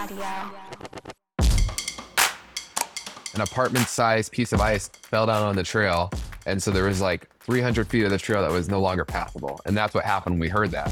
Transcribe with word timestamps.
Radio. 0.00 0.24
An 3.34 3.42
apartment 3.42 3.86
sized 3.86 4.32
piece 4.32 4.54
of 4.54 4.60
ice 4.60 4.88
fell 4.88 5.26
down 5.26 5.42
on 5.42 5.56
the 5.56 5.62
trail. 5.62 6.10
And 6.46 6.62
so 6.62 6.70
there 6.70 6.84
was 6.84 7.02
like 7.02 7.28
300 7.40 7.86
feet 7.86 8.04
of 8.04 8.10
the 8.10 8.16
trail 8.16 8.40
that 8.40 8.50
was 8.50 8.70
no 8.70 8.80
longer 8.80 9.04
passable. 9.04 9.60
And 9.66 9.76
that's 9.76 9.92
what 9.92 10.06
happened 10.06 10.36
when 10.36 10.40
we 10.40 10.48
heard 10.48 10.70
that. 10.70 10.90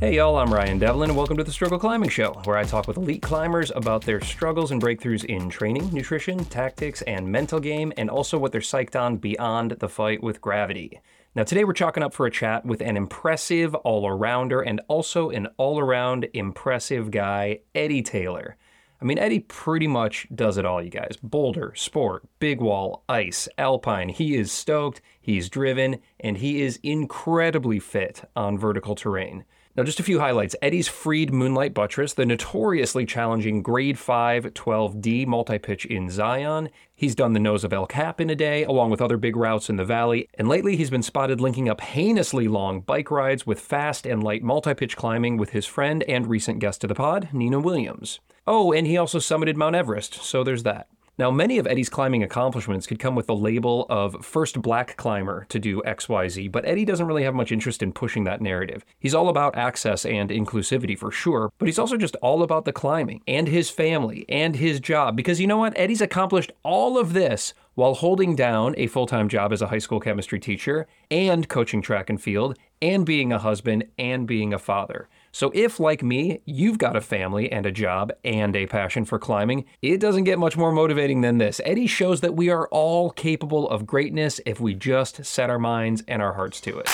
Hey 0.00 0.16
y'all, 0.16 0.36
I'm 0.36 0.52
Ryan 0.52 0.80
Devlin, 0.80 1.10
and 1.10 1.16
welcome 1.16 1.36
to 1.36 1.44
the 1.44 1.52
Struggle 1.52 1.78
Climbing 1.78 2.10
Show, 2.10 2.32
where 2.44 2.56
I 2.56 2.64
talk 2.64 2.88
with 2.88 2.96
elite 2.96 3.22
climbers 3.22 3.70
about 3.74 4.02
their 4.02 4.20
struggles 4.20 4.72
and 4.72 4.82
breakthroughs 4.82 5.24
in 5.24 5.48
training, 5.48 5.92
nutrition, 5.92 6.44
tactics, 6.46 7.02
and 7.02 7.30
mental 7.30 7.60
game, 7.60 7.92
and 7.96 8.10
also 8.10 8.36
what 8.36 8.50
they're 8.50 8.60
psyched 8.60 9.00
on 9.00 9.16
beyond 9.16 9.70
the 9.78 9.88
fight 9.88 10.22
with 10.24 10.40
gravity. 10.40 11.00
Now, 11.36 11.42
today 11.42 11.64
we're 11.64 11.74
chalking 11.74 12.02
up 12.02 12.14
for 12.14 12.24
a 12.24 12.30
chat 12.30 12.64
with 12.64 12.80
an 12.80 12.96
impressive 12.96 13.74
all 13.74 14.08
arounder 14.08 14.66
and 14.66 14.80
also 14.88 15.28
an 15.28 15.48
all 15.58 15.78
around 15.78 16.26
impressive 16.32 17.10
guy, 17.10 17.58
Eddie 17.74 18.02
Taylor. 18.02 18.56
I 19.02 19.04
mean, 19.04 19.18
Eddie 19.18 19.40
pretty 19.40 19.86
much 19.86 20.26
does 20.34 20.56
it 20.56 20.64
all, 20.64 20.82
you 20.82 20.88
guys. 20.88 21.18
Boulder, 21.22 21.74
sport, 21.76 22.22
big 22.38 22.62
wall, 22.62 23.04
ice, 23.06 23.50
alpine. 23.58 24.08
He 24.08 24.34
is 24.34 24.50
stoked, 24.50 25.02
he's 25.20 25.50
driven, 25.50 25.98
and 26.18 26.38
he 26.38 26.62
is 26.62 26.80
incredibly 26.82 27.80
fit 27.80 28.22
on 28.34 28.56
vertical 28.56 28.94
terrain. 28.94 29.44
Now, 29.76 29.82
just 29.82 30.00
a 30.00 30.04
few 30.04 30.20
highlights. 30.20 30.56
Eddie's 30.62 30.88
freed 30.88 31.34
Moonlight 31.34 31.74
Buttress, 31.74 32.14
the 32.14 32.24
notoriously 32.24 33.04
challenging 33.04 33.60
grade 33.60 33.98
5 33.98 34.54
12D 34.54 35.26
multi 35.26 35.58
pitch 35.58 35.84
in 35.84 36.08
Zion. 36.08 36.70
He's 36.94 37.14
done 37.14 37.34
the 37.34 37.40
nose 37.40 37.62
of 37.62 37.74
El 37.74 37.86
Cap 37.86 38.18
in 38.18 38.30
a 38.30 38.34
day, 38.34 38.64
along 38.64 38.88
with 38.88 39.02
other 39.02 39.18
big 39.18 39.36
routes 39.36 39.68
in 39.68 39.76
the 39.76 39.84
valley. 39.84 40.30
And 40.32 40.48
lately, 40.48 40.76
he's 40.76 40.88
been 40.88 41.02
spotted 41.02 41.42
linking 41.42 41.68
up 41.68 41.82
heinously 41.82 42.48
long 42.48 42.80
bike 42.80 43.10
rides 43.10 43.46
with 43.46 43.60
fast 43.60 44.06
and 44.06 44.24
light 44.24 44.42
multi 44.42 44.72
pitch 44.72 44.96
climbing 44.96 45.36
with 45.36 45.50
his 45.50 45.66
friend 45.66 46.02
and 46.04 46.26
recent 46.26 46.58
guest 46.58 46.80
to 46.80 46.86
the 46.86 46.94
pod, 46.94 47.28
Nina 47.34 47.60
Williams. 47.60 48.20
Oh, 48.46 48.72
and 48.72 48.86
he 48.86 48.96
also 48.96 49.18
summited 49.18 49.56
Mount 49.56 49.76
Everest, 49.76 50.14
so 50.14 50.42
there's 50.42 50.62
that. 50.62 50.88
Now, 51.18 51.30
many 51.30 51.56
of 51.56 51.66
Eddie's 51.66 51.88
climbing 51.88 52.22
accomplishments 52.22 52.86
could 52.86 52.98
come 52.98 53.14
with 53.14 53.26
the 53.26 53.34
label 53.34 53.86
of 53.88 54.22
first 54.22 54.60
black 54.60 54.98
climber 54.98 55.46
to 55.48 55.58
do 55.58 55.80
XYZ, 55.86 56.52
but 56.52 56.66
Eddie 56.66 56.84
doesn't 56.84 57.06
really 57.06 57.22
have 57.22 57.34
much 57.34 57.50
interest 57.50 57.82
in 57.82 57.92
pushing 57.92 58.24
that 58.24 58.42
narrative. 58.42 58.84
He's 58.98 59.14
all 59.14 59.30
about 59.30 59.56
access 59.56 60.04
and 60.04 60.28
inclusivity 60.28 60.98
for 60.98 61.10
sure, 61.10 61.50
but 61.58 61.68
he's 61.68 61.78
also 61.78 61.96
just 61.96 62.16
all 62.16 62.42
about 62.42 62.66
the 62.66 62.72
climbing 62.72 63.22
and 63.26 63.48
his 63.48 63.70
family 63.70 64.26
and 64.28 64.56
his 64.56 64.78
job. 64.78 65.16
Because 65.16 65.40
you 65.40 65.46
know 65.46 65.56
what? 65.56 65.72
Eddie's 65.78 66.02
accomplished 66.02 66.52
all 66.62 66.98
of 66.98 67.14
this 67.14 67.54
while 67.76 67.94
holding 67.94 68.36
down 68.36 68.74
a 68.76 68.86
full 68.86 69.06
time 69.06 69.30
job 69.30 69.54
as 69.54 69.62
a 69.62 69.68
high 69.68 69.78
school 69.78 70.00
chemistry 70.00 70.38
teacher 70.38 70.86
and 71.10 71.48
coaching 71.48 71.80
track 71.80 72.10
and 72.10 72.20
field 72.20 72.58
and 72.82 73.06
being 73.06 73.32
a 73.32 73.38
husband 73.38 73.84
and 73.98 74.26
being 74.26 74.52
a 74.52 74.58
father. 74.58 75.08
So, 75.36 75.50
if, 75.52 75.78
like 75.78 76.02
me, 76.02 76.40
you've 76.46 76.78
got 76.78 76.96
a 76.96 77.02
family 77.02 77.52
and 77.52 77.66
a 77.66 77.70
job 77.70 78.10
and 78.24 78.56
a 78.56 78.64
passion 78.64 79.04
for 79.04 79.18
climbing, 79.18 79.66
it 79.82 80.00
doesn't 80.00 80.24
get 80.24 80.38
much 80.38 80.56
more 80.56 80.72
motivating 80.72 81.20
than 81.20 81.36
this. 81.36 81.60
Eddie 81.62 81.86
shows 81.86 82.22
that 82.22 82.34
we 82.34 82.48
are 82.48 82.66
all 82.68 83.10
capable 83.10 83.68
of 83.68 83.84
greatness 83.84 84.40
if 84.46 84.60
we 84.60 84.72
just 84.72 85.26
set 85.26 85.50
our 85.50 85.58
minds 85.58 86.02
and 86.08 86.22
our 86.22 86.32
hearts 86.32 86.58
to 86.62 86.78
it. 86.78 86.88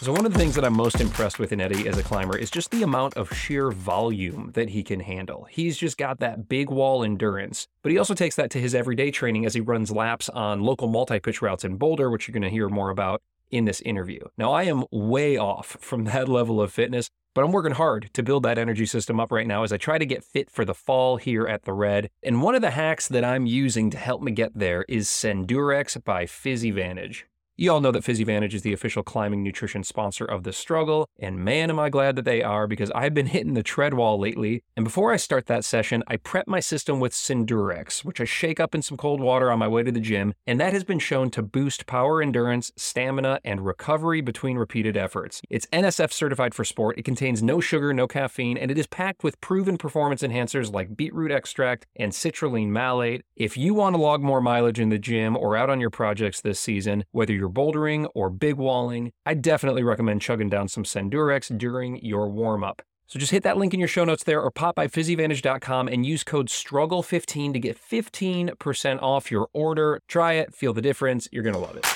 So, 0.00 0.10
one 0.10 0.26
of 0.26 0.32
the 0.32 0.38
things 0.40 0.56
that 0.56 0.64
I'm 0.64 0.74
most 0.74 1.00
impressed 1.00 1.38
with 1.38 1.52
in 1.52 1.60
Eddie 1.60 1.86
as 1.86 1.96
a 1.96 2.02
climber 2.02 2.36
is 2.36 2.50
just 2.50 2.72
the 2.72 2.82
amount 2.82 3.16
of 3.16 3.32
sheer 3.32 3.70
volume 3.70 4.50
that 4.54 4.70
he 4.70 4.82
can 4.82 4.98
handle. 4.98 5.46
He's 5.48 5.76
just 5.76 5.98
got 5.98 6.18
that 6.18 6.48
big 6.48 6.68
wall 6.68 7.04
endurance, 7.04 7.68
but 7.84 7.92
he 7.92 7.98
also 7.98 8.14
takes 8.14 8.34
that 8.34 8.50
to 8.50 8.60
his 8.60 8.74
everyday 8.74 9.12
training 9.12 9.46
as 9.46 9.54
he 9.54 9.60
runs 9.60 9.92
laps 9.92 10.28
on 10.30 10.62
local 10.62 10.88
multi 10.88 11.20
pitch 11.20 11.40
routes 11.40 11.62
in 11.62 11.76
Boulder, 11.76 12.10
which 12.10 12.26
you're 12.26 12.32
going 12.32 12.42
to 12.42 12.50
hear 12.50 12.68
more 12.68 12.90
about 12.90 13.22
in 13.50 13.64
this 13.64 13.80
interview. 13.82 14.20
Now, 14.36 14.52
I 14.52 14.64
am 14.64 14.84
way 14.90 15.36
off 15.36 15.76
from 15.80 16.04
that 16.04 16.28
level 16.28 16.60
of 16.60 16.72
fitness, 16.72 17.10
but 17.34 17.44
I'm 17.44 17.52
working 17.52 17.72
hard 17.72 18.10
to 18.14 18.22
build 18.22 18.42
that 18.42 18.58
energy 18.58 18.86
system 18.86 19.20
up 19.20 19.30
right 19.30 19.46
now 19.46 19.62
as 19.62 19.72
I 19.72 19.76
try 19.76 19.98
to 19.98 20.06
get 20.06 20.24
fit 20.24 20.50
for 20.50 20.64
the 20.64 20.74
fall 20.74 21.16
here 21.16 21.46
at 21.46 21.64
the 21.64 21.72
Red. 21.72 22.10
And 22.22 22.42
one 22.42 22.54
of 22.54 22.62
the 22.62 22.70
hacks 22.70 23.06
that 23.08 23.24
I'm 23.24 23.46
using 23.46 23.90
to 23.90 23.98
help 23.98 24.20
me 24.22 24.32
get 24.32 24.52
there 24.54 24.84
is 24.88 25.08
Sendurex 25.08 26.02
by 26.02 26.26
Physivantage. 26.26 27.26
You 27.60 27.70
all 27.70 27.82
know 27.82 27.90
that 27.90 28.04
Physivantage 28.04 28.54
is 28.54 28.62
the 28.62 28.72
official 28.72 29.02
climbing 29.02 29.42
nutrition 29.42 29.84
sponsor 29.84 30.24
of 30.24 30.44
the 30.44 30.52
struggle, 30.54 31.06
and 31.18 31.44
man, 31.44 31.68
am 31.68 31.78
I 31.78 31.90
glad 31.90 32.16
that 32.16 32.24
they 32.24 32.42
are 32.42 32.66
because 32.66 32.90
I've 32.92 33.12
been 33.12 33.26
hitting 33.26 33.52
the 33.52 33.62
tread 33.62 33.92
wall 33.92 34.18
lately. 34.18 34.62
And 34.78 34.84
before 34.84 35.12
I 35.12 35.18
start 35.18 35.44
that 35.48 35.66
session, 35.66 36.02
I 36.06 36.16
prep 36.16 36.48
my 36.48 36.60
system 36.60 37.00
with 37.00 37.12
Sendurex, 37.12 38.02
which 38.02 38.18
I 38.18 38.24
shake 38.24 38.60
up 38.60 38.74
in 38.74 38.80
some 38.80 38.96
cold 38.96 39.20
water 39.20 39.52
on 39.52 39.58
my 39.58 39.68
way 39.68 39.82
to 39.82 39.92
the 39.92 40.00
gym, 40.00 40.32
and 40.46 40.58
that 40.58 40.72
has 40.72 40.84
been 40.84 40.98
shown 40.98 41.28
to 41.32 41.42
boost 41.42 41.84
power 41.84 42.22
endurance, 42.22 42.72
stamina, 42.76 43.40
and 43.44 43.66
recovery 43.66 44.22
between 44.22 44.56
repeated 44.56 44.96
efforts. 44.96 45.42
It's 45.50 45.66
NSF 45.66 46.14
certified 46.14 46.54
for 46.54 46.64
sport, 46.64 46.98
it 46.98 47.04
contains 47.04 47.42
no 47.42 47.60
sugar, 47.60 47.92
no 47.92 48.08
caffeine, 48.08 48.56
and 48.56 48.70
it 48.70 48.78
is 48.78 48.86
packed 48.86 49.22
with 49.22 49.38
proven 49.42 49.76
performance 49.76 50.22
enhancers 50.22 50.72
like 50.72 50.96
beetroot 50.96 51.30
extract 51.30 51.86
and 51.94 52.12
citrulline 52.12 52.68
malate. 52.68 53.26
If 53.36 53.58
you 53.58 53.74
want 53.74 53.96
to 53.96 54.00
log 54.00 54.22
more 54.22 54.40
mileage 54.40 54.80
in 54.80 54.88
the 54.88 54.98
gym 54.98 55.36
or 55.36 55.58
out 55.58 55.68
on 55.68 55.78
your 55.78 55.90
projects 55.90 56.40
this 56.40 56.58
season, 56.58 57.04
whether 57.12 57.34
you're 57.34 57.49
bouldering 57.50 58.08
or 58.14 58.30
big 58.30 58.56
walling, 58.56 59.12
I 59.26 59.34
definitely 59.34 59.82
recommend 59.82 60.22
chugging 60.22 60.48
down 60.48 60.68
some 60.68 60.84
Sendurex 60.84 61.56
during 61.56 62.04
your 62.04 62.28
warm 62.28 62.64
up. 62.64 62.82
So 63.06 63.18
just 63.18 63.32
hit 63.32 63.42
that 63.42 63.56
link 63.56 63.74
in 63.74 63.80
your 63.80 63.88
show 63.88 64.04
notes 64.04 64.22
there 64.22 64.40
or 64.40 64.52
pop 64.52 64.76
by 64.76 64.86
physivantage.com 64.86 65.88
and 65.88 66.06
use 66.06 66.22
code 66.22 66.48
STRUGGLE15 66.48 67.52
to 67.52 67.58
get 67.58 67.76
15% 67.76 69.02
off 69.02 69.30
your 69.32 69.48
order. 69.52 70.00
Try 70.06 70.34
it, 70.34 70.54
feel 70.54 70.72
the 70.72 70.80
difference. 70.80 71.28
You're 71.32 71.42
going 71.42 71.54
to 71.54 71.60
love 71.60 71.76
it. 71.76 71.86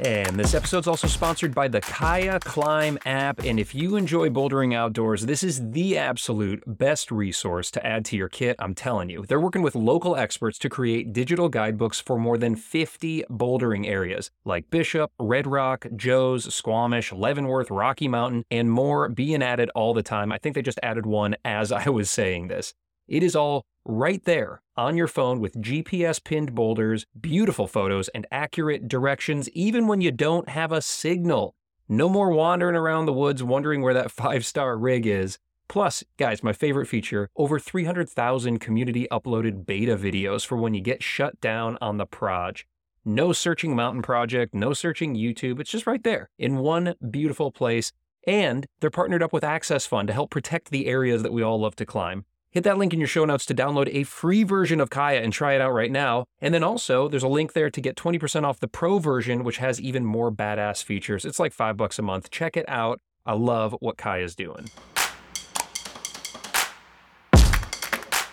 And 0.00 0.38
this 0.38 0.52
episode's 0.52 0.86
also 0.86 1.06
sponsored 1.06 1.54
by 1.54 1.68
the 1.68 1.80
Kaya 1.80 2.38
Climb 2.40 2.98
app. 3.06 3.42
And 3.44 3.58
if 3.58 3.74
you 3.74 3.96
enjoy 3.96 4.28
bouldering 4.28 4.74
outdoors, 4.74 5.24
this 5.24 5.42
is 5.42 5.70
the 5.70 5.96
absolute 5.96 6.62
best 6.66 7.10
resource 7.10 7.70
to 7.70 7.86
add 7.86 8.04
to 8.06 8.16
your 8.16 8.28
kit. 8.28 8.56
I'm 8.58 8.74
telling 8.74 9.08
you. 9.08 9.24
They're 9.26 9.40
working 9.40 9.62
with 9.62 9.74
local 9.74 10.14
experts 10.14 10.58
to 10.58 10.68
create 10.68 11.14
digital 11.14 11.48
guidebooks 11.48 11.98
for 11.98 12.18
more 12.18 12.36
than 12.36 12.56
50 12.56 13.24
bouldering 13.30 13.86
areas 13.86 14.30
like 14.44 14.68
Bishop, 14.68 15.10
Red 15.18 15.46
Rock, 15.46 15.86
Joe's, 15.96 16.52
Squamish, 16.54 17.12
Leavenworth, 17.12 17.70
Rocky 17.70 18.08
Mountain, 18.08 18.44
and 18.50 18.70
more 18.70 19.08
being 19.08 19.42
added 19.42 19.70
all 19.74 19.94
the 19.94 20.02
time. 20.02 20.30
I 20.30 20.38
think 20.38 20.54
they 20.54 20.62
just 20.62 20.80
added 20.82 21.06
one 21.06 21.36
as 21.44 21.72
I 21.72 21.88
was 21.88 22.10
saying 22.10 22.48
this. 22.48 22.74
It 23.08 23.22
is 23.22 23.34
all 23.34 23.64
right 23.86 24.22
there 24.24 24.60
on 24.76 24.96
your 24.96 25.06
phone 25.06 25.40
with 25.40 25.60
GPS 25.60 26.22
pinned 26.22 26.54
boulders, 26.54 27.06
beautiful 27.18 27.66
photos, 27.66 28.08
and 28.08 28.26
accurate 28.30 28.88
directions, 28.88 29.48
even 29.50 29.86
when 29.86 30.00
you 30.00 30.10
don't 30.10 30.48
have 30.48 30.72
a 30.72 30.82
signal. 30.82 31.54
No 31.88 32.08
more 32.08 32.30
wandering 32.30 32.76
around 32.76 33.06
the 33.06 33.12
woods 33.12 33.42
wondering 33.42 33.82
where 33.82 33.94
that 33.94 34.10
five 34.22 34.44
star 34.44 34.76
rig 34.76 35.06
is. 35.06 35.38
Plus, 35.68 36.04
guys, 36.16 36.42
my 36.42 36.52
favorite 36.52 36.86
feature 36.86 37.28
over 37.36 37.58
300,000 37.58 38.58
community 38.58 39.06
uploaded 39.10 39.66
beta 39.66 39.96
videos 39.96 40.44
for 40.46 40.56
when 40.56 40.74
you 40.74 40.80
get 40.80 41.02
shut 41.02 41.40
down 41.40 41.76
on 41.80 41.96
the 41.96 42.06
Proj. 42.06 42.66
No 43.04 43.32
searching 43.32 43.74
Mountain 43.74 44.02
Project, 44.02 44.54
no 44.54 44.72
searching 44.72 45.14
YouTube. 45.14 45.60
It's 45.60 45.70
just 45.70 45.86
right 45.86 46.02
there 46.02 46.28
in 46.38 46.58
one 46.58 46.94
beautiful 47.10 47.52
place. 47.52 47.92
And 48.26 48.66
they're 48.80 48.90
partnered 48.90 49.22
up 49.22 49.32
with 49.32 49.44
Access 49.44 49.86
Fund 49.86 50.08
to 50.08 50.14
help 50.14 50.30
protect 50.30 50.70
the 50.70 50.86
areas 50.86 51.22
that 51.22 51.32
we 51.32 51.42
all 51.42 51.60
love 51.60 51.76
to 51.76 51.86
climb. 51.86 52.24
Hit 52.56 52.64
that 52.64 52.78
link 52.78 52.94
in 52.94 53.00
your 53.00 53.06
show 53.06 53.26
notes 53.26 53.44
to 53.44 53.54
download 53.54 53.90
a 53.92 54.04
free 54.04 54.42
version 54.42 54.80
of 54.80 54.88
Kaya 54.88 55.20
and 55.20 55.30
try 55.30 55.52
it 55.52 55.60
out 55.60 55.74
right 55.74 55.90
now. 55.90 56.24
And 56.40 56.54
then 56.54 56.64
also, 56.64 57.06
there's 57.06 57.22
a 57.22 57.28
link 57.28 57.52
there 57.52 57.68
to 57.68 57.80
get 57.82 57.96
20% 57.96 58.44
off 58.44 58.60
the 58.60 58.66
pro 58.66 58.98
version, 58.98 59.44
which 59.44 59.58
has 59.58 59.78
even 59.78 60.06
more 60.06 60.32
badass 60.32 60.82
features. 60.82 61.26
It's 61.26 61.38
like 61.38 61.52
five 61.52 61.76
bucks 61.76 61.98
a 61.98 62.02
month. 62.02 62.30
Check 62.30 62.56
it 62.56 62.64
out. 62.66 62.98
I 63.26 63.34
love 63.34 63.76
what 63.80 63.98
Kaya's 63.98 64.34
doing. 64.34 64.70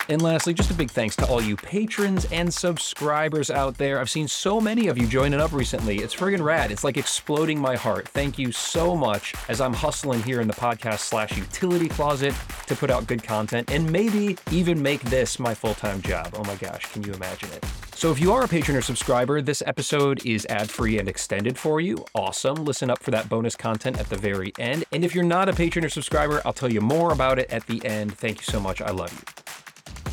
And 0.08 0.20
lastly, 0.20 0.52
just 0.52 0.70
a 0.70 0.74
big 0.74 0.90
thanks 0.90 1.16
to 1.16 1.26
all 1.26 1.40
you 1.40 1.56
patrons 1.56 2.26
and 2.26 2.52
subscribers 2.52 3.50
out 3.50 3.78
there. 3.78 4.00
I've 4.00 4.10
seen 4.10 4.28
so 4.28 4.60
many 4.60 4.88
of 4.88 4.98
you 4.98 5.06
joining 5.06 5.40
up 5.40 5.52
recently. 5.52 5.98
It's 5.98 6.14
friggin' 6.14 6.44
rad. 6.44 6.70
It's 6.70 6.84
like 6.84 6.96
exploding 6.96 7.58
my 7.58 7.76
heart. 7.76 8.08
Thank 8.08 8.38
you 8.38 8.52
so 8.52 8.94
much 8.94 9.34
as 9.48 9.60
I'm 9.60 9.72
hustling 9.72 10.22
here 10.22 10.40
in 10.40 10.48
the 10.48 10.54
podcast 10.54 11.00
slash 11.00 11.36
utility 11.36 11.88
closet 11.88 12.34
to 12.66 12.76
put 12.76 12.90
out 12.90 13.06
good 13.06 13.22
content 13.22 13.70
and 13.70 13.90
maybe 13.90 14.36
even 14.50 14.82
make 14.82 15.00
this 15.02 15.38
my 15.38 15.54
full 15.54 15.74
time 15.74 16.02
job. 16.02 16.34
Oh 16.36 16.44
my 16.44 16.56
gosh, 16.56 16.92
can 16.92 17.02
you 17.02 17.12
imagine 17.12 17.50
it? 17.52 17.64
So 17.94 18.10
if 18.10 18.20
you 18.20 18.32
are 18.32 18.44
a 18.44 18.48
patron 18.48 18.76
or 18.76 18.82
subscriber, 18.82 19.40
this 19.40 19.62
episode 19.64 20.26
is 20.26 20.44
ad-free 20.50 20.98
and 20.98 21.08
extended 21.08 21.56
for 21.56 21.80
you. 21.80 22.04
Awesome. 22.14 22.56
Listen 22.56 22.90
up 22.90 23.02
for 23.02 23.12
that 23.12 23.28
bonus 23.28 23.56
content 23.56 23.98
at 23.98 24.10
the 24.10 24.16
very 24.16 24.52
end. 24.58 24.84
And 24.92 25.04
if 25.04 25.14
you're 25.14 25.24
not 25.24 25.48
a 25.48 25.52
patron 25.52 25.84
or 25.84 25.88
subscriber, 25.88 26.42
I'll 26.44 26.52
tell 26.52 26.72
you 26.72 26.80
more 26.80 27.12
about 27.12 27.38
it 27.38 27.50
at 27.50 27.66
the 27.66 27.84
end. 27.86 28.18
Thank 28.18 28.38
you 28.38 28.44
so 28.44 28.60
much. 28.60 28.82
I 28.82 28.90
love 28.90 29.12
you. 29.12 29.43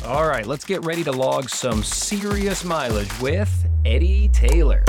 All 0.04 0.26
right, 0.26 0.44
let's 0.44 0.64
get 0.64 0.84
ready 0.84 1.04
to 1.04 1.12
log 1.12 1.48
some 1.48 1.84
serious 1.84 2.64
mileage 2.64 3.20
with 3.20 3.68
Eddie 3.84 4.28
Taylor. 4.30 4.82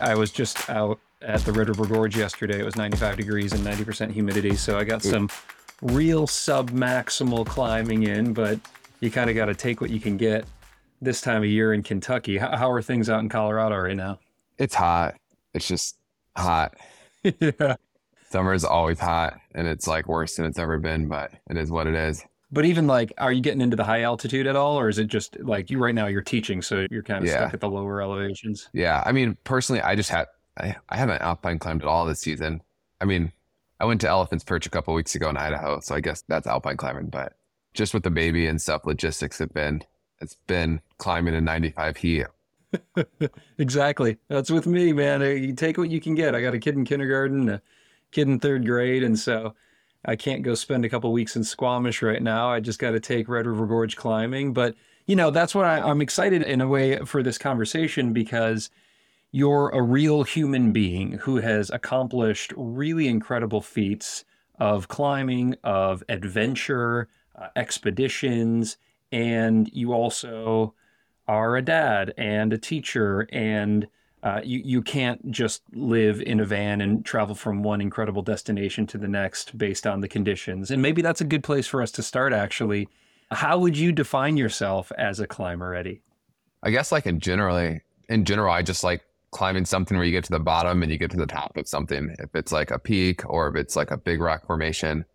I 0.00 0.14
was 0.14 0.30
just 0.30 0.70
out 0.70 1.00
at 1.20 1.40
the 1.40 1.52
Red 1.52 1.68
River 1.68 1.84
Gorge 1.84 2.16
yesterday. 2.16 2.60
It 2.60 2.64
was 2.64 2.76
95 2.76 3.16
degrees 3.16 3.52
and 3.52 3.66
90% 3.66 4.12
humidity. 4.12 4.54
So 4.54 4.78
I 4.78 4.84
got 4.84 5.02
some 5.02 5.30
real 5.82 6.28
sub 6.28 6.70
maximal 6.70 7.44
climbing 7.44 8.04
in, 8.04 8.32
but 8.32 8.60
you 9.00 9.10
kind 9.10 9.28
of 9.28 9.34
got 9.34 9.46
to 9.46 9.54
take 9.56 9.80
what 9.80 9.90
you 9.90 9.98
can 9.98 10.16
get 10.16 10.44
this 11.00 11.20
time 11.20 11.42
of 11.42 11.48
year 11.48 11.72
in 11.72 11.82
Kentucky. 11.82 12.38
How, 12.38 12.56
how 12.56 12.70
are 12.70 12.82
things 12.82 13.08
out 13.08 13.20
in 13.20 13.28
Colorado 13.28 13.76
right 13.76 13.96
now? 13.96 14.18
It's 14.58 14.74
hot. 14.74 15.16
It's 15.54 15.66
just 15.66 15.96
hot. 16.36 16.74
yeah. 17.22 17.76
Summer 18.30 18.52
is 18.52 18.64
always 18.64 19.00
hot 19.00 19.40
and 19.54 19.66
it's 19.66 19.86
like 19.86 20.06
worse 20.06 20.36
than 20.36 20.46
it's 20.46 20.58
ever 20.58 20.78
been, 20.78 21.08
but 21.08 21.32
it 21.48 21.56
is 21.56 21.70
what 21.70 21.86
it 21.86 21.94
is. 21.94 22.24
But 22.52 22.64
even 22.64 22.86
like, 22.86 23.12
are 23.18 23.32
you 23.32 23.40
getting 23.40 23.60
into 23.60 23.76
the 23.76 23.84
high 23.84 24.02
altitude 24.02 24.46
at 24.46 24.56
all? 24.56 24.78
Or 24.78 24.88
is 24.88 24.98
it 24.98 25.06
just 25.06 25.38
like 25.40 25.70
you 25.70 25.78
right 25.78 25.94
now, 25.94 26.06
you're 26.06 26.20
teaching, 26.22 26.62
so 26.62 26.86
you're 26.90 27.02
kind 27.02 27.24
of 27.24 27.28
Yeah. 27.30 27.36
stuck 27.36 27.54
at 27.54 27.60
the 27.60 27.68
lower 27.68 28.02
elevations? 28.02 28.68
Yeah. 28.72 29.02
I 29.06 29.12
mean, 29.12 29.36
personally, 29.44 29.80
I 29.82 29.94
just 29.94 30.10
had, 30.10 30.26
I, 30.58 30.76
I 30.88 30.96
haven't 30.96 31.22
alpine 31.22 31.58
climbed 31.58 31.82
at 31.82 31.88
all 31.88 32.06
this 32.06 32.20
season. 32.20 32.60
I 33.00 33.04
mean, 33.04 33.32
I 33.78 33.84
went 33.84 34.00
to 34.02 34.08
Elephant's 34.08 34.44
Perch 34.44 34.66
a 34.66 34.70
couple 34.70 34.92
weeks 34.94 35.14
ago 35.14 35.30
in 35.30 35.36
Idaho. 35.36 35.80
So 35.80 35.94
I 35.94 36.00
guess 36.00 36.22
that's 36.28 36.46
alpine 36.46 36.76
climbing, 36.76 37.06
but 37.06 37.34
just 37.72 37.94
with 37.94 38.02
the 38.02 38.10
baby 38.10 38.46
and 38.46 38.60
stuff, 38.60 38.84
logistics 38.84 39.38
have 39.38 39.52
been, 39.54 39.82
it's 40.20 40.36
been 40.46 40.80
climbing 40.98 41.34
in 41.34 41.44
95 41.44 41.96
heat. 41.96 42.26
Exactly. 43.58 44.16
That's 44.28 44.50
with 44.50 44.66
me, 44.66 44.92
man. 44.92 45.20
You 45.20 45.52
take 45.54 45.76
what 45.76 45.90
you 45.90 46.00
can 46.00 46.14
get. 46.14 46.34
I 46.34 46.40
got 46.40 46.54
a 46.54 46.58
kid 46.58 46.76
in 46.76 46.84
kindergarten, 46.84 47.48
a 47.48 47.62
kid 48.10 48.26
in 48.28 48.38
third 48.38 48.64
grade, 48.64 49.02
and 49.02 49.18
so 49.18 49.54
I 50.04 50.16
can't 50.16 50.42
go 50.42 50.54
spend 50.54 50.84
a 50.84 50.88
couple 50.88 51.12
weeks 51.12 51.36
in 51.36 51.44
Squamish 51.44 52.00
right 52.00 52.22
now. 52.22 52.50
I 52.50 52.60
just 52.60 52.78
got 52.78 52.92
to 52.92 53.00
take 53.00 53.28
Red 53.28 53.46
River 53.46 53.66
Gorge 53.66 53.96
climbing. 53.96 54.54
But 54.54 54.76
you 55.06 55.16
know, 55.16 55.30
that's 55.30 55.54
what 55.54 55.66
I, 55.66 55.80
I'm 55.80 56.00
excited 56.00 56.42
in 56.42 56.60
a 56.60 56.68
way 56.68 56.98
for 57.04 57.22
this 57.22 57.36
conversation 57.36 58.12
because 58.12 58.70
you're 59.32 59.68
a 59.70 59.82
real 59.82 60.22
human 60.22 60.72
being 60.72 61.12
who 61.12 61.36
has 61.36 61.70
accomplished 61.70 62.52
really 62.56 63.08
incredible 63.08 63.60
feats 63.60 64.24
of 64.58 64.88
climbing, 64.88 65.56
of 65.64 66.02
adventure, 66.08 67.08
uh, 67.36 67.48
expeditions, 67.56 68.76
and 69.12 69.68
you 69.72 69.92
also 69.92 70.74
are 71.28 71.56
a 71.56 71.62
dad 71.62 72.12
and 72.16 72.52
a 72.52 72.58
teacher 72.58 73.28
and 73.32 73.86
uh, 74.22 74.40
you, 74.44 74.60
you 74.64 74.82
can't 74.82 75.30
just 75.30 75.62
live 75.72 76.20
in 76.20 76.40
a 76.40 76.44
van 76.44 76.80
and 76.80 77.04
travel 77.04 77.34
from 77.34 77.62
one 77.62 77.80
incredible 77.80 78.22
destination 78.22 78.86
to 78.86 78.98
the 78.98 79.08
next 79.08 79.56
based 79.56 79.86
on 79.86 80.00
the 80.00 80.08
conditions. 80.08 80.70
And 80.70 80.82
maybe 80.82 81.00
that's 81.00 81.22
a 81.22 81.24
good 81.24 81.42
place 81.42 81.66
for 81.66 81.80
us 81.80 81.90
to 81.92 82.02
start, 82.02 82.32
actually. 82.32 82.88
How 83.30 83.58
would 83.58 83.78
you 83.78 83.92
define 83.92 84.36
yourself 84.36 84.92
as 84.98 85.20
a 85.20 85.26
climber, 85.26 85.74
Eddie? 85.74 86.02
I 86.62 86.70
guess 86.70 86.92
like 86.92 87.06
in 87.06 87.20
generally, 87.20 87.80
in 88.08 88.24
general, 88.24 88.52
I 88.52 88.60
just 88.60 88.84
like 88.84 89.02
climbing 89.30 89.64
something 89.64 89.96
where 89.96 90.04
you 90.04 90.12
get 90.12 90.24
to 90.24 90.32
the 90.32 90.40
bottom 90.40 90.82
and 90.82 90.92
you 90.92 90.98
get 90.98 91.10
to 91.12 91.16
the 91.16 91.26
top 91.26 91.56
of 91.56 91.66
something. 91.66 92.14
If 92.18 92.34
it's 92.34 92.52
like 92.52 92.70
a 92.70 92.78
peak 92.78 93.22
or 93.30 93.48
if 93.48 93.56
it's 93.56 93.76
like 93.76 93.90
a 93.90 93.96
big 93.96 94.20
rock 94.20 94.46
formation, 94.46 95.06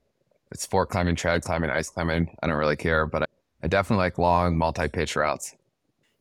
it's 0.51 0.63
sport 0.63 0.89
climbing, 0.89 1.15
trad 1.15 1.43
climbing, 1.43 1.69
ice 1.69 1.89
climbing. 1.89 2.35
I 2.41 2.47
don't 2.47 2.55
really 2.55 2.77
care, 2.77 3.05
but 3.05 3.29
I, 3.65 3.67
definitely 3.67 4.05
like 4.05 4.17
long 4.17 4.57
multi-pitch 4.57 5.15
routes. 5.15 5.55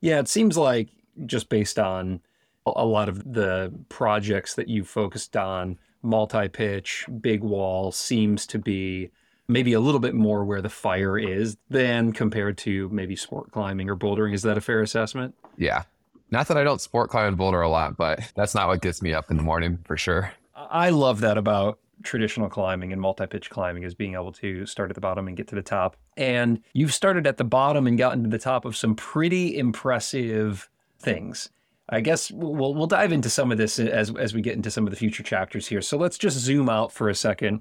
Yeah, 0.00 0.18
it 0.18 0.28
seems 0.28 0.56
like 0.56 0.88
just 1.26 1.48
based 1.48 1.78
on 1.78 2.20
a 2.66 2.84
lot 2.84 3.08
of 3.08 3.32
the 3.32 3.72
projects 3.88 4.54
that 4.54 4.68
you've 4.68 4.88
focused 4.88 5.36
on, 5.36 5.78
multi 6.02 6.48
pitch, 6.48 7.06
big 7.20 7.42
wall 7.42 7.92
seems 7.92 8.46
to 8.46 8.58
be 8.58 9.10
maybe 9.48 9.74
a 9.74 9.80
little 9.80 10.00
bit 10.00 10.14
more 10.14 10.44
where 10.44 10.62
the 10.62 10.70
fire 10.70 11.18
is 11.18 11.56
than 11.68 12.12
compared 12.12 12.56
to 12.58 12.88
maybe 12.88 13.16
sport 13.16 13.52
climbing 13.52 13.90
or 13.90 13.96
bouldering. 13.96 14.32
Is 14.32 14.42
that 14.42 14.56
a 14.56 14.60
fair 14.60 14.80
assessment? 14.80 15.34
Yeah. 15.58 15.82
Not 16.30 16.48
that 16.48 16.56
I 16.56 16.64
don't 16.64 16.80
sport 16.80 17.10
climb 17.10 17.28
and 17.28 17.36
boulder 17.36 17.60
a 17.60 17.68
lot, 17.68 17.96
but 17.96 18.20
that's 18.34 18.54
not 18.54 18.68
what 18.68 18.80
gets 18.80 19.02
me 19.02 19.12
up 19.12 19.30
in 19.30 19.36
the 19.36 19.42
morning 19.42 19.78
for 19.84 19.96
sure. 19.96 20.32
I 20.56 20.90
love 20.90 21.20
that 21.20 21.36
about 21.36 21.78
traditional 22.04 22.48
climbing 22.48 22.92
and 22.92 23.00
multi-pitch 23.00 23.50
climbing 23.50 23.82
is 23.82 23.94
being 23.94 24.14
able 24.14 24.32
to 24.32 24.66
start 24.66 24.90
at 24.90 24.94
the 24.94 25.00
bottom 25.00 25.26
and 25.26 25.36
get 25.36 25.48
to 25.48 25.54
the 25.54 25.62
top. 25.62 25.96
And 26.16 26.60
you've 26.72 26.94
started 26.94 27.26
at 27.26 27.36
the 27.36 27.44
bottom 27.44 27.86
and 27.86 27.98
gotten 27.98 28.22
to 28.22 28.28
the 28.28 28.38
top 28.38 28.64
of 28.64 28.76
some 28.76 28.94
pretty 28.94 29.58
impressive 29.58 30.68
things. 30.98 31.50
I 31.88 32.00
guess 32.00 32.30
we'll 32.30 32.74
we'll 32.74 32.86
dive 32.86 33.12
into 33.12 33.28
some 33.28 33.52
of 33.52 33.58
this 33.58 33.78
as 33.78 34.14
as 34.16 34.32
we 34.32 34.40
get 34.40 34.56
into 34.56 34.70
some 34.70 34.86
of 34.86 34.90
the 34.90 34.96
future 34.96 35.22
chapters 35.22 35.66
here. 35.66 35.82
So 35.82 35.98
let's 35.98 36.16
just 36.16 36.38
zoom 36.38 36.68
out 36.68 36.92
for 36.92 37.08
a 37.08 37.14
second 37.14 37.60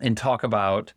and 0.00 0.16
talk 0.16 0.42
about 0.42 0.92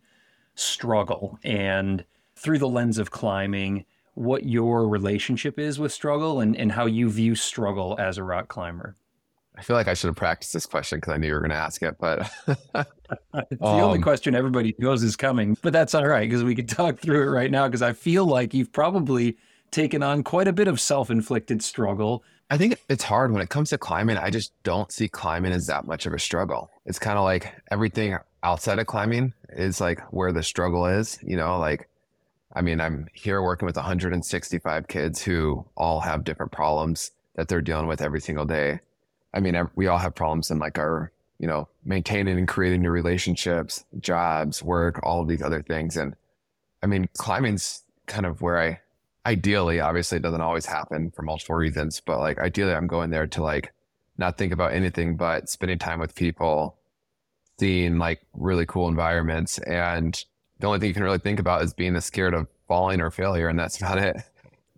struggle 0.54 1.38
and 1.42 2.04
through 2.36 2.58
the 2.58 2.68
lens 2.68 2.98
of 2.98 3.10
climbing 3.10 3.84
what 4.14 4.44
your 4.44 4.86
relationship 4.88 5.58
is 5.58 5.78
with 5.78 5.92
struggle 5.92 6.40
and, 6.40 6.56
and 6.56 6.72
how 6.72 6.86
you 6.86 7.10
view 7.10 7.34
struggle 7.34 7.96
as 7.98 8.18
a 8.18 8.22
rock 8.22 8.48
climber. 8.48 8.94
I 9.56 9.62
feel 9.62 9.76
like 9.76 9.86
I 9.88 9.94
should 9.94 10.08
have 10.08 10.16
practiced 10.16 10.52
this 10.52 10.66
question 10.66 10.98
because 10.98 11.12
I 11.12 11.16
knew 11.16 11.28
you 11.28 11.34
were 11.34 11.40
going 11.40 11.50
to 11.50 11.56
ask 11.56 11.82
it, 11.82 11.96
but 11.98 12.28
It's 12.46 13.60
the 13.60 13.66
only 13.66 13.98
Um, 13.98 14.02
question 14.02 14.34
everybody 14.34 14.74
knows 14.78 15.02
is 15.02 15.16
coming, 15.16 15.56
but 15.62 15.72
that's 15.72 15.94
all 15.94 16.06
right 16.06 16.28
because 16.28 16.42
we 16.42 16.54
can 16.54 16.66
talk 16.66 16.98
through 16.98 17.22
it 17.22 17.30
right 17.30 17.50
now. 17.50 17.68
Because 17.68 17.82
I 17.82 17.92
feel 17.92 18.24
like 18.26 18.52
you've 18.54 18.72
probably 18.72 19.36
taken 19.70 20.02
on 20.02 20.22
quite 20.22 20.48
a 20.48 20.52
bit 20.52 20.68
of 20.68 20.80
self 20.80 21.10
inflicted 21.10 21.62
struggle. 21.62 22.24
I 22.50 22.58
think 22.58 22.78
it's 22.88 23.04
hard 23.04 23.32
when 23.32 23.42
it 23.42 23.48
comes 23.48 23.70
to 23.70 23.78
climbing. 23.78 24.16
I 24.16 24.30
just 24.30 24.52
don't 24.64 24.90
see 24.92 25.08
climbing 25.08 25.52
as 25.52 25.66
that 25.68 25.86
much 25.86 26.06
of 26.06 26.12
a 26.12 26.18
struggle. 26.18 26.70
It's 26.84 26.98
kind 26.98 27.16
of 27.18 27.24
like 27.24 27.54
everything 27.70 28.16
outside 28.42 28.78
of 28.78 28.86
climbing 28.86 29.32
is 29.50 29.80
like 29.80 30.00
where 30.12 30.32
the 30.32 30.42
struggle 30.42 30.84
is, 30.86 31.18
you 31.22 31.36
know, 31.36 31.58
like 31.58 31.88
I 32.52 32.60
mean, 32.60 32.80
I'm 32.80 33.08
here 33.12 33.42
working 33.42 33.66
with 33.66 33.76
165 33.76 34.88
kids 34.88 35.22
who 35.22 35.64
all 35.76 36.00
have 36.00 36.24
different 36.24 36.52
problems 36.52 37.10
that 37.34 37.48
they're 37.48 37.60
dealing 37.60 37.86
with 37.86 38.00
every 38.00 38.20
single 38.20 38.44
day. 38.44 38.80
I 39.34 39.40
mean, 39.40 39.68
we 39.74 39.88
all 39.88 39.98
have 39.98 40.14
problems 40.14 40.50
in 40.50 40.58
like 40.58 40.78
our, 40.78 41.12
you 41.38 41.46
know, 41.46 41.68
maintaining 41.84 42.38
and 42.38 42.48
creating 42.48 42.82
new 42.82 42.90
relationships, 42.90 43.84
jobs, 43.98 44.62
work, 44.62 45.00
all 45.02 45.20
of 45.20 45.28
these 45.28 45.42
other 45.42 45.60
things. 45.60 45.96
And 45.96 46.14
I 46.82 46.86
mean, 46.86 47.08
climbing's 47.18 47.82
kind 48.06 48.24
of 48.24 48.40
where 48.40 48.58
I 48.58 48.80
ideally, 49.26 49.80
obviously 49.80 50.16
it 50.16 50.22
doesn't 50.22 50.40
always 50.40 50.66
happen 50.66 51.10
for 51.10 51.22
multiple 51.22 51.56
reasons, 51.56 52.00
but 52.00 52.20
like 52.20 52.38
ideally 52.38 52.74
I'm 52.74 52.86
going 52.86 53.10
there 53.10 53.26
to 53.26 53.42
like 53.42 53.72
not 54.16 54.38
think 54.38 54.52
about 54.52 54.72
anything 54.72 55.16
but 55.16 55.48
spending 55.48 55.78
time 55.78 55.98
with 55.98 56.14
people, 56.14 56.76
seeing 57.58 57.98
like 57.98 58.20
really 58.34 58.66
cool 58.66 58.88
environments. 58.88 59.58
And 59.58 60.22
the 60.60 60.66
only 60.68 60.78
thing 60.78 60.88
you 60.88 60.94
can 60.94 61.02
really 61.02 61.18
think 61.18 61.40
about 61.40 61.62
is 61.62 61.74
being 61.74 61.98
scared 62.00 62.34
of 62.34 62.46
falling 62.68 63.00
or 63.00 63.10
failure. 63.10 63.48
And 63.48 63.58
that's 63.58 63.78
about 63.80 63.98
it. 63.98 64.16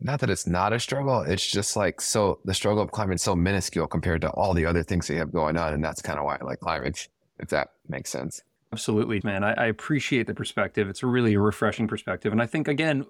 Not 0.01 0.21
that 0.21 0.31
it's 0.31 0.47
not 0.47 0.73
a 0.73 0.79
struggle. 0.81 1.23
It's 1.23 1.47
just 1.51 1.75
like 1.77 2.01
so 2.01 2.39
the 2.45 2.55
struggle 2.55 2.83
of 2.83 2.91
climbing 2.91 3.15
is 3.15 3.23
so 3.23 3.35
minuscule 3.35 3.87
compared 3.87 4.21
to 4.23 4.31
all 4.31 4.53
the 4.53 4.67
other 4.67 4.83
things 4.83 5.07
that 5.09 5.17
have 5.17 5.33
going 5.33 5.57
on. 5.57 5.73
And 5.73 5.83
that's 5.83 6.03
kind 6.03 6.19
of 6.19 6.25
why 6.25 6.37
I 6.41 6.45
like 6.45 6.61
climbing, 6.61 6.95
if 7.39 7.49
that 7.49 7.69
makes 7.89 8.11
sense. 8.11 8.43
Absolutely, 8.73 9.21
man. 9.25 9.43
I, 9.43 9.53
I 9.53 9.67
appreciate 9.67 10.27
the 10.27 10.35
perspective. 10.35 10.89
It's 10.89 11.03
a 11.03 11.07
really 11.07 11.37
refreshing 11.37 11.89
perspective. 11.89 12.33
And 12.33 12.43
I 12.43 12.47
think, 12.47 12.69
again, 12.69 13.07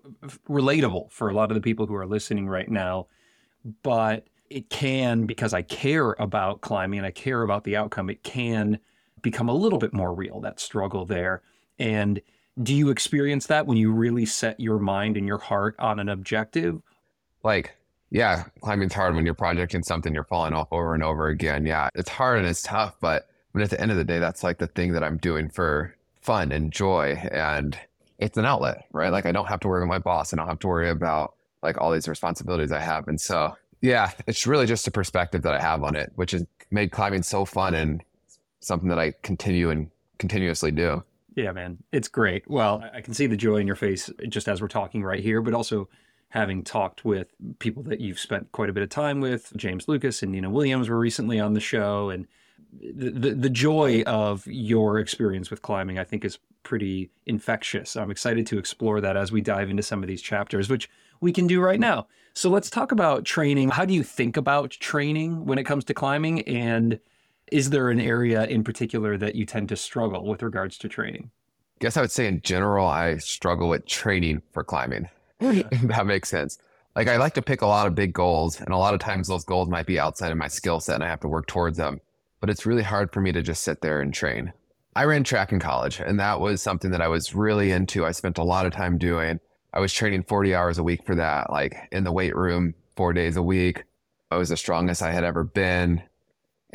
relatable 0.48 1.10
for 1.10 1.28
a 1.28 1.34
lot 1.34 1.50
of 1.50 1.56
the 1.56 1.60
people 1.60 1.86
who 1.86 1.94
are 1.94 2.06
listening 2.06 2.46
right 2.46 2.68
now. 2.68 3.08
But 3.82 4.28
it 4.48 4.70
can, 4.70 5.26
because 5.26 5.52
I 5.52 5.62
care 5.62 6.14
about 6.20 6.60
climbing 6.60 7.00
and 7.00 7.06
I 7.06 7.10
care 7.10 7.42
about 7.42 7.64
the 7.64 7.76
outcome, 7.76 8.10
it 8.10 8.22
can 8.22 8.78
become 9.22 9.48
a 9.48 9.54
little 9.54 9.80
bit 9.80 9.92
more 9.92 10.14
real, 10.14 10.40
that 10.42 10.60
struggle 10.60 11.04
there. 11.04 11.42
And 11.80 12.20
do 12.62 12.74
you 12.74 12.88
experience 12.90 13.46
that 13.46 13.66
when 13.66 13.76
you 13.76 13.92
really 13.92 14.26
set 14.26 14.58
your 14.58 14.78
mind 14.78 15.16
and 15.16 15.26
your 15.26 15.38
heart 15.38 15.74
on 15.78 15.98
an 15.98 16.08
objective? 16.08 16.80
like 17.46 17.76
yeah 18.10 18.44
climbing's 18.60 18.92
hard 18.92 19.14
when 19.14 19.24
you're 19.24 19.34
projecting 19.34 19.82
something 19.82 20.12
you're 20.12 20.24
falling 20.24 20.52
off 20.52 20.68
over 20.72 20.94
and 20.94 21.02
over 21.02 21.28
again. 21.28 21.64
Yeah 21.64 21.88
it's 21.94 22.10
hard 22.10 22.38
and 22.38 22.46
it's 22.46 22.62
tough 22.62 22.96
but 23.00 23.28
but 23.52 23.62
at 23.62 23.70
the 23.70 23.80
end 23.80 23.90
of 23.90 23.96
the 23.96 24.04
day 24.04 24.18
that's 24.18 24.42
like 24.42 24.58
the 24.58 24.66
thing 24.66 24.92
that 24.92 25.02
i'm 25.02 25.16
doing 25.16 25.48
for 25.48 25.94
fun 26.20 26.52
and 26.52 26.72
joy 26.72 27.12
and 27.30 27.78
it's 28.18 28.36
an 28.36 28.44
outlet 28.44 28.86
right? 28.92 29.12
Like 29.12 29.26
i 29.26 29.32
don't 29.32 29.46
have 29.46 29.60
to 29.60 29.68
worry 29.68 29.80
with 29.80 29.88
my 29.88 29.98
boss 29.98 30.32
and 30.32 30.40
i 30.40 30.42
don't 30.42 30.50
have 30.50 30.58
to 30.60 30.66
worry 30.66 30.90
about 30.90 31.34
like 31.62 31.80
all 31.80 31.92
these 31.92 32.08
responsibilities 32.08 32.72
i 32.72 32.80
have 32.80 33.06
and 33.08 33.20
so 33.20 33.56
yeah 33.80 34.10
it's 34.26 34.46
really 34.46 34.66
just 34.66 34.86
a 34.86 34.90
perspective 34.90 35.42
that 35.42 35.54
i 35.54 35.60
have 35.60 35.82
on 35.82 35.94
it 35.96 36.12
which 36.16 36.32
has 36.32 36.44
made 36.70 36.90
climbing 36.90 37.22
so 37.22 37.44
fun 37.44 37.74
and 37.74 38.02
something 38.60 38.88
that 38.88 38.98
i 38.98 39.12
continue 39.22 39.70
and 39.70 39.90
continuously 40.18 40.70
do 40.70 41.02
Yeah, 41.36 41.52
man, 41.52 41.78
it's 41.92 42.08
great. 42.08 42.48
Well, 42.50 42.82
I 42.94 43.02
can 43.02 43.12
see 43.12 43.26
the 43.26 43.36
joy 43.36 43.56
in 43.56 43.66
your 43.66 43.76
face 43.76 44.10
just 44.26 44.48
as 44.48 44.62
we're 44.62 44.68
talking 44.68 45.04
right 45.04 45.22
here, 45.22 45.42
but 45.42 45.52
also 45.52 45.88
having 46.30 46.64
talked 46.64 47.04
with 47.04 47.28
people 47.58 47.82
that 47.84 48.00
you've 48.00 48.18
spent 48.18 48.50
quite 48.52 48.70
a 48.70 48.72
bit 48.72 48.82
of 48.82 48.88
time 48.88 49.20
with. 49.20 49.52
James 49.54 49.86
Lucas 49.86 50.22
and 50.22 50.32
Nina 50.32 50.48
Williams 50.48 50.88
were 50.88 50.98
recently 50.98 51.38
on 51.38 51.52
the 51.52 51.60
show, 51.60 52.08
and 52.08 52.26
the 52.72 53.10
the, 53.10 53.34
the 53.34 53.50
joy 53.50 54.02
of 54.06 54.46
your 54.46 54.98
experience 54.98 55.50
with 55.50 55.60
climbing, 55.60 55.98
I 55.98 56.04
think, 56.04 56.24
is 56.24 56.38
pretty 56.62 57.10
infectious. 57.26 57.96
I'm 57.96 58.10
excited 58.10 58.46
to 58.48 58.58
explore 58.58 59.02
that 59.02 59.16
as 59.18 59.30
we 59.30 59.42
dive 59.42 59.68
into 59.68 59.82
some 59.82 60.02
of 60.02 60.08
these 60.08 60.22
chapters, 60.22 60.70
which 60.70 60.88
we 61.20 61.32
can 61.32 61.46
do 61.46 61.60
right 61.60 61.78
now. 61.78 62.06
So 62.32 62.48
let's 62.48 62.70
talk 62.70 62.92
about 62.92 63.26
training. 63.26 63.68
How 63.68 63.84
do 63.84 63.92
you 63.92 64.02
think 64.02 64.38
about 64.38 64.70
training 64.70 65.44
when 65.44 65.58
it 65.58 65.64
comes 65.64 65.84
to 65.84 65.94
climbing? 65.94 66.42
And 66.42 66.98
is 67.52 67.70
there 67.70 67.90
an 67.90 68.00
area 68.00 68.44
in 68.46 68.64
particular 68.64 69.16
that 69.18 69.34
you 69.34 69.46
tend 69.46 69.68
to 69.68 69.76
struggle 69.76 70.26
with 70.26 70.42
regards 70.42 70.78
to 70.78 70.88
training? 70.88 71.30
I 71.76 71.78
guess 71.80 71.96
I 71.96 72.00
would 72.00 72.10
say 72.10 72.26
in 72.26 72.40
general, 72.40 72.86
I 72.86 73.18
struggle 73.18 73.68
with 73.68 73.86
training 73.86 74.42
for 74.52 74.64
climbing. 74.64 75.08
if 75.40 75.82
that 75.82 76.06
makes 76.06 76.28
sense. 76.28 76.58
Like 76.94 77.08
I 77.08 77.18
like 77.18 77.34
to 77.34 77.42
pick 77.42 77.60
a 77.60 77.66
lot 77.66 77.86
of 77.86 77.94
big 77.94 78.14
goals, 78.14 78.60
and 78.60 78.70
a 78.70 78.78
lot 78.78 78.94
of 78.94 79.00
times 79.00 79.28
those 79.28 79.44
goals 79.44 79.68
might 79.68 79.84
be 79.84 79.98
outside 79.98 80.32
of 80.32 80.38
my 80.38 80.48
skill 80.48 80.80
set, 80.80 80.94
and 80.94 81.04
I 81.04 81.08
have 81.08 81.20
to 81.20 81.28
work 81.28 81.46
towards 81.46 81.76
them. 81.76 82.00
but 82.40 82.50
it's 82.50 82.66
really 82.66 82.82
hard 82.82 83.12
for 83.12 83.20
me 83.20 83.32
to 83.32 83.42
just 83.42 83.62
sit 83.62 83.80
there 83.80 84.00
and 84.00 84.12
train. 84.12 84.52
I 84.94 85.04
ran 85.04 85.24
track 85.24 85.52
in 85.52 85.60
college, 85.60 86.00
and 86.00 86.18
that 86.20 86.40
was 86.40 86.62
something 86.62 86.90
that 86.90 87.02
I 87.02 87.08
was 87.08 87.34
really 87.34 87.70
into. 87.70 88.06
I 88.06 88.12
spent 88.12 88.38
a 88.38 88.44
lot 88.44 88.66
of 88.66 88.72
time 88.72 88.98
doing. 88.98 89.40
I 89.72 89.80
was 89.80 89.92
training 89.92 90.22
40 90.22 90.54
hours 90.54 90.78
a 90.78 90.82
week 90.82 91.04
for 91.04 91.14
that, 91.16 91.50
like 91.50 91.76
in 91.92 92.04
the 92.04 92.12
weight 92.12 92.34
room, 92.34 92.74
four 92.94 93.12
days 93.12 93.36
a 93.36 93.42
week. 93.42 93.84
I 94.30 94.36
was 94.36 94.48
the 94.48 94.56
strongest 94.56 95.02
I 95.02 95.12
had 95.12 95.24
ever 95.24 95.44
been. 95.44 96.02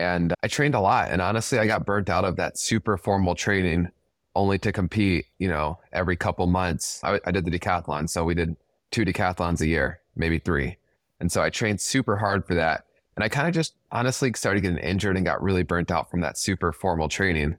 And 0.01 0.34
I 0.41 0.48
trained 0.48 0.74
a 0.74 0.79
lot. 0.79 1.12
And 1.12 1.22
honestly, 1.22 1.60
I 1.60 1.67
got 1.67 1.86
burnt 1.86 2.10
out 2.10 2.25
of 2.25 2.36
that 2.38 2.58
super 2.58 2.98
formal 2.98 3.36
training 3.36 3.89
only 4.36 4.58
to 4.58 4.72
compete, 4.72 5.27
you 5.38 5.48
know, 5.48 5.77
every 5.93 6.15
couple 6.15 6.48
months. 6.48 7.00
I, 7.03 7.20
I 7.24 7.31
did 7.31 7.46
the 7.46 7.51
decathlon. 7.51 8.10
So 8.10 8.24
we 8.24 8.34
did 8.34 8.55
two 8.89 9.05
decathlons 9.05 9.62
a 9.62 9.67
year, 9.67 10.00
maybe 10.15 10.39
three. 10.39 10.77
And 11.20 11.31
so 11.31 11.43
I 11.43 11.51
trained 11.51 11.79
super 11.79 12.17
hard 12.17 12.48
for 12.48 12.55
that. 12.55 12.86
And 13.15 13.24
I 13.24 13.29
kind 13.29 13.48
of 13.48 13.53
just 13.53 13.75
honestly 13.91 14.34
started 14.34 14.62
getting 14.62 14.79
injured 14.79 15.17
and 15.17 15.25
got 15.25 15.43
really 15.43 15.62
burnt 15.62 15.91
out 15.91 16.10
from 16.10 16.22
that 16.22 16.36
super 16.36 16.72
formal 16.72 17.08
training. 17.08 17.58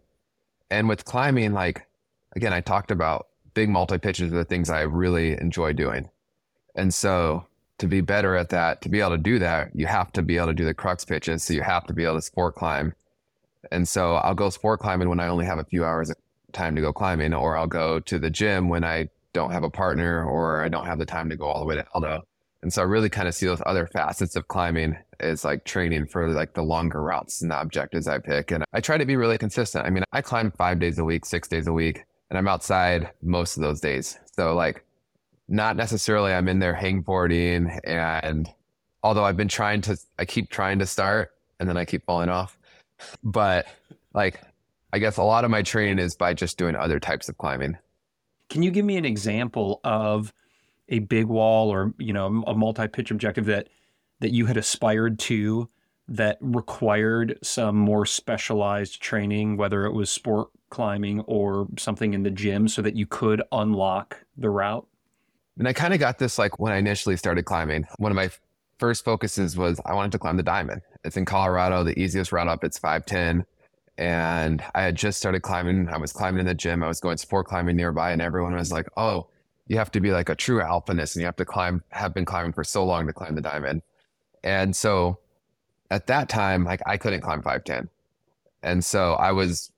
And 0.68 0.88
with 0.88 1.04
climbing, 1.04 1.52
like, 1.52 1.86
again, 2.34 2.52
I 2.52 2.60
talked 2.60 2.90
about 2.90 3.28
big 3.54 3.68
multi 3.68 3.98
pitches 3.98 4.32
are 4.32 4.36
the 4.36 4.44
things 4.44 4.68
I 4.68 4.80
really 4.80 5.38
enjoy 5.40 5.74
doing. 5.74 6.10
And 6.74 6.92
so 6.92 7.46
to 7.82 7.88
be 7.88 8.00
better 8.00 8.36
at 8.36 8.48
that, 8.50 8.80
to 8.80 8.88
be 8.88 9.00
able 9.00 9.10
to 9.10 9.18
do 9.18 9.40
that, 9.40 9.70
you 9.74 9.86
have 9.86 10.12
to 10.12 10.22
be 10.22 10.36
able 10.36 10.46
to 10.46 10.54
do 10.54 10.64
the 10.64 10.72
crux 10.72 11.04
pitches. 11.04 11.42
So 11.42 11.52
you 11.52 11.62
have 11.62 11.84
to 11.88 11.92
be 11.92 12.04
able 12.04 12.14
to 12.14 12.22
sport 12.22 12.54
climb. 12.54 12.94
And 13.72 13.88
so 13.88 14.14
I'll 14.14 14.36
go 14.36 14.50
sport 14.50 14.78
climbing 14.78 15.08
when 15.08 15.18
I 15.18 15.26
only 15.26 15.44
have 15.46 15.58
a 15.58 15.64
few 15.64 15.84
hours 15.84 16.08
of 16.08 16.16
time 16.52 16.76
to 16.76 16.80
go 16.80 16.92
climbing, 16.92 17.34
or 17.34 17.56
I'll 17.56 17.66
go 17.66 17.98
to 17.98 18.18
the 18.20 18.30
gym 18.30 18.68
when 18.68 18.84
I 18.84 19.08
don't 19.32 19.50
have 19.50 19.64
a 19.64 19.70
partner 19.70 20.24
or 20.24 20.62
I 20.62 20.68
don't 20.68 20.86
have 20.86 21.00
the 21.00 21.06
time 21.06 21.28
to 21.30 21.36
go 21.36 21.46
all 21.46 21.58
the 21.58 21.66
way 21.66 21.74
to 21.74 21.84
Eldo. 21.92 22.20
And 22.62 22.72
so 22.72 22.82
I 22.82 22.84
really 22.84 23.10
kind 23.10 23.26
of 23.26 23.34
see 23.34 23.46
those 23.46 23.62
other 23.66 23.88
facets 23.88 24.36
of 24.36 24.46
climbing 24.46 24.96
is 25.18 25.44
like 25.44 25.64
training 25.64 26.06
for 26.06 26.28
like 26.28 26.54
the 26.54 26.62
longer 26.62 27.02
routes 27.02 27.42
and 27.42 27.50
the 27.50 27.60
objectives 27.60 28.06
I 28.06 28.18
pick. 28.18 28.52
And 28.52 28.64
I 28.72 28.80
try 28.80 28.96
to 28.96 29.04
be 29.04 29.16
really 29.16 29.38
consistent. 29.38 29.84
I 29.84 29.90
mean, 29.90 30.04
I 30.12 30.22
climb 30.22 30.52
five 30.52 30.78
days 30.78 31.00
a 31.00 31.04
week, 31.04 31.24
six 31.24 31.48
days 31.48 31.66
a 31.66 31.72
week, 31.72 32.04
and 32.30 32.38
I'm 32.38 32.46
outside 32.46 33.10
most 33.22 33.56
of 33.56 33.64
those 33.64 33.80
days. 33.80 34.20
So 34.36 34.54
like 34.54 34.84
not 35.48 35.76
necessarily 35.76 36.32
I'm 36.32 36.48
in 36.48 36.58
there 36.58 36.74
hangboarding 36.74 37.78
and 37.84 38.48
although 39.02 39.24
I've 39.24 39.36
been 39.36 39.48
trying 39.48 39.80
to 39.82 39.96
I 40.18 40.24
keep 40.24 40.50
trying 40.50 40.78
to 40.78 40.86
start 40.86 41.32
and 41.60 41.68
then 41.68 41.76
I 41.76 41.84
keep 41.84 42.04
falling 42.04 42.28
off. 42.28 42.58
But 43.22 43.66
like 44.14 44.40
I 44.92 44.98
guess 44.98 45.16
a 45.16 45.22
lot 45.22 45.44
of 45.44 45.50
my 45.50 45.62
training 45.62 45.98
is 45.98 46.14
by 46.14 46.34
just 46.34 46.58
doing 46.58 46.76
other 46.76 47.00
types 47.00 47.28
of 47.28 47.38
climbing. 47.38 47.78
Can 48.48 48.62
you 48.62 48.70
give 48.70 48.84
me 48.84 48.96
an 48.96 49.04
example 49.04 49.80
of 49.84 50.32
a 50.88 51.00
big 51.00 51.26
wall 51.26 51.70
or 51.70 51.94
you 51.98 52.12
know 52.12 52.44
a 52.46 52.54
multi-pitch 52.54 53.10
objective 53.10 53.46
that 53.46 53.68
that 54.20 54.32
you 54.32 54.46
had 54.46 54.56
aspired 54.56 55.18
to 55.18 55.68
that 56.08 56.36
required 56.40 57.38
some 57.42 57.76
more 57.76 58.04
specialized 58.04 59.00
training 59.00 59.56
whether 59.56 59.84
it 59.86 59.92
was 59.92 60.10
sport 60.10 60.48
climbing 60.70 61.20
or 61.20 61.68
something 61.78 62.12
in 62.12 62.22
the 62.22 62.30
gym 62.30 62.66
so 62.66 62.82
that 62.82 62.96
you 62.96 63.06
could 63.06 63.42
unlock 63.52 64.18
the 64.36 64.50
route 64.50 64.86
and 65.58 65.68
i 65.68 65.72
kind 65.72 65.94
of 65.94 66.00
got 66.00 66.18
this 66.18 66.38
like 66.38 66.58
when 66.58 66.72
i 66.72 66.76
initially 66.76 67.16
started 67.16 67.44
climbing 67.44 67.86
one 67.98 68.12
of 68.12 68.16
my 68.16 68.30
first 68.78 69.04
focuses 69.04 69.56
was 69.56 69.80
i 69.86 69.94
wanted 69.94 70.12
to 70.12 70.18
climb 70.18 70.36
the 70.36 70.42
diamond 70.42 70.82
it's 71.04 71.16
in 71.16 71.24
colorado 71.24 71.84
the 71.84 71.98
easiest 71.98 72.32
route 72.32 72.48
up 72.48 72.64
it's 72.64 72.78
510 72.78 73.44
and 73.98 74.64
i 74.74 74.82
had 74.82 74.96
just 74.96 75.18
started 75.18 75.40
climbing 75.42 75.88
i 75.88 75.98
was 75.98 76.12
climbing 76.12 76.40
in 76.40 76.46
the 76.46 76.54
gym 76.54 76.82
i 76.82 76.88
was 76.88 77.00
going 77.00 77.16
sport 77.16 77.46
climbing 77.46 77.76
nearby 77.76 78.12
and 78.12 78.22
everyone 78.22 78.54
was 78.54 78.72
like 78.72 78.88
oh 78.96 79.26
you 79.72 79.78
have 79.78 79.90
to 79.92 80.00
be 80.00 80.12
like 80.12 80.28
a 80.28 80.34
true 80.34 80.60
alpinist 80.60 81.16
and 81.16 81.20
you 81.20 81.26
have 81.26 81.36
to 81.36 81.44
climb, 81.44 81.82
have 81.90 82.12
been 82.12 82.24
climbing 82.24 82.52
for 82.52 82.64
so 82.64 82.84
long 82.84 83.06
to 83.06 83.12
climb 83.12 83.34
the 83.34 83.40
diamond. 83.40 83.82
And 84.44 84.74
so 84.74 85.18
at 85.90 86.06
that 86.08 86.28
time, 86.28 86.64
like 86.64 86.82
I 86.86 86.96
couldn't 86.96 87.20
climb 87.20 87.42
510. 87.42 87.88
And 88.62 88.84
so 88.84 89.14
I 89.14 89.32
was 89.32 89.72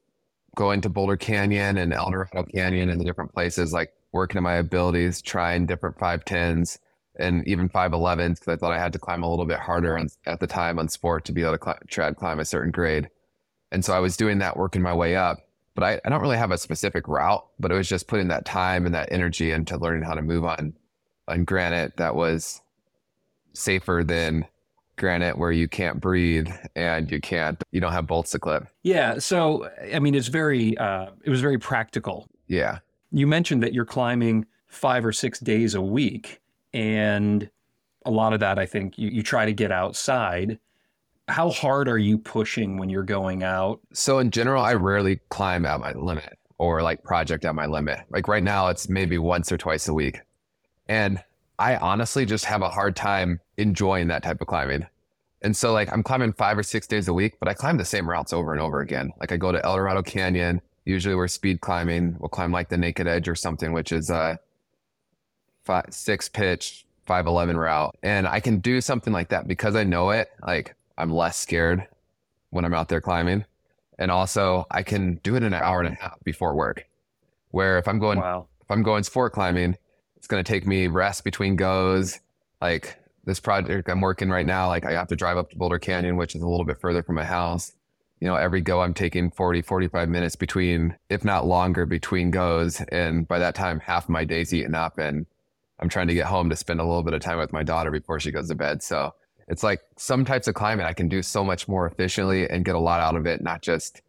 going 0.56 0.80
to 0.82 0.88
Boulder 0.88 1.16
Canyon 1.16 1.78
and 1.78 1.92
El 1.92 2.10
Dorado 2.10 2.44
Canyon 2.44 2.90
and 2.90 3.00
the 3.00 3.04
different 3.04 3.32
places, 3.32 3.72
like 3.72 3.92
working 4.14 4.38
on 4.38 4.44
my 4.44 4.54
abilities, 4.54 5.20
trying 5.20 5.66
different 5.66 5.98
510s 5.98 6.78
and 7.18 7.46
even 7.46 7.68
511s 7.68 8.40
because 8.40 8.48
I 8.48 8.56
thought 8.56 8.72
I 8.72 8.78
had 8.78 8.94
to 8.94 8.98
climb 8.98 9.22
a 9.22 9.28
little 9.28 9.44
bit 9.44 9.58
harder 9.58 9.98
on, 9.98 10.08
at 10.26 10.40
the 10.40 10.46
time 10.46 10.78
on 10.78 10.88
sport 10.88 11.26
to 11.26 11.32
be 11.32 11.42
able 11.42 11.52
to 11.52 11.58
climb, 11.58 11.78
try 11.88 12.08
to 12.08 12.14
climb 12.14 12.40
a 12.40 12.44
certain 12.46 12.72
grade. 12.72 13.10
And 13.70 13.84
so 13.84 13.92
I 13.92 13.98
was 13.98 14.16
doing 14.16 14.38
that, 14.38 14.56
working 14.56 14.80
my 14.80 14.94
way 14.94 15.14
up 15.14 15.44
but 15.74 15.84
I, 15.84 16.00
I 16.04 16.08
don't 16.08 16.20
really 16.20 16.36
have 16.36 16.52
a 16.52 16.58
specific 16.58 17.08
route, 17.08 17.44
but 17.58 17.70
it 17.70 17.74
was 17.74 17.88
just 17.88 18.06
putting 18.06 18.28
that 18.28 18.44
time 18.44 18.86
and 18.86 18.94
that 18.94 19.10
energy 19.10 19.50
into 19.50 19.76
learning 19.76 20.04
how 20.04 20.14
to 20.14 20.22
move 20.22 20.44
on 20.44 20.74
on 21.26 21.44
granite 21.44 21.96
that 21.96 22.14
was 22.14 22.60
safer 23.54 24.04
than 24.06 24.46
granite 24.96 25.38
where 25.38 25.50
you 25.50 25.66
can't 25.66 26.00
breathe 26.00 26.48
and 26.76 27.10
you 27.10 27.20
can't 27.20 27.62
you 27.72 27.80
don't 27.80 27.92
have 27.92 28.06
bolts 28.06 28.30
to 28.32 28.38
clip. 28.38 28.68
Yeah, 28.82 29.18
so 29.18 29.68
I 29.92 29.98
mean 29.98 30.14
it's 30.14 30.28
very 30.28 30.78
uh 30.78 31.10
it 31.24 31.30
was 31.30 31.40
very 31.40 31.58
practical. 31.58 32.28
Yeah. 32.46 32.78
You 33.14 33.26
mentioned 33.26 33.62
that 33.62 33.72
you're 33.72 33.84
climbing 33.84 34.46
5 34.66 35.06
or 35.06 35.12
6 35.12 35.40
days 35.40 35.74
a 35.74 35.80
week 35.80 36.40
and 36.72 37.48
a 38.04 38.10
lot 38.10 38.32
of 38.32 38.40
that 38.40 38.58
I 38.58 38.66
think 38.66 38.98
you, 38.98 39.08
you 39.08 39.22
try 39.22 39.46
to 39.46 39.52
get 39.52 39.72
outside 39.72 40.58
how 41.28 41.50
hard 41.50 41.88
are 41.88 41.98
you 41.98 42.18
pushing 42.18 42.76
when 42.76 42.88
you're 42.88 43.02
going 43.02 43.42
out? 43.42 43.80
So 43.92 44.18
in 44.18 44.30
general, 44.30 44.62
I 44.62 44.74
rarely 44.74 45.20
climb 45.30 45.64
at 45.64 45.80
my 45.80 45.92
limit 45.92 46.38
or 46.58 46.82
like 46.82 47.02
project 47.02 47.44
at 47.44 47.54
my 47.54 47.66
limit. 47.66 48.00
Like 48.10 48.28
right 48.28 48.42
now, 48.42 48.68
it's 48.68 48.88
maybe 48.88 49.18
once 49.18 49.50
or 49.50 49.58
twice 49.58 49.88
a 49.88 49.94
week. 49.94 50.20
And 50.88 51.22
I 51.58 51.76
honestly 51.76 52.26
just 52.26 52.44
have 52.44 52.62
a 52.62 52.68
hard 52.68 52.94
time 52.94 53.40
enjoying 53.56 54.08
that 54.08 54.22
type 54.22 54.40
of 54.40 54.46
climbing. 54.46 54.86
And 55.42 55.56
so 55.56 55.72
like 55.72 55.90
I'm 55.92 56.02
climbing 56.02 56.32
five 56.34 56.58
or 56.58 56.62
six 56.62 56.86
days 56.86 57.08
a 57.08 57.14
week, 57.14 57.34
but 57.38 57.48
I 57.48 57.54
climb 57.54 57.78
the 57.78 57.84
same 57.84 58.08
routes 58.08 58.32
over 58.32 58.52
and 58.52 58.60
over 58.60 58.80
again. 58.80 59.12
Like 59.18 59.32
I 59.32 59.36
go 59.36 59.52
to 59.52 59.64
El 59.64 59.76
Dorado 59.76 60.02
Canyon. 60.02 60.60
Usually 60.84 61.14
we're 61.14 61.28
speed 61.28 61.60
climbing. 61.60 62.16
We'll 62.18 62.28
climb 62.28 62.52
like 62.52 62.68
the 62.68 62.76
Naked 62.76 63.06
Edge 63.06 63.28
or 63.28 63.34
something, 63.34 63.72
which 63.72 63.92
is 63.92 64.10
a 64.10 64.38
five, 65.64 65.86
six 65.90 66.28
pitch, 66.28 66.86
511 67.06 67.56
route. 67.56 67.96
And 68.02 68.26
I 68.26 68.40
can 68.40 68.58
do 68.58 68.80
something 68.80 69.12
like 69.12 69.28
that 69.28 69.46
because 69.48 69.76
I 69.76 69.84
know 69.84 70.10
it. 70.10 70.30
Like 70.46 70.74
I'm 70.98 71.10
less 71.10 71.38
scared 71.38 71.86
when 72.50 72.64
I'm 72.64 72.74
out 72.74 72.88
there 72.88 73.00
climbing. 73.00 73.44
And 73.98 74.10
also 74.10 74.66
I 74.70 74.82
can 74.82 75.16
do 75.22 75.36
it 75.36 75.42
in 75.42 75.52
an 75.52 75.62
hour 75.62 75.80
and 75.80 75.88
a 75.88 75.96
half 75.96 76.22
before 76.24 76.54
work. 76.54 76.86
Where 77.50 77.78
if 77.78 77.86
I'm 77.86 77.98
going 77.98 78.18
wow. 78.18 78.46
if 78.60 78.70
I'm 78.70 78.82
going 78.82 79.04
sport 79.04 79.32
climbing, 79.32 79.76
it's 80.16 80.26
gonna 80.26 80.42
take 80.42 80.66
me 80.66 80.86
rest 80.88 81.24
between 81.24 81.56
goes. 81.56 82.20
Like 82.60 82.96
this 83.24 83.40
project 83.40 83.88
I'm 83.88 84.00
working 84.00 84.28
right 84.28 84.46
now, 84.46 84.68
like 84.68 84.84
I 84.84 84.92
have 84.92 85.08
to 85.08 85.16
drive 85.16 85.36
up 85.36 85.50
to 85.50 85.56
Boulder 85.56 85.78
Canyon, 85.78 86.16
which 86.16 86.34
is 86.34 86.42
a 86.42 86.48
little 86.48 86.64
bit 86.64 86.80
further 86.80 87.02
from 87.02 87.14
my 87.14 87.24
house. 87.24 87.72
You 88.24 88.30
know, 88.30 88.36
every 88.36 88.62
go 88.62 88.80
I'm 88.80 88.94
taking 88.94 89.30
40, 89.30 89.60
45 89.60 90.08
minutes 90.08 90.34
between, 90.34 90.96
if 91.10 91.26
not 91.26 91.46
longer, 91.46 91.84
between 91.84 92.30
goes. 92.30 92.80
And 92.80 93.28
by 93.28 93.38
that 93.38 93.54
time, 93.54 93.80
half 93.80 94.08
my 94.08 94.24
day's 94.24 94.54
eaten 94.54 94.74
up 94.74 94.96
and 94.96 95.26
I'm 95.78 95.90
trying 95.90 96.08
to 96.08 96.14
get 96.14 96.24
home 96.24 96.48
to 96.48 96.56
spend 96.56 96.80
a 96.80 96.84
little 96.84 97.02
bit 97.02 97.12
of 97.12 97.20
time 97.20 97.36
with 97.36 97.52
my 97.52 97.62
daughter 97.62 97.90
before 97.90 98.18
she 98.18 98.32
goes 98.32 98.48
to 98.48 98.54
bed. 98.54 98.82
So 98.82 99.12
it's 99.46 99.62
like 99.62 99.82
some 99.98 100.24
types 100.24 100.48
of 100.48 100.54
climbing 100.54 100.86
I 100.86 100.94
can 100.94 101.06
do 101.06 101.20
so 101.20 101.44
much 101.44 101.68
more 101.68 101.86
efficiently 101.86 102.48
and 102.48 102.64
get 102.64 102.74
a 102.74 102.78
lot 102.78 103.02
out 103.02 103.14
of 103.14 103.26
it, 103.26 103.42
not 103.42 103.60
just 103.60 104.00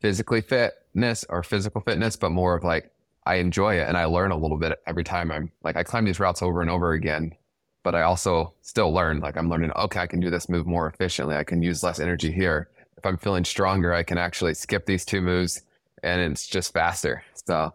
physically 0.00 0.40
fitness 0.40 1.26
or 1.28 1.42
physical 1.42 1.82
fitness, 1.82 2.16
but 2.16 2.30
more 2.30 2.54
of 2.54 2.64
like 2.64 2.90
I 3.26 3.34
enjoy 3.34 3.74
it 3.74 3.88
and 3.88 3.98
I 3.98 4.06
learn 4.06 4.30
a 4.30 4.38
little 4.38 4.56
bit 4.56 4.80
every 4.86 5.04
time 5.04 5.30
I'm 5.30 5.52
like 5.62 5.76
I 5.76 5.82
climb 5.82 6.06
these 6.06 6.18
routes 6.18 6.40
over 6.40 6.62
and 6.62 6.70
over 6.70 6.92
again. 6.94 7.34
But 7.82 7.94
I 7.94 8.02
also 8.02 8.54
still 8.62 8.90
learn, 8.90 9.20
like 9.20 9.36
I'm 9.36 9.50
learning, 9.50 9.72
okay, 9.72 10.00
I 10.00 10.06
can 10.06 10.20
do 10.20 10.30
this 10.30 10.48
move 10.48 10.66
more 10.66 10.86
efficiently. 10.86 11.36
I 11.36 11.44
can 11.44 11.62
use 11.62 11.82
less 11.82 12.00
energy 12.00 12.32
here. 12.32 12.70
If 13.00 13.06
I'm 13.06 13.16
feeling 13.16 13.46
stronger, 13.46 13.94
I 13.94 14.02
can 14.02 14.18
actually 14.18 14.52
skip 14.52 14.84
these 14.84 15.06
two 15.06 15.22
moves 15.22 15.62
and 16.02 16.20
it's 16.20 16.46
just 16.46 16.74
faster. 16.74 17.24
So 17.46 17.72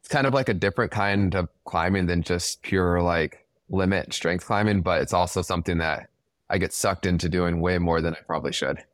it's 0.00 0.08
kind 0.08 0.26
of 0.26 0.34
like 0.34 0.50
a 0.50 0.54
different 0.54 0.92
kind 0.92 1.34
of 1.34 1.48
climbing 1.64 2.04
than 2.04 2.20
just 2.20 2.60
pure 2.60 3.00
like 3.00 3.46
limit 3.70 4.12
strength 4.12 4.44
climbing, 4.44 4.82
but 4.82 5.00
it's 5.00 5.14
also 5.14 5.40
something 5.40 5.78
that 5.78 6.10
I 6.50 6.58
get 6.58 6.74
sucked 6.74 7.06
into 7.06 7.30
doing 7.30 7.62
way 7.62 7.78
more 7.78 8.02
than 8.02 8.14
I 8.14 8.18
probably 8.20 8.52
should. 8.52 8.84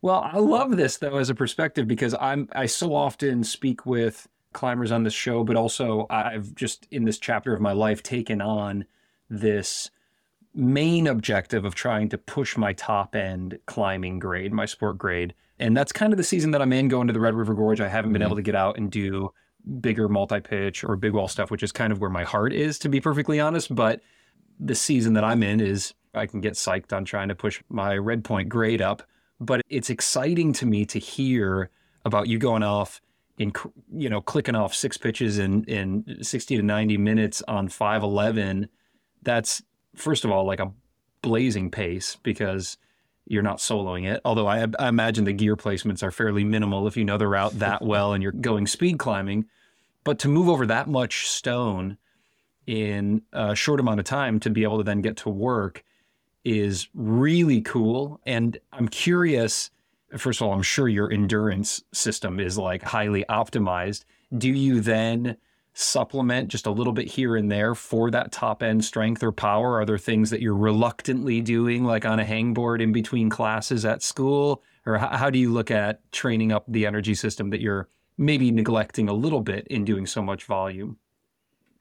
Well, 0.00 0.30
I 0.32 0.38
love 0.38 0.76
this 0.76 0.98
though 0.98 1.16
as 1.16 1.28
a 1.28 1.34
perspective 1.34 1.88
because 1.88 2.14
I'm 2.20 2.48
I 2.52 2.66
so 2.66 2.94
often 2.94 3.42
speak 3.42 3.84
with 3.84 4.28
climbers 4.52 4.92
on 4.92 5.02
this 5.02 5.12
show, 5.12 5.42
but 5.42 5.56
also 5.56 6.06
I've 6.08 6.54
just 6.54 6.86
in 6.92 7.04
this 7.04 7.18
chapter 7.18 7.52
of 7.52 7.60
my 7.60 7.72
life 7.72 8.04
taken 8.04 8.40
on 8.40 8.84
this 9.28 9.90
main 10.56 11.06
objective 11.06 11.64
of 11.64 11.74
trying 11.74 12.08
to 12.08 12.18
push 12.18 12.56
my 12.56 12.72
top 12.72 13.14
end 13.14 13.58
climbing 13.66 14.18
grade, 14.18 14.52
my 14.52 14.64
sport 14.64 14.98
grade. 14.98 15.34
And 15.58 15.76
that's 15.76 15.92
kind 15.92 16.12
of 16.12 16.16
the 16.16 16.24
season 16.24 16.50
that 16.50 16.62
I'm 16.62 16.72
in 16.72 16.88
going 16.88 17.06
to 17.06 17.12
the 17.12 17.20
Red 17.20 17.34
River 17.34 17.54
Gorge. 17.54 17.80
I 17.80 17.88
haven't 17.88 18.12
been 18.12 18.20
mm-hmm. 18.20 18.28
able 18.28 18.36
to 18.36 18.42
get 18.42 18.54
out 18.54 18.78
and 18.78 18.90
do 18.90 19.32
bigger 19.80 20.08
multi 20.08 20.40
pitch 20.40 20.82
or 20.82 20.96
big 20.96 21.12
wall 21.12 21.28
stuff, 21.28 21.50
which 21.50 21.62
is 21.62 21.72
kind 21.72 21.92
of 21.92 22.00
where 22.00 22.10
my 22.10 22.24
heart 22.24 22.52
is, 22.52 22.78
to 22.80 22.88
be 22.88 23.00
perfectly 23.00 23.38
honest. 23.38 23.74
But 23.74 24.00
the 24.58 24.74
season 24.74 25.12
that 25.14 25.24
I'm 25.24 25.42
in 25.42 25.60
is 25.60 25.94
I 26.14 26.26
can 26.26 26.40
get 26.40 26.54
psyched 26.54 26.92
on 26.92 27.04
trying 27.04 27.28
to 27.28 27.34
push 27.34 27.62
my 27.68 27.96
red 27.96 28.24
point 28.24 28.48
grade 28.48 28.80
up. 28.80 29.02
But 29.38 29.60
it's 29.68 29.90
exciting 29.90 30.54
to 30.54 30.66
me 30.66 30.86
to 30.86 30.98
hear 30.98 31.70
about 32.06 32.28
you 32.28 32.38
going 32.38 32.62
off 32.62 33.02
in, 33.38 33.52
you 33.92 34.08
know, 34.08 34.22
clicking 34.22 34.54
off 34.54 34.74
six 34.74 34.96
pitches 34.96 35.38
in, 35.38 35.64
in 35.64 36.18
60 36.22 36.56
to 36.56 36.62
90 36.62 36.96
minutes 36.96 37.42
on 37.46 37.68
511. 37.68 38.68
That's, 39.22 39.62
first 39.96 40.24
of 40.24 40.30
all, 40.30 40.44
like 40.44 40.60
a 40.60 40.72
blazing 41.22 41.70
pace 41.70 42.16
because 42.22 42.78
you're 43.26 43.42
not 43.42 43.58
soloing 43.58 44.06
it. 44.06 44.20
Although 44.24 44.46
I, 44.46 44.66
I, 44.78 44.88
imagine 44.88 45.24
the 45.24 45.32
gear 45.32 45.56
placements 45.56 46.02
are 46.02 46.12
fairly 46.12 46.44
minimal 46.44 46.86
if 46.86 46.96
you 46.96 47.04
know 47.04 47.18
the 47.18 47.26
route 47.26 47.58
that 47.58 47.82
well 47.84 48.12
and 48.12 48.22
you're 48.22 48.32
going 48.32 48.66
speed 48.66 48.98
climbing. 48.98 49.46
But 50.04 50.20
to 50.20 50.28
move 50.28 50.48
over 50.48 50.66
that 50.66 50.88
much 50.88 51.28
stone 51.28 51.98
in 52.66 53.22
a 53.32 53.54
short 53.54 53.80
amount 53.80 54.00
of 54.00 54.06
time 54.06 54.38
to 54.40 54.50
be 54.50 54.62
able 54.62 54.78
to 54.78 54.84
then 54.84 55.00
get 55.00 55.16
to 55.18 55.28
work 55.28 55.84
is 56.44 56.88
really 56.94 57.60
cool. 57.60 58.20
And 58.24 58.58
I'm 58.72 58.88
curious. 58.88 59.70
First 60.16 60.40
of 60.40 60.46
all, 60.46 60.52
I'm 60.52 60.62
sure 60.62 60.88
your 60.88 61.12
endurance 61.12 61.82
system 61.92 62.38
is 62.38 62.56
like 62.56 62.82
highly 62.82 63.24
optimized. 63.28 64.04
Do 64.36 64.48
you 64.48 64.80
then 64.80 65.36
supplement 65.78 66.48
just 66.48 66.66
a 66.66 66.70
little 66.70 66.94
bit 66.94 67.06
here 67.06 67.36
and 67.36 67.52
there 67.52 67.74
for 67.74 68.10
that 68.10 68.32
top 68.32 68.62
end 68.62 68.82
strength 68.82 69.22
or 69.22 69.30
power? 69.30 69.78
Are 69.78 69.84
there 69.84 69.98
things 69.98 70.30
that 70.30 70.40
you're 70.40 70.56
reluctantly 70.56 71.42
doing, 71.42 71.84
like 71.84 72.06
on 72.06 72.18
a 72.18 72.24
hangboard 72.24 72.80
in 72.80 72.92
between 72.92 73.28
classes 73.28 73.84
at 73.84 74.02
school? 74.02 74.62
Or 74.86 74.96
how, 74.96 75.16
how 75.16 75.30
do 75.30 75.38
you 75.38 75.52
look 75.52 75.70
at 75.70 76.10
training 76.12 76.50
up 76.50 76.64
the 76.66 76.86
energy 76.86 77.14
system 77.14 77.50
that 77.50 77.60
you're 77.60 77.88
maybe 78.16 78.50
neglecting 78.50 79.08
a 79.10 79.12
little 79.12 79.42
bit 79.42 79.66
in 79.66 79.84
doing 79.84 80.06
so 80.06 80.22
much 80.22 80.44
volume? 80.44 80.96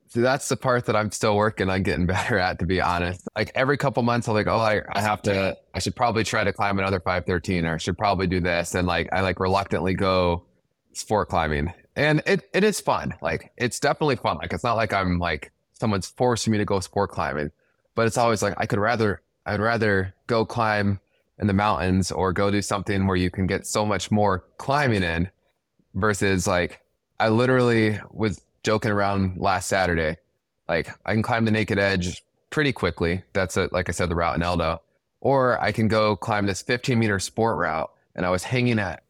See, 0.10 0.20
that's 0.20 0.50
the 0.50 0.58
part 0.58 0.86
that 0.86 0.96
I'm 0.96 1.12
still 1.12 1.38
working 1.38 1.70
on 1.70 1.84
getting 1.84 2.06
better 2.06 2.38
at, 2.38 2.60
to 2.60 2.66
be 2.66 2.82
honest. 2.82 3.26
Like 3.34 3.52
every 3.56 3.78
couple 3.78 4.04
months, 4.04 4.28
I'm 4.28 4.34
like, 4.34 4.48
oh, 4.48 4.58
I, 4.58 4.82
I 4.90 5.02
have 5.02 5.22
to, 5.24 5.56
I 5.74 5.80
should 5.80 5.96
probably 5.96 6.26
try 6.26 6.44
to 6.44 6.52
climb 6.52 6.80
another 6.80 7.00
513 7.00 7.66
or 7.66 7.76
I 7.76 7.78
should 7.78 7.98
probably 7.98 8.28
do 8.28 8.42
this. 8.42 8.76
And 8.76 8.88
like, 8.88 9.08
I 9.14 9.22
like 9.22 9.40
reluctantly 9.40 9.94
go 9.94 10.44
sport 10.92 11.30
climbing 11.30 11.74
and 11.96 12.22
it, 12.26 12.50
it 12.54 12.64
is 12.64 12.82
fun. 12.82 13.16
Like 13.22 13.52
it's 13.58 13.80
definitely 13.80 14.18
fun. 14.18 14.38
Like 14.38 14.54
it's 14.54 14.64
not 14.64 14.76
like 14.76 14.94
I'm 14.94 15.20
like 15.20 15.52
someone's 15.74 16.08
forcing 16.08 16.52
me 16.52 16.58
to 16.58 16.66
go 16.66 16.80
sport 16.80 17.12
climbing, 17.12 17.52
but 17.96 18.08
it's 18.08 18.18
always 18.18 18.42
like 18.42 18.56
I 18.58 18.66
could 18.66 18.80
rather 18.80 19.22
I'd 19.46 19.60
rather 19.60 20.14
go 20.28 20.46
climb 20.46 21.00
in 21.40 21.48
the 21.48 21.54
mountains 21.54 22.12
or 22.12 22.34
go 22.34 22.50
do 22.50 22.62
something 22.62 23.08
where 23.08 23.18
you 23.18 23.30
can 23.30 23.48
get 23.48 23.66
so 23.66 23.86
much 23.86 24.12
more 24.12 24.44
climbing 24.58 25.04
in 25.04 25.30
versus 25.94 26.48
like 26.48 26.82
I 27.20 27.30
literally 27.30 28.00
was 28.12 28.42
joking 28.64 28.92
around 28.92 29.38
last 29.38 29.68
Saturday. 29.70 30.18
Like 30.68 30.90
I 31.06 31.14
can 31.14 31.24
climb 31.24 31.46
the 31.46 31.52
naked 31.52 31.80
edge 31.80 32.24
pretty 32.50 32.74
quickly. 32.74 33.24
That's 33.34 33.58
a, 33.58 33.70
like 33.72 33.90
I 33.90 33.92
said, 33.92 34.10
the 34.10 34.16
route 34.16 34.36
in 34.36 34.42
Eldo. 34.42 34.80
Or 35.22 35.62
I 35.62 35.72
can 35.72 35.88
go 35.88 36.16
climb 36.16 36.46
this 36.46 36.62
15 36.62 36.98
meter 36.98 37.20
sport 37.20 37.58
route. 37.58 37.92
And 38.16 38.26
I 38.26 38.30
was 38.30 38.44
hanging 38.44 38.80
at 38.80 39.04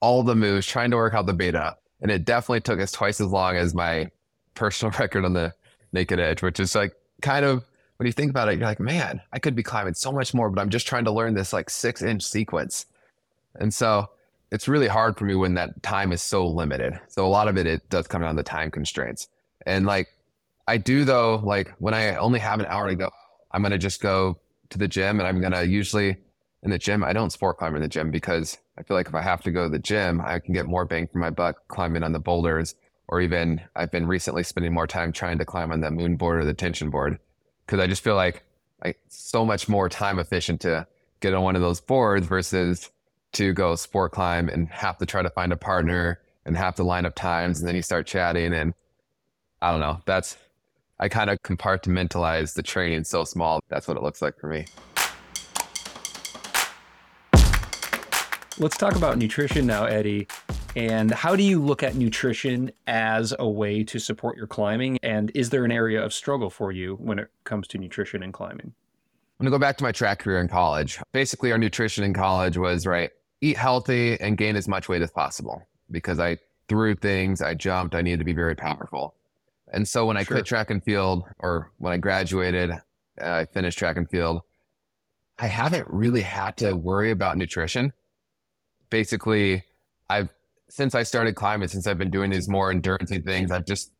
all 0.00 0.22
the 0.22 0.36
moves, 0.36 0.66
trying 0.66 0.90
to 0.90 0.96
work 0.96 1.14
out 1.14 1.26
the 1.26 1.32
beta 1.32 1.76
and 2.04 2.12
it 2.12 2.26
definitely 2.26 2.60
took 2.60 2.80
us 2.80 2.92
twice 2.92 3.18
as 3.18 3.28
long 3.28 3.56
as 3.56 3.74
my 3.74 4.10
personal 4.54 4.94
record 4.98 5.24
on 5.24 5.32
the 5.32 5.54
naked 5.92 6.20
edge, 6.20 6.42
which 6.42 6.60
is 6.60 6.74
like 6.74 6.94
kind 7.22 7.46
of 7.46 7.64
when 7.96 8.06
you 8.06 8.12
think 8.12 8.30
about 8.30 8.48
it, 8.48 8.58
you're 8.58 8.68
like, 8.68 8.78
man, 8.78 9.22
I 9.32 9.38
could 9.38 9.56
be 9.56 9.62
climbing 9.62 9.94
so 9.94 10.12
much 10.12 10.34
more, 10.34 10.50
but 10.50 10.60
I'm 10.60 10.68
just 10.68 10.86
trying 10.86 11.06
to 11.06 11.10
learn 11.10 11.32
this 11.32 11.52
like 11.52 11.70
six 11.70 12.02
inch 12.02 12.22
sequence. 12.22 12.84
And 13.54 13.72
so 13.72 14.10
it's 14.52 14.68
really 14.68 14.86
hard 14.86 15.16
for 15.16 15.24
me 15.24 15.34
when 15.34 15.54
that 15.54 15.82
time 15.82 16.12
is 16.12 16.20
so 16.20 16.46
limited. 16.46 17.00
So 17.08 17.24
a 17.24 17.28
lot 17.28 17.48
of 17.48 17.56
it, 17.56 17.66
it 17.66 17.88
does 17.88 18.06
come 18.06 18.20
down 18.20 18.36
to 18.36 18.42
time 18.42 18.70
constraints. 18.70 19.28
And 19.64 19.86
like 19.86 20.08
I 20.68 20.76
do 20.76 21.06
though, 21.06 21.36
like 21.42 21.72
when 21.78 21.94
I 21.94 22.16
only 22.16 22.40
have 22.40 22.60
an 22.60 22.66
hour 22.66 22.86
to 22.86 22.96
go, 22.96 23.10
I'm 23.50 23.62
going 23.62 23.72
to 23.72 23.78
just 23.78 24.02
go 24.02 24.38
to 24.68 24.76
the 24.76 24.88
gym 24.88 25.20
and 25.20 25.26
I'm 25.26 25.40
going 25.40 25.52
to 25.52 25.66
usually 25.66 26.18
in 26.64 26.70
the 26.70 26.78
gym, 26.78 27.04
I 27.04 27.12
don't 27.12 27.30
sport 27.30 27.58
climb 27.58 27.76
in 27.76 27.82
the 27.82 27.88
gym 27.88 28.10
because 28.10 28.56
I 28.78 28.82
feel 28.82 28.96
like 28.96 29.06
if 29.06 29.14
I 29.14 29.20
have 29.20 29.42
to 29.42 29.50
go 29.50 29.64
to 29.64 29.68
the 29.68 29.78
gym, 29.78 30.20
I 30.24 30.38
can 30.38 30.54
get 30.54 30.66
more 30.66 30.86
bang 30.86 31.06
for 31.06 31.18
my 31.18 31.30
buck 31.30 31.68
climbing 31.68 32.02
on 32.02 32.12
the 32.12 32.18
boulders, 32.18 32.74
or 33.06 33.20
even 33.20 33.60
I've 33.76 33.90
been 33.90 34.06
recently 34.06 34.42
spending 34.42 34.72
more 34.72 34.86
time 34.86 35.12
trying 35.12 35.38
to 35.38 35.44
climb 35.44 35.70
on 35.70 35.82
the 35.82 35.90
moon 35.90 36.16
board 36.16 36.40
or 36.40 36.44
the 36.44 36.54
tension 36.54 36.88
board 36.88 37.18
because 37.66 37.80
I 37.80 37.86
just 37.86 38.02
feel 38.02 38.16
like 38.16 38.42
like 38.82 38.98
so 39.08 39.44
much 39.44 39.68
more 39.68 39.88
time 39.88 40.18
efficient 40.18 40.62
to 40.62 40.86
get 41.20 41.34
on 41.34 41.42
one 41.42 41.56
of 41.56 41.62
those 41.62 41.80
boards 41.80 42.26
versus 42.26 42.90
to 43.32 43.52
go 43.52 43.74
sport 43.76 44.12
climb 44.12 44.48
and 44.48 44.68
have 44.68 44.98
to 44.98 45.06
try 45.06 45.22
to 45.22 45.30
find 45.30 45.52
a 45.52 45.56
partner 45.56 46.20
and 46.44 46.56
have 46.56 46.74
to 46.76 46.82
line 46.82 47.06
up 47.06 47.14
times 47.14 47.60
and 47.60 47.68
then 47.68 47.76
you 47.76 47.82
start 47.82 48.06
chatting 48.06 48.52
and 48.52 48.74
I 49.62 49.70
don't 49.70 49.80
know. 49.80 50.00
That's 50.06 50.36
I 50.98 51.08
kind 51.08 51.30
of 51.30 51.38
compartmentalize 51.42 52.54
the 52.54 52.62
training 52.62 53.04
so 53.04 53.24
small. 53.24 53.60
That's 53.68 53.88
what 53.88 53.96
it 53.96 54.02
looks 54.02 54.22
like 54.22 54.38
for 54.38 54.48
me. 54.48 54.66
Let's 58.56 58.76
talk 58.76 58.94
about 58.94 59.18
nutrition 59.18 59.66
now, 59.66 59.86
Eddie. 59.86 60.28
And 60.76 61.10
how 61.10 61.34
do 61.34 61.42
you 61.42 61.60
look 61.60 61.82
at 61.82 61.96
nutrition 61.96 62.70
as 62.86 63.34
a 63.40 63.48
way 63.48 63.82
to 63.82 63.98
support 63.98 64.36
your 64.36 64.46
climbing? 64.46 64.96
And 65.02 65.32
is 65.34 65.50
there 65.50 65.64
an 65.64 65.72
area 65.72 66.00
of 66.00 66.14
struggle 66.14 66.50
for 66.50 66.70
you 66.70 66.94
when 67.00 67.18
it 67.18 67.30
comes 67.42 67.66
to 67.68 67.78
nutrition 67.78 68.22
and 68.22 68.32
climbing? 68.32 68.72
I'm 69.40 69.44
going 69.44 69.46
to 69.46 69.50
go 69.50 69.58
back 69.58 69.76
to 69.78 69.84
my 69.84 69.90
track 69.90 70.20
career 70.20 70.38
in 70.38 70.46
college. 70.46 71.00
Basically, 71.12 71.50
our 71.50 71.58
nutrition 71.58 72.04
in 72.04 72.14
college 72.14 72.56
was 72.56 72.86
right, 72.86 73.10
eat 73.40 73.56
healthy 73.56 74.20
and 74.20 74.38
gain 74.38 74.54
as 74.54 74.68
much 74.68 74.88
weight 74.88 75.02
as 75.02 75.10
possible 75.10 75.60
because 75.90 76.20
I 76.20 76.38
threw 76.68 76.94
things, 76.94 77.42
I 77.42 77.54
jumped, 77.54 77.96
I 77.96 78.02
needed 78.02 78.20
to 78.20 78.24
be 78.24 78.34
very 78.34 78.54
powerful. 78.54 79.16
And 79.72 79.86
so 79.86 80.06
when 80.06 80.16
I 80.16 80.22
sure. 80.22 80.36
quit 80.36 80.46
track 80.46 80.70
and 80.70 80.82
field 80.82 81.24
or 81.40 81.72
when 81.78 81.92
I 81.92 81.96
graduated, 81.96 82.70
uh, 82.70 82.76
I 83.20 83.46
finished 83.46 83.78
track 83.78 83.96
and 83.96 84.08
field, 84.08 84.42
I 85.40 85.48
haven't 85.48 85.88
really 85.90 86.22
had 86.22 86.56
to 86.58 86.76
worry 86.76 87.10
about 87.10 87.36
nutrition 87.36 87.92
basically 88.94 89.64
I've 90.08 90.28
since 90.68 90.94
I 90.94 91.02
started 91.02 91.34
climbing, 91.34 91.66
since 91.66 91.88
I've 91.88 91.98
been 91.98 92.12
doing 92.12 92.30
these 92.30 92.48
more 92.48 92.70
endurance 92.70 93.10
things, 93.10 93.50
I've 93.50 93.66
just 93.66 93.90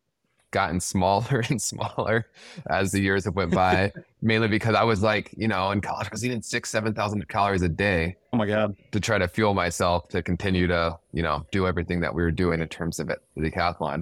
gotten 0.51 0.79
smaller 0.79 1.43
and 1.49 1.61
smaller 1.61 2.27
as 2.69 2.93
the 2.93 3.01
years 3.01 3.25
have 3.25 3.35
went 3.35 3.51
by. 3.51 3.91
mainly 4.21 4.47
because 4.47 4.73
I 4.73 4.83
was 4.83 5.03
like, 5.03 5.33
you 5.35 5.49
know, 5.49 5.71
in 5.71 5.81
college, 5.81 6.07
I 6.07 6.09
was 6.13 6.23
eating 6.23 6.41
six, 6.41 6.69
seven 6.69 6.93
thousand 6.93 7.27
calories 7.27 7.61
a 7.61 7.67
day. 7.67 8.15
Oh 8.31 8.37
my 8.37 8.45
god! 8.45 8.73
To 8.93 9.01
try 9.01 9.17
to 9.17 9.27
fuel 9.27 9.53
myself 9.53 10.07
to 10.09 10.23
continue 10.23 10.65
to, 10.67 10.97
you 11.11 11.23
know, 11.23 11.45
do 11.51 11.67
everything 11.67 11.99
that 11.99 12.15
we 12.15 12.23
were 12.23 12.31
doing 12.31 12.61
in 12.61 12.67
terms 12.69 13.01
of 13.01 13.09
it, 13.09 13.19
the 13.35 13.51
decathlon. 13.51 14.01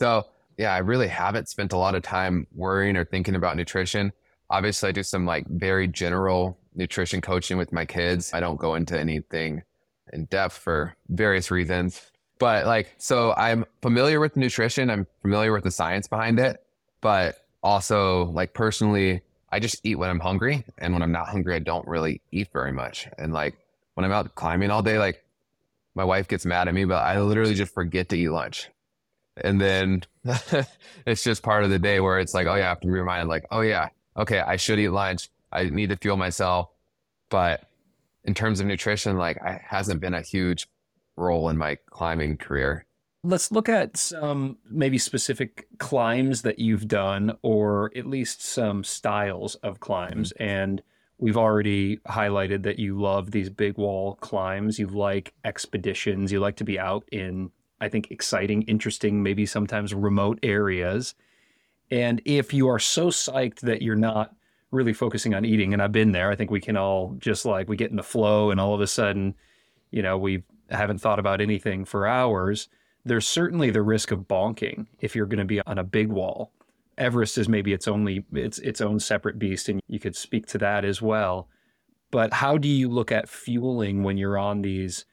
So 0.00 0.24
yeah, 0.58 0.74
I 0.74 0.78
really 0.78 1.08
haven't 1.08 1.50
spent 1.50 1.72
a 1.72 1.78
lot 1.78 1.94
of 1.94 2.02
time 2.02 2.48
worrying 2.52 2.96
or 2.96 3.04
thinking 3.04 3.36
about 3.36 3.56
nutrition. 3.56 4.12
Obviously, 4.50 4.88
I 4.88 4.92
do 4.92 5.04
some 5.04 5.24
like 5.24 5.46
very 5.46 5.86
general 5.86 6.58
nutrition 6.74 7.20
coaching 7.20 7.58
with 7.58 7.72
my 7.72 7.84
kids. 7.84 8.34
I 8.34 8.40
don't 8.40 8.56
go 8.56 8.74
into 8.74 8.98
anything 8.98 9.62
in 10.12 10.26
depth 10.26 10.56
for 10.56 10.94
various 11.08 11.50
reasons. 11.50 12.00
But 12.38 12.66
like, 12.66 12.94
so 12.98 13.32
I'm 13.36 13.64
familiar 13.82 14.20
with 14.20 14.36
nutrition. 14.36 14.90
I'm 14.90 15.06
familiar 15.22 15.52
with 15.52 15.64
the 15.64 15.70
science 15.70 16.08
behind 16.08 16.38
it. 16.38 16.62
But 17.00 17.38
also, 17.62 18.24
like, 18.26 18.54
personally, 18.54 19.22
I 19.50 19.60
just 19.60 19.84
eat 19.84 19.96
when 19.96 20.10
I'm 20.10 20.20
hungry. 20.20 20.64
And 20.78 20.92
when 20.92 21.02
I'm 21.02 21.12
not 21.12 21.28
hungry, 21.28 21.54
I 21.54 21.60
don't 21.60 21.86
really 21.86 22.20
eat 22.30 22.48
very 22.52 22.72
much. 22.72 23.08
And 23.18 23.32
like, 23.32 23.54
when 23.94 24.04
I'm 24.04 24.12
out 24.12 24.34
climbing 24.34 24.70
all 24.70 24.82
day, 24.82 24.98
like, 24.98 25.24
my 25.94 26.04
wife 26.04 26.26
gets 26.26 26.46
mad 26.46 26.68
at 26.68 26.74
me, 26.74 26.84
but 26.84 27.02
I 27.02 27.20
literally 27.20 27.54
just 27.54 27.74
forget 27.74 28.08
to 28.08 28.16
eat 28.16 28.30
lunch. 28.30 28.70
And 29.36 29.60
then 29.60 30.02
it's 31.06 31.22
just 31.22 31.42
part 31.42 31.64
of 31.64 31.70
the 31.70 31.78
day 31.78 32.00
where 32.00 32.18
it's 32.18 32.34
like, 32.34 32.46
oh, 32.46 32.54
yeah, 32.54 32.66
I 32.66 32.68
have 32.68 32.80
to 32.80 32.86
be 32.86 32.92
reminded, 32.92 33.28
like, 33.28 33.46
oh, 33.50 33.60
yeah, 33.60 33.88
okay, 34.16 34.40
I 34.40 34.56
should 34.56 34.78
eat 34.78 34.88
lunch. 34.88 35.28
I 35.50 35.64
need 35.64 35.90
to 35.90 35.96
fuel 35.96 36.16
myself. 36.16 36.70
But 37.28 37.68
in 38.24 38.34
terms 38.34 38.60
of 38.60 38.66
nutrition, 38.66 39.16
like 39.16 39.40
I 39.42 39.60
hasn't 39.64 40.00
been 40.00 40.14
a 40.14 40.22
huge 40.22 40.68
role 41.16 41.48
in 41.48 41.58
my 41.58 41.76
climbing 41.90 42.36
career. 42.36 42.86
Let's 43.24 43.52
look 43.52 43.68
at 43.68 43.96
some 43.96 44.58
maybe 44.68 44.98
specific 44.98 45.68
climbs 45.78 46.42
that 46.42 46.58
you've 46.58 46.88
done, 46.88 47.36
or 47.42 47.92
at 47.94 48.06
least 48.06 48.44
some 48.44 48.82
styles 48.82 49.54
of 49.56 49.78
climbs. 49.78 50.32
Mm-hmm. 50.32 50.42
And 50.42 50.82
we've 51.18 51.36
already 51.36 51.98
highlighted 51.98 52.64
that 52.64 52.80
you 52.80 53.00
love 53.00 53.30
these 53.30 53.48
big 53.48 53.78
wall 53.78 54.16
climbs. 54.16 54.78
You 54.78 54.88
like 54.88 55.34
expeditions. 55.44 56.32
You 56.32 56.40
like 56.40 56.56
to 56.56 56.64
be 56.64 56.80
out 56.80 57.04
in, 57.12 57.52
I 57.80 57.88
think, 57.88 58.10
exciting, 58.10 58.62
interesting, 58.62 59.22
maybe 59.22 59.46
sometimes 59.46 59.94
remote 59.94 60.40
areas. 60.42 61.14
And 61.92 62.20
if 62.24 62.52
you 62.52 62.68
are 62.68 62.80
so 62.80 63.08
psyched 63.08 63.60
that 63.60 63.82
you're 63.82 63.94
not 63.94 64.34
really 64.72 64.92
focusing 64.92 65.34
on 65.34 65.44
eating. 65.44 65.72
And 65.72 65.80
I've 65.80 65.92
been 65.92 66.10
there. 66.10 66.30
I 66.30 66.34
think 66.34 66.50
we 66.50 66.60
can 66.60 66.76
all 66.76 67.14
just 67.18 67.44
like 67.44 67.68
we 67.68 67.76
get 67.76 67.90
in 67.90 67.96
the 67.96 68.02
flow 68.02 68.50
and 68.50 68.58
all 68.58 68.74
of 68.74 68.80
a 68.80 68.86
sudden, 68.88 69.34
you 69.92 70.02
know, 70.02 70.18
we 70.18 70.42
haven't 70.70 70.98
thought 70.98 71.20
about 71.20 71.40
anything 71.40 71.84
for 71.84 72.08
hours. 72.08 72.68
There's 73.04 73.28
certainly 73.28 73.70
the 73.70 73.82
risk 73.82 74.10
of 74.10 74.20
bonking 74.20 74.86
if 75.00 75.14
you're 75.14 75.26
going 75.26 75.38
to 75.38 75.44
be 75.44 75.60
on 75.60 75.78
a 75.78 75.84
big 75.84 76.08
wall. 76.08 76.50
Everest 76.98 77.38
is 77.38 77.48
maybe 77.48 77.72
its 77.72 77.86
only 77.86 78.24
its 78.32 78.58
its 78.58 78.80
own 78.80 79.00
separate 79.00 79.38
beast, 79.38 79.68
and 79.68 79.80
you 79.88 79.98
could 79.98 80.14
speak 80.14 80.46
to 80.48 80.58
that 80.58 80.84
as 80.84 81.00
well. 81.00 81.48
But 82.10 82.34
how 82.34 82.58
do 82.58 82.68
you 82.68 82.88
look 82.88 83.10
at 83.10 83.28
fueling 83.28 84.02
when 84.02 84.18
you're 84.18 84.38
on 84.38 84.62
these 84.62 85.06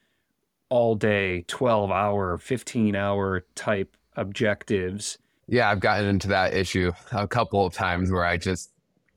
all 0.68 0.94
day, 0.94 1.44
12 1.48 1.90
hour, 1.90 2.38
15 2.38 2.94
hour 2.94 3.46
type 3.54 3.96
objectives? 4.16 5.18
Yeah, 5.48 5.70
I've 5.70 5.80
gotten 5.80 6.06
into 6.06 6.28
that 6.28 6.54
issue 6.54 6.92
a 7.12 7.26
couple 7.26 7.66
of 7.66 7.72
times 7.72 8.12
where 8.12 8.24
I 8.24 8.36
just 8.36 8.70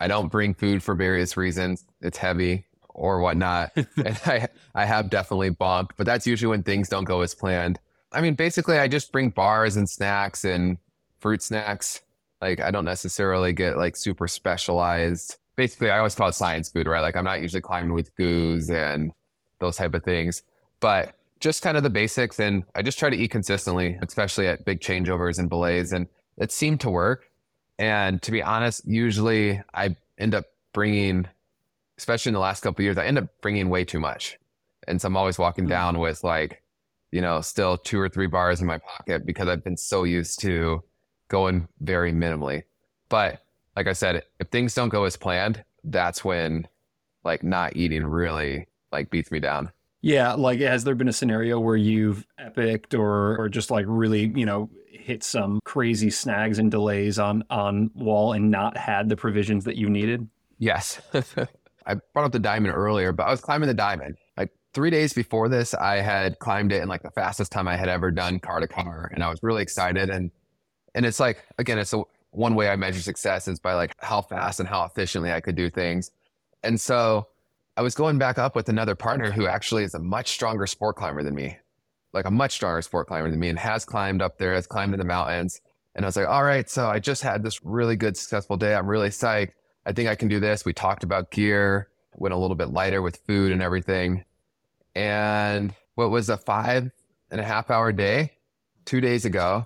I 0.04 0.08
don't 0.08 0.32
bring 0.32 0.54
food 0.54 0.84
for 0.84 0.96
various 0.96 1.38
reasons. 1.38 1.86
It's 2.02 2.18
heavy 2.18 2.66
or 2.90 3.20
whatnot. 3.20 3.72
and 3.76 4.20
I, 4.26 4.48
I 4.76 4.86
have 4.86 5.10
definitely 5.10 5.52
bonked, 5.52 5.92
but 5.98 6.06
that's 6.06 6.28
usually 6.28 6.50
when 6.50 6.64
things 6.64 6.90
don't 6.90 7.06
go 7.06 7.22
as 7.22 7.34
planned. 7.34 7.80
I 8.12 8.22
mean, 8.22 8.36
basically, 8.36 8.78
I 8.78 8.88
just 8.88 9.12
bring 9.12 9.30
bars 9.30 9.76
and 9.78 9.90
snacks 9.90 10.46
and 10.46 10.78
fruit 11.20 11.42
snacks. 11.42 12.02
Like, 12.42 12.60
I 12.60 12.72
don't 12.72 12.86
necessarily 12.86 13.54
get 13.54 13.78
like 13.78 13.96
super 13.96 14.28
specialized 14.28 15.38
basically 15.56 15.90
I 15.90 15.98
always 15.98 16.16
call 16.16 16.30
it 16.30 16.34
science 16.34 16.70
food, 16.70 16.88
right? 16.88 17.02
Like 17.02 17.16
I'm 17.16 17.24
not 17.24 17.42
usually 17.42 17.62
climbing 17.62 17.94
with 17.94 18.16
goos 18.16 18.70
and 18.70 19.12
those 19.60 19.78
type 19.78 19.94
of 19.94 20.04
things, 20.04 20.44
but 20.80 21.16
just 21.40 21.62
kind 21.62 21.78
of 21.78 21.84
the 21.84 21.90
basics. 21.90 22.40
And 22.40 22.64
I 22.76 22.82
just 22.82 23.00
try 23.00 23.10
to 23.10 23.16
eat 23.16 23.32
consistently, 23.32 23.98
especially 24.02 24.48
at 24.48 24.66
big 24.66 24.80
changeovers 24.80 25.40
and 25.40 25.50
belays. 25.50 25.92
And 25.92 26.08
it 26.38 26.52
seemed 26.52 26.80
to 26.82 26.90
work. 26.90 27.30
And 27.80 28.22
to 28.22 28.32
be 28.32 28.42
honest, 28.42 28.88
usually 28.88 29.62
I 29.74 29.96
end 30.18 30.36
up 30.36 30.46
bringing, 30.74 31.28
especially 31.98 32.30
in 32.30 32.34
the 32.34 32.40
last 32.40 32.62
couple 32.62 32.84
years, 32.84 32.98
I 32.98 33.06
end 33.06 33.18
up 33.18 33.28
bringing 33.42 33.70
way 33.70 33.84
too 33.84 34.00
much. 34.00 34.38
And 34.88 35.02
so 35.02 35.08
I'm 35.08 35.18
always 35.18 35.40
walking 35.40 35.66
hmm. 35.66 35.72
down 35.72 36.00
with 36.00 36.24
like, 36.24 36.62
you 37.12 37.22
know, 37.22 37.42
still 37.42 37.78
two 37.78 38.00
or 38.00 38.10
three 38.10 38.28
bars 38.28 38.62
in 38.62 38.68
my 38.68 38.80
pocket 38.80 39.26
because 39.26 39.48
I've 39.48 39.64
been 39.64 39.78
so 39.78 40.04
used 40.04 40.40
to 40.42 40.84
going 41.28 41.68
very 41.80 42.12
minimally. 42.12 42.64
But 43.10 43.42
like 43.76 43.88
I 43.88 43.94
said, 43.94 44.24
if 44.40 44.48
things 44.50 44.74
don't 44.74 44.90
go 44.90 45.04
as 45.04 45.18
planned, 45.18 45.64
that's 45.84 46.24
when 46.24 46.68
like 47.24 47.44
not 47.44 47.76
eating 47.76 48.06
really 48.06 48.68
like 48.92 49.10
beats 49.10 49.32
me 49.32 49.40
down. 49.40 49.72
Yeah, 50.04 50.34
like 50.34 50.60
has 50.60 50.84
there 50.84 50.96
been 50.96 51.08
a 51.08 51.14
scenario 51.14 51.62
where 51.62 51.78
you've 51.78 52.28
epicked 52.38 52.94
or 52.94 53.38
or 53.38 53.48
just 53.48 53.72
like 53.72 53.86
really, 53.88 54.34
you 54.36 54.46
know, 54.46 54.70
hit 54.90 55.24
some 55.24 55.62
crazy 55.64 56.10
snags 56.10 56.60
and 56.60 56.70
delays 56.70 57.18
on 57.20 57.46
on 57.50 57.90
wall 57.96 58.34
and 58.34 58.52
not 58.52 58.76
had 58.76 59.08
the 59.08 59.16
provisions 59.16 59.64
that 59.64 59.78
you 59.78 59.90
needed? 59.90 60.28
Yes. 60.60 61.02
I 61.86 61.96
brought 62.14 62.26
up 62.26 62.34
the 62.34 62.40
diamond 62.40 62.76
earlier, 62.76 63.14
but 63.14 63.24
I 63.24 63.32
was 63.32 63.40
climbing 63.40 63.68
the 63.68 63.74
diamond. 63.74 64.18
Like 64.36 64.52
three 64.74 64.90
days 64.90 65.14
before 65.14 65.48
this, 65.48 65.74
I 65.74 66.02
had 66.02 66.38
climbed 66.40 66.74
it 66.74 66.84
in 66.84 66.90
like 66.90 67.04
the 67.04 67.12
fastest 67.12 67.54
time 67.54 67.70
I 67.70 67.78
had 67.78 67.88
ever 67.88 68.12
done 68.12 68.42
car 68.42 68.60
to 68.60 68.68
car. 68.68 69.10
And 69.14 69.24
I 69.24 69.30
was 69.30 69.40
really 69.42 69.64
excited. 69.64 70.10
And 70.10 70.32
and 70.96 71.06
it's 71.06 71.22
like 71.22 71.46
again, 71.58 71.80
it's 71.80 71.94
a 71.94 72.04
one 72.32 72.56
way 72.56 72.68
I 72.68 72.76
measure 72.76 73.00
success 73.00 73.48
is 73.48 73.58
by 73.58 73.74
like 73.74 73.96
how 74.00 74.22
fast 74.22 74.60
and 74.60 74.68
how 74.68 74.84
efficiently 74.84 75.32
I 75.32 75.40
could 75.40 75.56
do 75.56 75.70
things. 75.70 76.12
And 76.62 76.80
so 76.80 77.28
I 77.76 77.82
was 77.82 77.96
going 77.96 78.20
back 78.20 78.38
up 78.38 78.56
with 78.56 78.70
another 78.70 78.94
partner 78.94 79.32
who 79.32 79.48
actually 79.48 79.84
is 79.84 79.96
a 79.96 80.00
much 80.00 80.30
stronger 80.30 80.68
sport 80.68 80.96
climber 80.96 81.24
than 81.24 81.34
me, 81.34 81.58
like 82.14 82.26
a 82.26 82.32
much 82.32 82.52
stronger 82.52 82.84
sport 82.84 83.08
climber 83.08 83.32
than 83.32 83.40
me 83.40 83.50
and 83.50 83.58
has 83.58 83.84
climbed 83.84 84.22
up 84.22 84.38
there, 84.38 84.54
has 84.54 84.68
climbed 84.68 84.94
in 84.94 85.00
the 85.00 85.06
mountains. 85.06 85.60
And 85.96 86.06
I 86.06 86.08
was 86.08 86.16
like, 86.16 86.28
all 86.28 86.44
right, 86.44 86.70
so 86.70 86.88
I 86.88 87.00
just 87.00 87.24
had 87.24 87.42
this 87.42 87.66
really 87.66 87.96
good, 87.96 88.16
successful 88.16 88.58
day. 88.58 88.76
I'm 88.76 88.88
really 88.88 89.10
psyched. 89.10 89.54
I 89.86 89.92
think 89.92 90.08
I 90.08 90.16
can 90.16 90.28
do 90.28 90.40
this. 90.40 90.66
We 90.66 90.74
talked 90.74 91.04
about 91.04 91.32
gear, 91.32 91.90
went 92.16 92.34
a 92.34 92.38
little 92.38 92.56
bit 92.56 92.70
lighter 92.70 93.02
with 93.02 93.18
food 93.26 93.52
and 93.52 93.62
everything. 93.62 94.24
And 94.96 95.74
what 95.96 96.12
was 96.12 96.30
a 96.30 96.38
five 96.38 96.92
and 97.32 97.42
a 97.42 97.44
half 97.44 97.72
hour 97.72 97.92
day 97.92 98.34
two 98.86 99.02
days 99.02 99.26
ago 99.26 99.66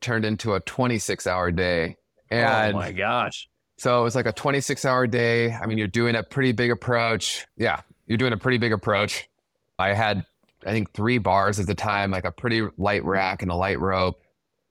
turned 0.00 0.24
into 0.24 0.54
a 0.54 0.60
26 0.60 1.26
hour 1.26 1.50
day 1.50 1.96
Oh 2.30 2.36
and 2.36 2.74
oh 2.74 2.78
my 2.78 2.92
gosh. 2.92 3.48
So 3.84 4.00
it 4.00 4.02
was 4.02 4.14
like 4.14 4.24
a 4.24 4.32
26 4.32 4.86
hour 4.86 5.06
day. 5.06 5.52
I 5.52 5.66
mean, 5.66 5.76
you're 5.76 5.86
doing 5.86 6.16
a 6.16 6.22
pretty 6.22 6.52
big 6.52 6.70
approach. 6.70 7.46
Yeah, 7.58 7.82
you're 8.06 8.16
doing 8.16 8.32
a 8.32 8.38
pretty 8.38 8.56
big 8.56 8.72
approach. 8.72 9.28
I 9.78 9.92
had, 9.92 10.24
I 10.64 10.70
think, 10.70 10.94
three 10.94 11.18
bars 11.18 11.60
at 11.60 11.66
the 11.66 11.74
time, 11.74 12.10
like 12.10 12.24
a 12.24 12.32
pretty 12.32 12.66
light 12.78 13.04
rack 13.04 13.42
and 13.42 13.50
a 13.50 13.54
light 13.54 13.78
rope. 13.78 14.22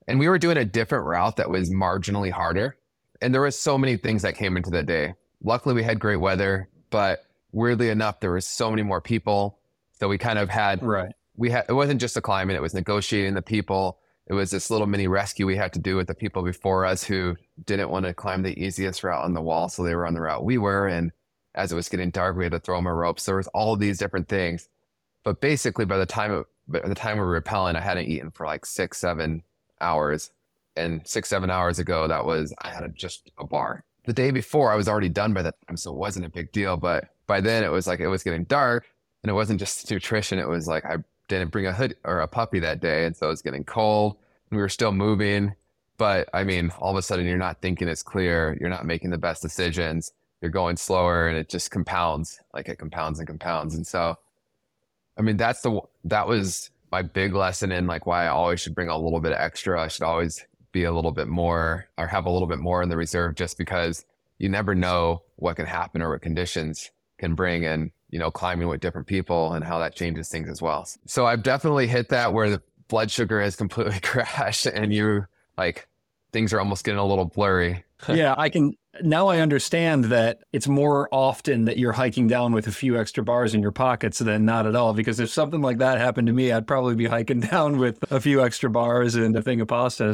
And 0.08 0.18
we 0.18 0.28
were 0.28 0.40
doing 0.40 0.58
a 0.58 0.66
different 0.66 1.06
route 1.06 1.36
that 1.36 1.52
was 1.52 1.70
marginally 1.70 2.32
harder. 2.32 2.76
And 3.22 3.32
there 3.36 3.42
was 3.42 3.56
so 3.56 3.78
many 3.78 3.98
things 3.98 4.24
that 4.24 4.36
came 4.36 4.58
into 4.58 4.72
that 4.72 4.88
day. 4.88 5.14
Luckily, 5.44 5.76
we 5.76 5.84
had 5.84 6.00
great 6.00 6.16
weather, 6.16 6.68
but 6.90 7.24
weirdly 7.52 7.90
enough, 7.90 8.20
there 8.20 8.32
was 8.32 8.48
so 8.48 8.72
many 8.72 8.82
more 8.82 9.00
people. 9.00 9.60
So 10.00 10.08
we 10.08 10.18
kind 10.18 10.40
of 10.40 10.50
had, 10.50 10.82
right. 10.82 11.14
We 11.38 11.52
had, 11.52 11.66
it 11.70 11.74
wasn't 11.74 12.02
just 12.02 12.16
the 12.16 12.22
climbing, 12.22 12.56
it 12.56 12.64
was 12.64 12.74
negotiating 12.74 13.36
the 13.36 13.44
people 13.44 14.00
it 14.28 14.34
was 14.34 14.52
this 14.52 14.70
little 14.70 14.88
mini 14.88 15.08
rescue 15.08 15.46
we 15.46 15.58
had 15.58 15.74
to 15.74 15.80
do 15.80 15.96
with 15.96 16.08
the 16.08 16.16
people 16.16 16.44
before 16.44 16.86
us 16.86 17.04
who 17.04 17.36
didn't 17.66 17.90
want 17.90 18.06
to 18.06 18.14
climb 18.14 18.42
the 18.42 18.58
easiest 18.58 19.04
route 19.04 19.24
on 19.24 19.34
the 19.34 19.42
wall. 19.42 19.68
So 19.68 19.84
they 19.84 19.96
were 19.96 20.08
on 20.08 20.14
the 20.14 20.22
route 20.22 20.46
we 20.46 20.58
were. 20.58 20.88
And 20.88 21.12
as 21.56 21.72
it 21.72 21.76
was 21.76 21.90
getting 21.90 22.10
dark, 22.10 22.38
we 22.38 22.46
had 22.46 22.54
to 22.54 22.60
throw 22.60 22.78
them 22.78 22.88
a 22.88 22.94
rope. 22.94 23.20
So 23.20 23.32
there 23.32 23.38
was 23.38 23.48
all 23.48 23.76
these 23.76 23.98
different 23.98 24.30
things. 24.30 24.70
But 25.24 25.42
basically, 25.42 25.86
by 25.86 25.98
the 25.98 26.06
time 26.06 26.34
it, 26.34 26.46
by 26.68 26.80
the 26.88 26.96
time 26.96 27.18
we 27.18 27.24
were 27.24 27.42
rappelling, 27.42 27.76
I 27.76 27.82
hadn't 27.82 28.08
eaten 28.08 28.32
for 28.32 28.46
like 28.46 28.66
six, 28.66 28.98
seven 28.98 29.44
hours. 29.82 30.32
And 30.76 31.06
six, 31.06 31.30
seven 31.30 31.50
hours 31.52 31.78
ago, 31.78 32.08
that 32.08 32.26
was 32.26 32.54
I 32.62 32.70
had 32.70 32.84
a, 32.84 32.90
just 32.90 33.30
a 33.38 33.46
bar. 33.46 33.84
The 34.06 34.14
day 34.14 34.32
before, 34.32 34.72
I 34.72 34.76
was 34.76 34.88
already 34.88 35.10
done 35.10 35.34
by 35.34 35.44
that 35.44 35.56
time, 35.68 35.78
so 35.78 35.92
it 35.92 35.98
wasn't 35.98 36.26
a 36.26 36.30
big 36.30 36.52
deal. 36.52 36.78
But 36.78 37.10
by 37.28 37.42
then, 37.42 37.64
it 37.64 37.72
was 37.72 37.88
like 37.88 38.00
it 38.00 38.08
was 38.08 38.24
getting 38.24 38.46
dark, 38.46 38.86
and 39.22 39.30
it 39.30 39.34
wasn't 39.34 39.60
just 39.60 39.90
nutrition. 39.92 40.40
It 40.40 40.48
was 40.48 40.68
like 40.68 40.86
I 40.86 40.98
didn't 41.28 41.52
bring 41.52 41.66
a 41.66 41.74
hood 41.74 41.96
or 42.04 42.20
a 42.20 42.28
puppy 42.28 42.60
that 42.60 42.80
day, 42.80 43.06
and 43.06 43.16
so 43.16 43.28
it 43.28 43.30
was 43.30 43.42
getting 43.42 43.64
cold. 43.64 44.18
And 44.50 44.58
we 44.58 44.62
were 44.62 44.70
still 44.70 44.92
moving, 44.92 45.56
but 45.98 46.30
I 46.34 46.44
mean, 46.44 46.72
all 46.80 46.92
of 46.92 46.98
a 46.98 47.02
sudden 47.02 47.26
you're 47.26 47.38
not 47.38 47.62
thinking 47.62 47.88
as 47.88 48.04
clear. 48.04 48.58
You're 48.60 48.70
not 48.70 48.86
making 48.86 49.12
the 49.12 49.18
best 49.18 49.42
decisions. 49.42 50.12
You're 50.42 50.52
going 50.52 50.78
slower, 50.78 51.28
and 51.28 51.38
it 51.38 51.50
just 51.50 51.72
compounds. 51.72 52.40
Like 52.54 52.68
it 52.68 52.78
compounds 52.78 53.20
and 53.20 53.28
compounds. 53.28 53.76
And 53.76 53.88
so, 53.88 54.18
I 55.18 55.22
mean, 55.22 55.38
that's 55.38 55.62
the 55.62 55.80
that 56.06 56.28
was 56.28 56.72
my 56.92 57.02
big 57.02 57.34
lesson 57.34 57.72
in 57.72 57.88
like 57.88 58.06
why 58.06 58.26
I 58.26 58.28
always 58.28 58.60
should 58.60 58.76
bring 58.76 58.90
a 58.90 58.98
little 58.98 59.20
bit 59.20 59.34
extra. 59.34 59.82
I 59.82 59.88
should 59.88 60.04
always 60.04 60.46
be 60.72 60.84
a 60.84 60.92
little 60.92 61.12
bit 61.12 61.28
more 61.28 61.88
or 61.98 62.08
have 62.08 62.26
a 62.26 62.30
little 62.30 62.48
bit 62.48 62.60
more 62.60 62.84
in 62.84 62.90
the 62.90 62.98
reserve, 62.98 63.36
just 63.36 63.58
because 63.58 64.06
you 64.40 64.50
never 64.50 64.76
know 64.76 65.22
what 65.38 65.56
can 65.56 65.66
happen 65.66 66.02
or 66.02 66.12
what 66.12 66.22
conditions 66.22 66.92
can 67.18 67.36
bring 67.36 67.66
and 67.66 67.92
you 68.14 68.20
know 68.20 68.30
climbing 68.30 68.68
with 68.68 68.80
different 68.80 69.08
people 69.08 69.54
and 69.54 69.66
how 69.66 69.80
that 69.80 69.96
changes 69.96 70.30
things 70.30 70.48
as 70.48 70.62
well. 70.62 70.88
So 71.08 71.26
i've 71.26 71.42
definitely 71.42 71.88
hit 71.88 72.10
that 72.10 72.32
where 72.32 72.48
the 72.48 72.62
blood 72.88 73.10
sugar 73.10 73.42
has 73.42 73.56
completely 73.64 74.00
crashed 74.00 74.68
and 74.68 74.94
you 74.94 75.26
like 75.58 75.88
things 76.32 76.54
are 76.54 76.60
almost 76.60 76.86
getting 76.86 77.00
a 77.00 77.06
little 77.06 77.26
blurry. 77.26 77.84
Yeah 78.08 78.36
i 78.38 78.50
can 78.50 78.76
now 79.02 79.28
i 79.28 79.40
understand 79.40 80.06
that 80.06 80.44
it's 80.52 80.68
more 80.68 81.08
often 81.14 81.64
that 81.66 81.78
you're 81.78 81.94
hiking 81.94 82.28
down 82.28 82.52
with 82.52 82.68
a 82.68 82.72
few 82.72 83.00
extra 83.00 83.24
bars 83.24 83.56
in 83.56 83.62
your 83.62 83.72
pockets 83.72 84.20
than 84.20 84.44
not 84.44 84.68
at 84.68 84.76
all 84.76 84.94
because 84.94 85.22
if 85.22 85.30
something 85.30 85.62
like 85.62 85.78
that 85.78 85.98
happened 86.00 86.28
to 86.28 86.34
me 86.34 86.52
i'd 86.52 86.68
probably 86.68 86.96
be 86.96 87.06
hiking 87.06 87.40
down 87.52 87.78
with 87.78 88.04
a 88.12 88.20
few 88.20 88.44
extra 88.44 88.70
bars 88.70 89.16
and 89.16 89.34
a 89.38 89.42
thing 89.42 89.62
of 89.62 89.70
pasta 89.70 90.14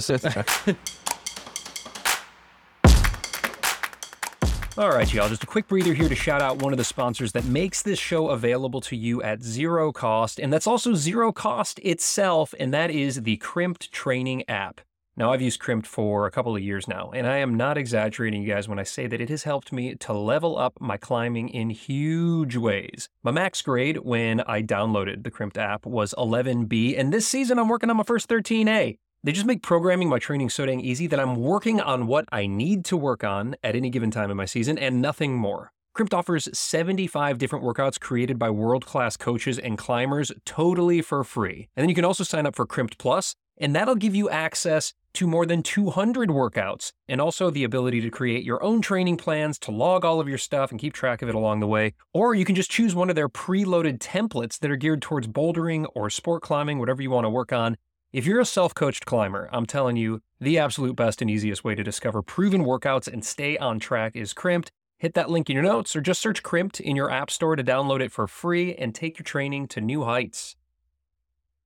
All 4.79 4.91
right, 4.91 5.13
y'all, 5.13 5.27
just 5.27 5.43
a 5.43 5.45
quick 5.45 5.67
breather 5.67 5.93
here 5.93 6.07
to 6.07 6.15
shout 6.15 6.41
out 6.41 6.61
one 6.61 6.71
of 6.71 6.77
the 6.77 6.85
sponsors 6.85 7.33
that 7.33 7.43
makes 7.43 7.81
this 7.81 7.99
show 7.99 8.29
available 8.29 8.79
to 8.79 8.95
you 8.95 9.21
at 9.21 9.43
zero 9.43 9.91
cost, 9.91 10.39
and 10.39 10.53
that's 10.53 10.67
also 10.67 10.93
zero 10.93 11.33
cost 11.33 11.79
itself, 11.79 12.53
and 12.57 12.73
that 12.73 12.89
is 12.89 13.23
the 13.23 13.35
Crimpd 13.39 13.91
Training 13.91 14.49
app. 14.49 14.79
Now, 15.17 15.33
I've 15.33 15.41
used 15.41 15.59
Crimpd 15.59 15.85
for 15.85 16.25
a 16.25 16.31
couple 16.31 16.55
of 16.55 16.63
years 16.63 16.87
now, 16.87 17.11
and 17.13 17.27
I 17.27 17.39
am 17.39 17.57
not 17.57 17.77
exaggerating, 17.77 18.41
you 18.41 18.53
guys, 18.53 18.69
when 18.69 18.79
I 18.79 18.83
say 18.83 19.05
that 19.05 19.19
it 19.19 19.27
has 19.27 19.43
helped 19.43 19.73
me 19.73 19.95
to 19.95 20.13
level 20.13 20.57
up 20.57 20.79
my 20.79 20.95
climbing 20.95 21.49
in 21.49 21.71
huge 21.71 22.55
ways. 22.55 23.09
My 23.21 23.31
max 23.31 23.61
grade 23.61 23.97
when 23.97 24.39
I 24.47 24.61
downloaded 24.63 25.25
the 25.25 25.31
Crimpd 25.31 25.57
app 25.57 25.85
was 25.85 26.15
11B, 26.17 26.97
and 26.97 27.11
this 27.11 27.27
season 27.27 27.59
I'm 27.59 27.67
working 27.67 27.89
on 27.89 27.97
my 27.97 28.03
first 28.03 28.29
13A. 28.29 28.97
They 29.21 29.33
just 29.33 29.45
make 29.45 29.61
programming 29.61 30.07
my 30.07 30.17
training 30.17 30.49
so 30.49 30.65
dang 30.65 30.79
easy 30.79 31.05
that 31.07 31.19
I'm 31.19 31.35
working 31.35 31.81
on 31.81 32.07
what 32.07 32.23
I 32.31 32.47
need 32.47 32.85
to 32.85 32.95
work 32.95 33.21
on 33.21 33.57
at 33.61 33.75
any 33.75 33.89
given 33.89 34.11
time 34.11 34.31
in 34.31 34.37
my 34.37 34.45
season 34.45 34.77
and 34.77 35.01
nothing 35.01 35.35
more. 35.35 35.73
Crimpd 35.97 36.13
offers 36.13 36.47
75 36.57 37.37
different 37.37 37.65
workouts 37.65 37.99
created 37.99 38.39
by 38.39 38.49
world 38.49 38.85
class 38.85 39.17
coaches 39.17 39.59
and 39.59 39.77
climbers 39.77 40.31
totally 40.45 41.01
for 41.01 41.25
free. 41.25 41.67
And 41.75 41.83
then 41.83 41.89
you 41.89 41.95
can 41.95 42.05
also 42.05 42.23
sign 42.23 42.45
up 42.45 42.55
for 42.55 42.65
Crimpd 42.65 42.97
Plus, 42.97 43.35
and 43.57 43.75
that'll 43.75 43.95
give 43.95 44.15
you 44.15 44.29
access 44.29 44.93
to 45.15 45.27
more 45.27 45.45
than 45.45 45.63
200 45.63 46.29
workouts 46.29 46.93
and 47.09 47.19
also 47.19 47.49
the 47.49 47.65
ability 47.65 47.99
to 47.99 48.09
create 48.09 48.45
your 48.45 48.63
own 48.63 48.81
training 48.81 49.17
plans 49.17 49.59
to 49.59 49.71
log 49.71 50.05
all 50.05 50.21
of 50.21 50.29
your 50.29 50.37
stuff 50.37 50.71
and 50.71 50.79
keep 50.79 50.93
track 50.93 51.21
of 51.21 51.27
it 51.27 51.35
along 51.35 51.59
the 51.59 51.67
way. 51.67 51.93
Or 52.13 52.33
you 52.33 52.45
can 52.45 52.55
just 52.55 52.71
choose 52.71 52.95
one 52.95 53.09
of 53.09 53.17
their 53.17 53.27
preloaded 53.27 53.97
templates 53.97 54.57
that 54.59 54.71
are 54.71 54.77
geared 54.77 55.01
towards 55.01 55.27
bouldering 55.27 55.87
or 55.93 56.09
sport 56.09 56.41
climbing, 56.41 56.79
whatever 56.79 57.01
you 57.01 57.11
want 57.11 57.25
to 57.25 57.29
work 57.29 57.51
on. 57.51 57.75
If 58.11 58.25
you're 58.25 58.39
a 58.39 58.45
self 58.45 58.73
coached 58.73 59.05
climber, 59.05 59.47
I'm 59.51 59.67
telling 59.67 59.95
you, 59.95 60.21
the 60.41 60.57
absolute 60.57 60.95
best 60.95 61.21
and 61.21 61.29
easiest 61.29 61.63
way 61.63 61.75
to 61.75 61.83
discover 61.83 62.23
proven 62.23 62.63
workouts 62.65 63.07
and 63.07 63.23
stay 63.23 63.55
on 63.59 63.79
track 63.79 64.15
is 64.15 64.33
Crimpd. 64.33 64.69
Hit 64.97 65.13
that 65.13 65.29
link 65.29 65.47
in 65.47 65.53
your 65.53 65.63
notes 65.63 65.95
or 65.95 66.01
just 66.01 66.19
search 66.19 66.41
Crimpd 66.41 66.81
in 66.81 66.95
your 66.95 67.11
app 67.11 67.29
store 67.29 67.55
to 67.55 67.63
download 67.63 68.01
it 68.01 68.11
for 68.11 68.25
free 68.25 68.73
and 68.73 68.95
take 68.95 69.19
your 69.19 69.25
training 69.25 69.67
to 69.67 69.81
new 69.81 70.05
heights. 70.05 70.55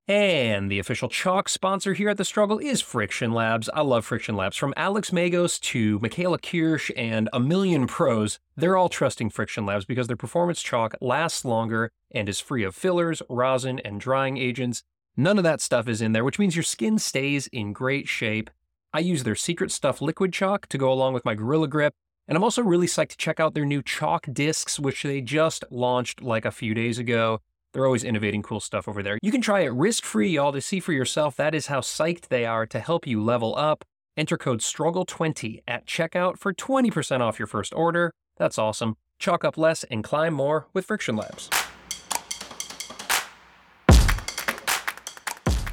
And 0.06 0.70
the 0.70 0.80
official 0.80 1.08
chalk 1.08 1.48
sponsor 1.48 1.94
here 1.94 2.10
at 2.10 2.18
The 2.18 2.26
Struggle 2.26 2.60
is 2.60 2.82
Friction 2.82 3.32
Labs. 3.32 3.70
I 3.74 3.80
love 3.80 4.04
Friction 4.04 4.36
Labs. 4.36 4.58
From 4.58 4.74
Alex 4.76 5.12
Megos 5.12 5.62
to 5.62 5.98
Michaela 6.00 6.40
Kiersch 6.40 6.92
and 6.98 7.30
a 7.32 7.40
million 7.40 7.88
pros, 7.88 8.38
they're 8.58 8.76
all 8.76 8.90
trusting 8.90 9.30
Friction 9.30 9.66
Labs 9.66 9.86
because 9.86 10.08
their 10.08 10.18
performance 10.18 10.62
chalk 10.62 10.94
lasts 11.00 11.46
longer 11.46 11.90
and 12.12 12.28
is 12.28 12.42
free 12.42 12.66
of 12.66 12.76
fillers, 12.76 13.22
rosin, 13.30 13.80
and 13.80 14.02
drying 14.02 14.36
agents. 14.36 14.84
None 15.16 15.38
of 15.38 15.44
that 15.44 15.62
stuff 15.62 15.88
is 15.88 16.02
in 16.02 16.12
there, 16.12 16.24
which 16.24 16.40
means 16.40 16.56
your 16.56 16.64
skin 16.64 16.98
stays 16.98 17.48
in 17.48 17.72
great 17.72 18.08
shape. 18.08 18.50
I 18.94 19.00
use 19.00 19.24
their 19.24 19.36
Secret 19.36 19.72
Stuff 19.72 20.02
liquid 20.02 20.34
chalk 20.34 20.68
to 20.68 20.78
go 20.78 20.92
along 20.92 21.14
with 21.14 21.26
my 21.26 21.36
Gorilla 21.36 21.68
Grip, 21.68 21.94
and 22.28 22.36
I'm 22.36 22.44
also 22.44 22.64
really 22.64 22.88
psyched 22.88 23.10
to 23.10 23.18
check 23.18 23.40
out 23.40 23.54
their 23.54 23.66
new 23.66 23.84
chalk 23.84 24.26
discs, 24.32 24.80
which 24.80 25.04
they 25.04 25.22
just 25.22 25.64
launched 25.70 26.22
like 26.22 26.46
a 26.46 26.52
few 26.52 26.74
days 26.74 26.98
ago. 26.98 27.40
They're 27.74 27.86
always 27.86 28.04
innovating 28.04 28.42
cool 28.44 28.60
stuff 28.60 28.88
over 28.88 29.04
there. 29.04 29.20
You 29.22 29.32
can 29.32 29.42
try 29.42 29.62
it 29.62 29.74
risk 29.74 30.04
free, 30.04 30.30
y'all, 30.30 30.52
to 30.52 30.62
see 30.62 30.80
for 30.80 30.94
yourself. 30.94 31.36
That 31.36 31.56
is 31.56 31.68
how 31.68 31.82
psyched 31.82 32.30
they 32.30 32.46
are 32.46 32.66
to 32.68 32.80
help 32.80 33.06
you 33.06 33.22
level 33.24 33.56
up. 33.56 33.84
Enter 34.16 34.38
code 34.38 34.62
STRUGGLE20 34.62 35.62
at 35.68 35.86
checkout 35.88 36.38
for 36.38 36.54
20% 36.54 37.22
off 37.22 37.40
your 37.40 37.48
first 37.48 37.74
order. 37.74 38.12
That's 38.38 38.60
awesome. 38.60 38.96
Chalk 39.20 39.44
up 39.44 39.58
less 39.58 39.84
and 39.86 40.04
climb 40.04 40.34
more 40.34 40.68
with 40.74 40.86
Friction 40.86 41.16
Labs. 41.16 41.50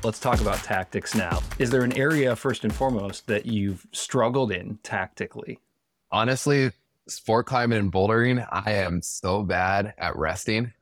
Let's 0.03 0.19
talk 0.19 0.41
about 0.41 0.57
tactics 0.65 1.15
now. 1.15 1.43
Is 1.59 1.69
there 1.69 1.83
an 1.83 1.95
area, 1.95 2.35
first 2.35 2.65
and 2.65 2.75
foremost, 2.75 3.27
that 3.27 3.45
you've 3.45 3.87
struggled 3.93 4.51
in 4.51 4.79
tactically? 4.83 5.59
Honestly, 6.11 6.73
sport 7.07 7.45
climbing 7.45 7.79
and 7.79 7.93
bouldering, 7.93 8.47
I 8.51 8.73
am 8.73 9.03
so 9.03 9.43
bad 9.43 9.93
at 9.99 10.17
resting. 10.17 10.73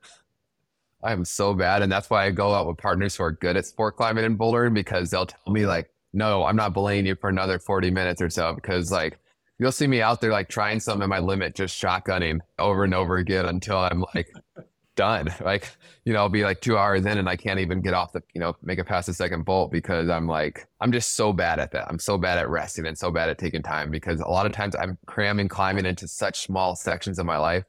I 1.02 1.10
am 1.10 1.24
so 1.24 1.52
bad. 1.52 1.82
And 1.82 1.90
that's 1.90 2.08
why 2.08 2.26
I 2.26 2.30
go 2.30 2.54
out 2.54 2.68
with 2.68 2.78
partners 2.78 3.16
who 3.16 3.24
are 3.24 3.32
good 3.32 3.56
at 3.56 3.66
sport 3.66 3.96
climbing 3.96 4.24
and 4.24 4.38
bouldering 4.38 4.72
because 4.72 5.10
they'll 5.10 5.26
tell 5.26 5.52
me, 5.52 5.66
like, 5.66 5.90
no, 6.12 6.44
I'm 6.44 6.56
not 6.56 6.72
belaying 6.72 7.04
you 7.04 7.16
for 7.16 7.28
another 7.28 7.58
40 7.58 7.90
minutes 7.90 8.22
or 8.22 8.30
so 8.30 8.54
because, 8.54 8.92
like, 8.92 9.18
you'll 9.58 9.72
see 9.72 9.88
me 9.88 10.00
out 10.00 10.20
there, 10.20 10.30
like, 10.30 10.48
trying 10.48 10.78
some 10.78 11.02
at 11.02 11.08
my 11.08 11.18
limit, 11.18 11.56
just 11.56 11.80
shotgunning 11.80 12.38
over 12.60 12.84
and 12.84 12.94
over 12.94 13.16
again 13.16 13.46
until 13.46 13.78
I'm 13.78 14.04
like, 14.14 14.32
done. 14.98 15.32
Like, 15.48 15.70
you 16.04 16.12
know, 16.12 16.18
I'll 16.18 16.28
be 16.28 16.44
like 16.44 16.60
two 16.60 16.76
hours 16.76 17.06
in 17.06 17.16
and 17.16 17.28
I 17.28 17.36
can't 17.36 17.60
even 17.60 17.80
get 17.80 17.94
off 17.94 18.12
the, 18.12 18.22
you 18.34 18.40
know, 18.40 18.54
make 18.62 18.78
it 18.78 18.84
past 18.84 19.06
the 19.06 19.14
second 19.14 19.44
bolt 19.44 19.70
because 19.70 20.10
I'm 20.10 20.26
like, 20.26 20.66
I'm 20.80 20.92
just 20.92 21.16
so 21.16 21.32
bad 21.32 21.58
at 21.58 21.70
that. 21.72 21.86
I'm 21.88 21.98
so 21.98 22.18
bad 22.18 22.38
at 22.38 22.50
resting 22.50 22.86
and 22.86 22.98
so 22.98 23.10
bad 23.10 23.30
at 23.30 23.38
taking 23.38 23.62
time 23.62 23.90
because 23.90 24.20
a 24.20 24.28
lot 24.28 24.44
of 24.44 24.52
times 24.52 24.74
I'm 24.74 24.98
cramming 25.06 25.48
climbing 25.48 25.86
into 25.86 26.06
such 26.06 26.42
small 26.42 26.76
sections 26.76 27.18
of 27.18 27.24
my 27.24 27.38
life 27.38 27.64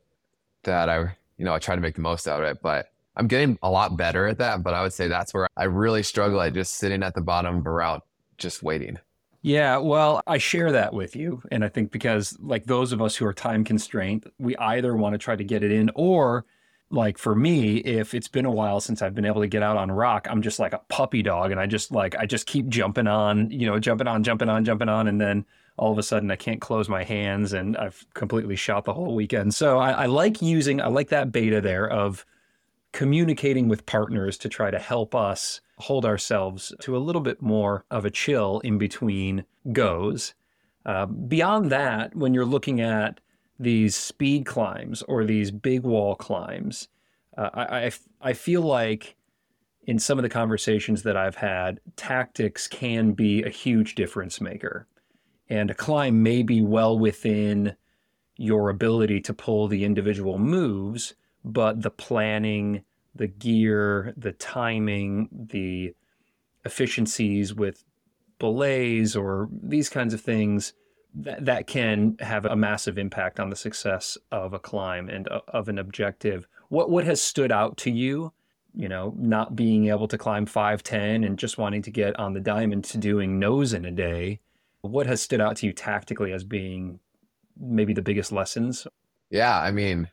that 0.64 0.90
I, 0.90 1.16
you 1.38 1.46
know, 1.46 1.54
I 1.54 1.60
try 1.60 1.76
to 1.76 1.82
make 1.82 1.96
the 1.96 2.02
most 2.02 2.28
out 2.28 2.44
of 2.44 2.50
it. 2.50 2.62
But 2.62 2.92
I'm 3.16 3.28
getting 3.28 3.58
a 3.62 3.70
lot 3.70 3.96
better 3.96 4.28
at 4.28 4.40
that. 4.40 4.64
But 4.64 4.74
I 4.74 4.82
would 4.82 4.94
say 4.94 5.08
that's 5.08 5.34
where 5.34 5.48
I 5.56 5.66
really 5.66 6.04
struggle 6.04 6.42
at 6.42 6.54
just 6.54 6.74
sitting 6.76 7.04
at 7.04 7.14
the 7.14 7.22
bottom 7.22 7.60
of 7.60 7.66
a 7.66 7.72
route, 7.72 8.04
just 8.38 8.64
waiting. 8.64 8.98
Yeah, 9.42 9.78
well, 9.78 10.22
I 10.28 10.38
share 10.38 10.72
that 10.74 10.94
with 10.94 11.16
you. 11.16 11.42
And 11.50 11.64
I 11.64 11.70
think 11.70 11.92
because, 11.92 12.38
like, 12.42 12.66
those 12.66 12.92
of 12.92 13.02
us 13.02 13.16
who 13.16 13.26
are 13.26 13.34
time 13.34 13.64
constrained, 13.64 14.30
we 14.38 14.56
either 14.58 14.98
want 14.98 15.14
to 15.14 15.18
try 15.18 15.38
to 15.38 15.44
get 15.46 15.64
it 15.64 15.72
in 15.72 15.90
or 15.96 16.46
like 16.92 17.18
for 17.18 17.36
me, 17.36 17.78
if 17.78 18.14
it's 18.14 18.28
been 18.28 18.46
a 18.46 18.52
while 18.52 18.80
since 18.80 19.02
I've 19.02 19.14
been 19.14 19.26
able 19.26 19.42
to 19.42 19.48
get 19.48 19.64
out 19.64 19.78
on 19.78 19.92
rock, 19.92 20.28
I'm 20.30 20.42
just 20.42 20.60
like 20.60 20.74
a 20.74 20.82
puppy 20.90 21.22
dog 21.22 21.52
and 21.52 21.60
I 21.60 21.68
just 21.68 21.92
like 21.92 22.16
I 22.16 22.26
just 22.26 22.48
keep 22.48 22.68
jumping 22.68 23.08
on, 23.08 23.52
you 23.52 23.68
know, 23.68 23.80
jumping 23.80 24.08
on, 24.08 24.24
jumping 24.24 24.50
on, 24.50 24.66
jumping 24.66 24.90
on, 24.90 25.08
and 25.08 25.22
then 25.22 25.46
all 25.78 25.92
of 25.92 25.98
a 25.98 26.04
sudden 26.04 26.32
I 26.32 26.36
can't 26.36 26.60
close 26.60 26.90
my 26.90 27.04
hands 27.04 27.54
and 27.54 27.78
I've 27.78 28.06
completely 28.14 28.56
shot 28.56 28.86
the 28.86 28.94
whole 28.94 29.16
weekend. 29.16 29.54
So 29.54 29.78
I, 29.78 29.92
I 29.92 30.06
like 30.08 30.42
using 30.42 30.82
I 30.82 30.88
like 30.88 31.10
that 31.10 31.32
beta 31.32 31.62
there 31.62 31.88
of 31.88 32.26
communicating 32.92 33.68
with 33.68 33.86
partners 33.86 34.38
to 34.40 34.50
try 34.50 34.72
to 34.72 34.80
help 34.80 35.14
us 35.14 35.62
hold 35.78 36.06
ourselves 36.06 36.74
to 36.82 36.98
a 36.98 37.00
little 37.00 37.22
bit 37.22 37.42
more 37.42 37.86
of 37.92 38.04
a 38.04 38.10
chill 38.10 38.60
in 38.62 38.78
between 38.78 39.46
goes. 39.72 40.34
Uh, 40.86 41.06
beyond 41.06 41.72
that, 41.72 42.16
when 42.16 42.34
you're 42.34 42.46
looking 42.46 42.82
at 42.82 43.20
these 43.60 43.96
speed 43.96 44.46
climbs 44.46 45.02
or 45.04 45.26
these 45.26 45.52
big 45.52 45.84
wall 45.84 46.16
climbs, 46.16 46.88
uh, 47.38 47.50
I, 47.54 47.86
I, 47.86 47.92
I 48.22 48.34
feel 48.34 48.62
like 48.62 49.16
in 49.84 50.00
some 50.00 50.18
of 50.18 50.24
the 50.24 50.30
conversations 50.30 51.04
that 51.04 51.18
I've 51.18 51.36
had, 51.36 51.80
tactics 51.96 52.68
can 52.68 53.12
be 53.14 53.44
a 53.44 53.50
huge 53.50 53.96
difference 53.96 54.40
maker. 54.40 54.88
And 55.50 55.72
a 55.72 55.74
climb 55.74 56.22
may 56.22 56.44
be 56.44 56.62
well 56.62 56.98
within 56.98 57.76
your 58.38 58.70
ability 58.70 59.20
to 59.22 59.34
pull 59.34 59.68
the 59.68 59.84
individual 59.84 60.38
moves, 60.38 61.16
but 61.44 61.82
the 61.82 61.90
planning, 61.90 62.84
the 63.16 63.28
gear, 63.28 64.14
the 64.16 64.34
timing, 64.34 65.28
the 65.32 65.94
efficiencies 66.66 67.54
with 67.54 67.84
belays 68.38 69.16
or 69.16 69.50
these 69.52 69.90
kinds 69.90 70.14
of 70.14 70.22
things 70.22 70.74
that, 71.16 71.46
that 71.46 71.68
can 71.68 72.18
have 72.20 72.46
a 72.46 72.56
massive 72.56 72.98
impact 72.98 73.40
on 73.40 73.50
the 73.50 73.56
success 73.56 74.18
of 74.32 74.54
a 74.54 74.60
climb 74.60 75.10
and 75.10 75.28
uh, 75.30 75.42
of 75.48 75.70
an 75.70 75.78
objective. 75.80 76.48
What 76.70 76.90
what 76.90 77.06
has 77.06 77.22
stood 77.22 77.52
out 77.52 77.78
to 77.78 77.92
you? 77.92 78.34
You 78.76 78.88
know, 78.88 79.16
not 79.18 79.56
being 79.56 79.88
able 79.88 80.08
to 80.08 80.18
climb 80.18 80.46
510 80.46 81.24
and 81.24 81.40
just 81.40 81.58
wanting 81.58 81.82
to 81.84 81.92
get 81.92 82.18
on 82.20 82.34
the 82.34 82.40
diamond 82.40 82.84
to 82.86 82.98
doing 82.98 83.40
nose 83.40 83.74
in 83.74 83.86
a 83.86 83.92
day. 83.92 84.40
What 84.82 85.08
has 85.08 85.22
stood 85.22 85.42
out 85.42 85.58
to 85.58 85.66
you 85.66 85.74
tactically 85.74 86.32
as 86.32 86.44
being 86.44 87.00
maybe 87.60 87.94
the 87.94 88.02
biggest 88.02 88.32
lessons? 88.32 88.88
Yeah, 89.30 89.60
I 89.60 89.72
mean, 89.72 90.08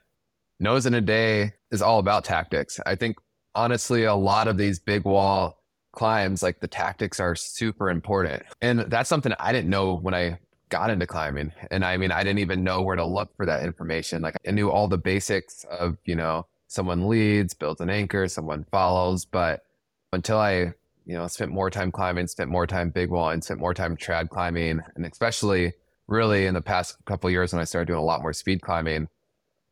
nose 0.58 0.86
in 0.86 0.94
a 0.94 1.00
day 1.00 1.52
is 1.70 1.82
all 1.82 1.98
about 1.98 2.24
tactics. 2.24 2.80
I 2.86 2.94
think 2.94 3.16
honestly, 3.54 4.04
a 4.04 4.14
lot 4.14 4.48
of 4.48 4.56
these 4.56 4.78
big 4.78 5.04
wall 5.04 5.62
climbs, 5.92 6.42
like 6.42 6.60
the 6.60 6.68
tactics 6.68 7.20
are 7.20 7.34
super 7.34 7.90
important. 7.90 8.42
And 8.60 8.80
that's 8.80 9.08
something 9.08 9.32
I 9.38 9.52
didn't 9.52 9.70
know 9.70 9.94
when 9.94 10.14
I 10.14 10.38
got 10.68 10.90
into 10.90 11.06
climbing. 11.06 11.52
And 11.70 11.84
I 11.84 11.96
mean, 11.96 12.10
I 12.10 12.22
didn't 12.22 12.40
even 12.40 12.64
know 12.64 12.82
where 12.82 12.96
to 12.96 13.04
look 13.04 13.34
for 13.36 13.46
that 13.46 13.62
information. 13.62 14.22
Like 14.22 14.36
I 14.46 14.50
knew 14.50 14.70
all 14.70 14.88
the 14.88 14.98
basics 14.98 15.64
of, 15.64 15.96
you 16.04 16.16
know, 16.16 16.46
someone 16.66 17.08
leads, 17.08 17.54
builds 17.54 17.80
an 17.80 17.90
anchor, 17.90 18.26
someone 18.28 18.66
follows. 18.70 19.24
But 19.24 19.64
until 20.12 20.38
I, 20.38 20.72
you 21.04 21.14
know, 21.14 21.26
spent 21.28 21.52
more 21.52 21.70
time 21.70 21.92
climbing, 21.92 22.26
spent 22.26 22.50
more 22.50 22.66
time 22.66 22.90
big 22.90 23.10
wall 23.10 23.30
and 23.30 23.42
spent 23.42 23.60
more 23.60 23.74
time 23.74 23.96
trad 23.96 24.28
climbing, 24.28 24.80
and 24.96 25.06
especially 25.06 25.72
really 26.08 26.46
in 26.46 26.54
the 26.54 26.60
past 26.60 26.96
couple 27.04 27.30
years 27.30 27.52
when 27.52 27.60
I 27.60 27.64
started 27.64 27.86
doing 27.86 27.98
a 27.98 28.04
lot 28.04 28.22
more 28.22 28.32
speed 28.32 28.60
climbing, 28.62 29.08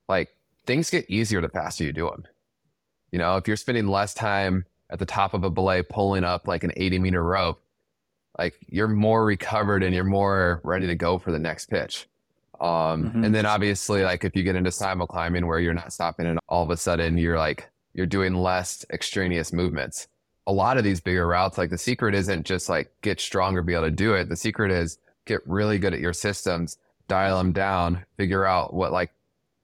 like 0.08 0.34
things 0.66 0.90
get 0.90 1.08
easier 1.10 1.40
the 1.40 1.48
faster 1.48 1.84
you 1.84 1.92
do 1.92 2.08
them. 2.08 2.24
You 3.10 3.18
know, 3.18 3.36
if 3.36 3.46
you're 3.46 3.56
spending 3.56 3.86
less 3.86 4.14
time 4.14 4.64
at 4.90 4.98
the 4.98 5.06
top 5.06 5.34
of 5.34 5.44
a 5.44 5.50
belay 5.50 5.82
pulling 5.82 6.24
up 6.24 6.46
like 6.48 6.64
an 6.64 6.72
80 6.76 6.98
meter 6.98 7.22
rope, 7.22 7.60
like 8.38 8.54
you're 8.68 8.88
more 8.88 9.24
recovered 9.24 9.82
and 9.82 9.94
you're 9.94 10.04
more 10.04 10.60
ready 10.64 10.86
to 10.86 10.94
go 10.94 11.18
for 11.18 11.30
the 11.30 11.38
next 11.38 11.66
pitch. 11.66 12.08
Um, 12.60 13.04
mm-hmm. 13.04 13.24
And 13.24 13.34
then 13.34 13.46
obviously, 13.46 14.02
like 14.02 14.24
if 14.24 14.34
you 14.34 14.42
get 14.42 14.56
into 14.56 14.70
simul 14.70 15.06
climbing 15.06 15.46
where 15.46 15.58
you're 15.58 15.74
not 15.74 15.92
stopping 15.92 16.26
and 16.26 16.38
all 16.48 16.62
of 16.62 16.70
a 16.70 16.76
sudden 16.76 17.18
you're 17.18 17.38
like, 17.38 17.70
you're 17.94 18.06
doing 18.06 18.34
less 18.34 18.84
extraneous 18.90 19.52
movements. 19.52 20.08
A 20.46 20.52
lot 20.52 20.76
of 20.76 20.84
these 20.84 21.00
bigger 21.00 21.26
routes, 21.26 21.56
like 21.56 21.70
the 21.70 21.78
secret 21.78 22.14
isn't 22.14 22.44
just 22.44 22.68
like 22.68 22.92
get 23.02 23.20
stronger, 23.20 23.62
be 23.62 23.72
able 23.72 23.84
to 23.84 23.90
do 23.90 24.14
it. 24.14 24.28
The 24.28 24.36
secret 24.36 24.70
is 24.70 24.98
get 25.24 25.40
really 25.46 25.78
good 25.78 25.94
at 25.94 26.00
your 26.00 26.12
systems, 26.12 26.76
dial 27.08 27.38
them 27.38 27.52
down, 27.52 28.04
figure 28.16 28.44
out 28.44 28.74
what 28.74 28.92
like 28.92 29.10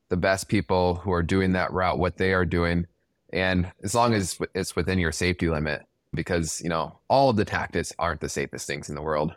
the 0.08 0.16
best 0.16 0.48
people 0.48 0.96
who 0.96 1.12
are 1.12 1.22
doing 1.22 1.52
that 1.52 1.72
route, 1.72 1.98
what 1.98 2.16
they 2.16 2.32
are 2.32 2.46
doing. 2.46 2.86
And 3.32 3.70
as 3.82 3.94
long 3.94 4.14
as 4.14 4.38
it's 4.54 4.74
within 4.74 4.98
your 4.98 5.12
safety 5.12 5.48
limit, 5.48 5.84
because, 6.14 6.60
you 6.60 6.68
know, 6.68 6.98
all 7.08 7.30
of 7.30 7.36
the 7.36 7.44
tactics 7.44 7.92
aren't 7.98 8.20
the 8.20 8.28
safest 8.28 8.66
things 8.66 8.88
in 8.88 8.94
the 8.94 9.02
world, 9.02 9.34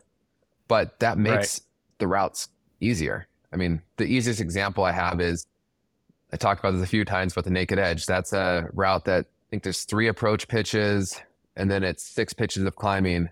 but 0.68 1.00
that 1.00 1.18
makes 1.18 1.60
right. 1.60 1.62
the 2.00 2.08
routes 2.08 2.50
easier. 2.82 3.28
I 3.52 3.56
mean, 3.56 3.82
the 3.98 4.06
easiest 4.06 4.42
example 4.42 4.84
I 4.84 4.92
have 4.92 5.22
is 5.22 5.46
I 6.32 6.38
talked 6.38 6.60
about 6.60 6.72
this 6.72 6.84
a 6.84 6.88
few 6.88 7.06
times, 7.06 7.34
but 7.34 7.44
the 7.44 7.52
naked 7.52 7.78
edge, 7.78 8.06
that's 8.06 8.34
a 8.34 8.68
route 8.74 9.06
that 9.06 9.26
I 9.26 9.46
think 9.52 9.64
there's 9.64 9.84
three 9.84 10.08
approach 10.08 10.48
pitches 10.48 11.22
and 11.56 11.70
then 11.70 11.84
it's 11.84 12.04
six 12.04 12.34
pitches 12.34 12.64
of 12.64 12.76
climbing. 12.76 13.30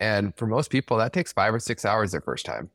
And 0.00 0.34
for 0.36 0.46
most 0.46 0.70
people, 0.70 0.96
that 0.96 1.12
takes 1.12 1.32
five 1.32 1.52
or 1.52 1.58
six 1.58 1.84
hours 1.84 2.12
their 2.12 2.22
first 2.22 2.46
time. 2.46 2.70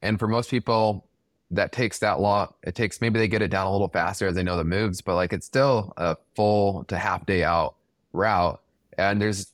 And 0.00 0.18
for 0.18 0.26
most 0.26 0.50
people, 0.50 1.06
that 1.50 1.72
takes 1.72 1.98
that 1.98 2.20
long. 2.20 2.52
It 2.62 2.74
takes 2.74 3.00
maybe 3.00 3.18
they 3.18 3.28
get 3.28 3.42
it 3.42 3.48
down 3.48 3.66
a 3.66 3.72
little 3.72 3.88
faster 3.88 4.26
as 4.26 4.34
they 4.34 4.42
know 4.42 4.56
the 4.56 4.64
moves, 4.64 5.00
but 5.00 5.14
like 5.14 5.32
it's 5.32 5.46
still 5.46 5.92
a 5.96 6.16
full 6.34 6.84
to 6.84 6.96
half 6.96 7.26
day 7.26 7.44
out 7.44 7.76
route. 8.12 8.60
And 8.98 9.22
there's 9.22 9.52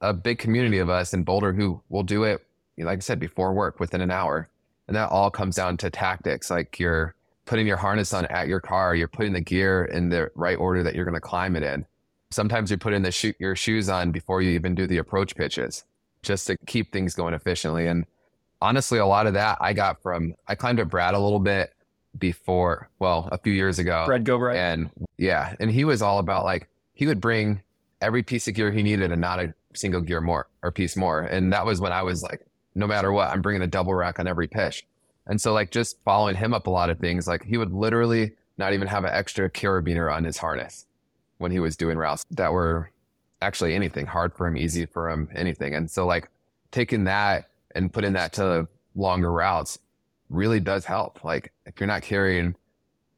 a 0.00 0.14
big 0.14 0.38
community 0.38 0.78
of 0.78 0.88
us 0.88 1.12
in 1.12 1.24
Boulder 1.24 1.52
who 1.52 1.82
will 1.88 2.02
do 2.02 2.24
it, 2.24 2.46
like 2.78 2.98
I 2.98 3.00
said, 3.00 3.18
before 3.18 3.52
work 3.52 3.80
within 3.80 4.00
an 4.00 4.10
hour. 4.10 4.48
And 4.88 4.96
that 4.96 5.10
all 5.10 5.30
comes 5.30 5.56
down 5.56 5.76
to 5.78 5.90
tactics. 5.90 6.50
Like 6.50 6.78
you're 6.78 7.14
putting 7.44 7.66
your 7.66 7.76
harness 7.76 8.12
on 8.12 8.26
at 8.26 8.48
your 8.48 8.60
car, 8.60 8.94
you're 8.94 9.08
putting 9.08 9.32
the 9.32 9.40
gear 9.40 9.84
in 9.84 10.08
the 10.08 10.30
right 10.34 10.58
order 10.58 10.82
that 10.82 10.94
you're 10.94 11.04
going 11.04 11.14
to 11.14 11.20
climb 11.20 11.56
it 11.56 11.62
in. 11.62 11.84
Sometimes 12.30 12.70
you're 12.70 12.78
putting 12.78 13.02
the 13.02 13.12
sho- 13.12 13.32
your 13.38 13.56
shoes 13.56 13.88
on 13.88 14.10
before 14.10 14.42
you 14.42 14.50
even 14.50 14.74
do 14.74 14.86
the 14.86 14.98
approach 14.98 15.34
pitches 15.36 15.84
just 16.22 16.46
to 16.48 16.56
keep 16.66 16.92
things 16.92 17.14
going 17.14 17.34
efficiently. 17.34 17.86
And 17.86 18.04
honestly, 18.60 18.98
a 18.98 19.06
lot 19.06 19.26
of 19.26 19.34
that 19.34 19.58
I 19.60 19.72
got 19.72 20.02
from, 20.02 20.34
I 20.46 20.54
climbed 20.54 20.80
at 20.80 20.88
Brad 20.88 21.14
a 21.14 21.18
little 21.18 21.38
bit 21.38 21.72
before, 22.18 22.88
well, 22.98 23.28
a 23.30 23.38
few 23.38 23.52
years 23.52 23.78
ago. 23.78 24.04
Brad 24.06 24.24
Gobright. 24.24 24.56
And 24.56 24.90
yeah. 25.18 25.54
And 25.60 25.70
he 25.70 25.84
was 25.84 26.02
all 26.02 26.18
about 26.18 26.44
like, 26.44 26.68
he 26.94 27.06
would 27.06 27.20
bring 27.20 27.62
every 28.00 28.22
piece 28.22 28.48
of 28.48 28.54
gear 28.54 28.70
he 28.70 28.82
needed 28.82 29.12
and 29.12 29.20
not 29.20 29.40
a 29.40 29.54
single 29.74 30.00
gear 30.00 30.20
more 30.20 30.48
or 30.62 30.72
piece 30.72 30.96
more. 30.96 31.22
And 31.22 31.52
that 31.52 31.66
was 31.66 31.80
when 31.80 31.92
I 31.92 32.02
was 32.02 32.22
like, 32.22 32.46
no 32.74 32.86
matter 32.86 33.12
what, 33.12 33.30
I'm 33.30 33.42
bringing 33.42 33.62
a 33.62 33.66
double 33.66 33.94
rack 33.94 34.18
on 34.18 34.26
every 34.26 34.48
pitch. 34.48 34.86
And 35.26 35.40
so 35.40 35.52
like 35.52 35.70
just 35.70 35.98
following 36.04 36.36
him 36.36 36.54
up 36.54 36.66
a 36.66 36.70
lot 36.70 36.90
of 36.90 36.98
things, 36.98 37.26
like 37.26 37.44
he 37.44 37.56
would 37.56 37.72
literally 37.72 38.32
not 38.58 38.72
even 38.72 38.88
have 38.88 39.04
an 39.04 39.10
extra 39.12 39.50
carabiner 39.50 40.12
on 40.12 40.24
his 40.24 40.38
harness 40.38 40.86
when 41.38 41.50
he 41.52 41.58
was 41.58 41.76
doing 41.76 41.98
routes 41.98 42.24
that 42.30 42.52
were 42.52 42.90
actually 43.42 43.74
anything 43.74 44.06
hard 44.06 44.34
for 44.34 44.46
him, 44.46 44.56
easy 44.56 44.86
for 44.86 45.10
him, 45.10 45.28
anything. 45.34 45.74
And 45.74 45.90
so 45.90 46.06
like 46.06 46.28
taking 46.70 47.04
that 47.04 47.48
and 47.74 47.92
putting 47.92 48.14
that 48.14 48.32
to 48.34 48.68
longer 48.94 49.30
routes 49.30 49.78
really 50.30 50.60
does 50.60 50.84
help. 50.84 51.24
Like 51.24 51.52
if 51.66 51.78
you're 51.80 51.86
not 51.86 52.02
carrying 52.02 52.54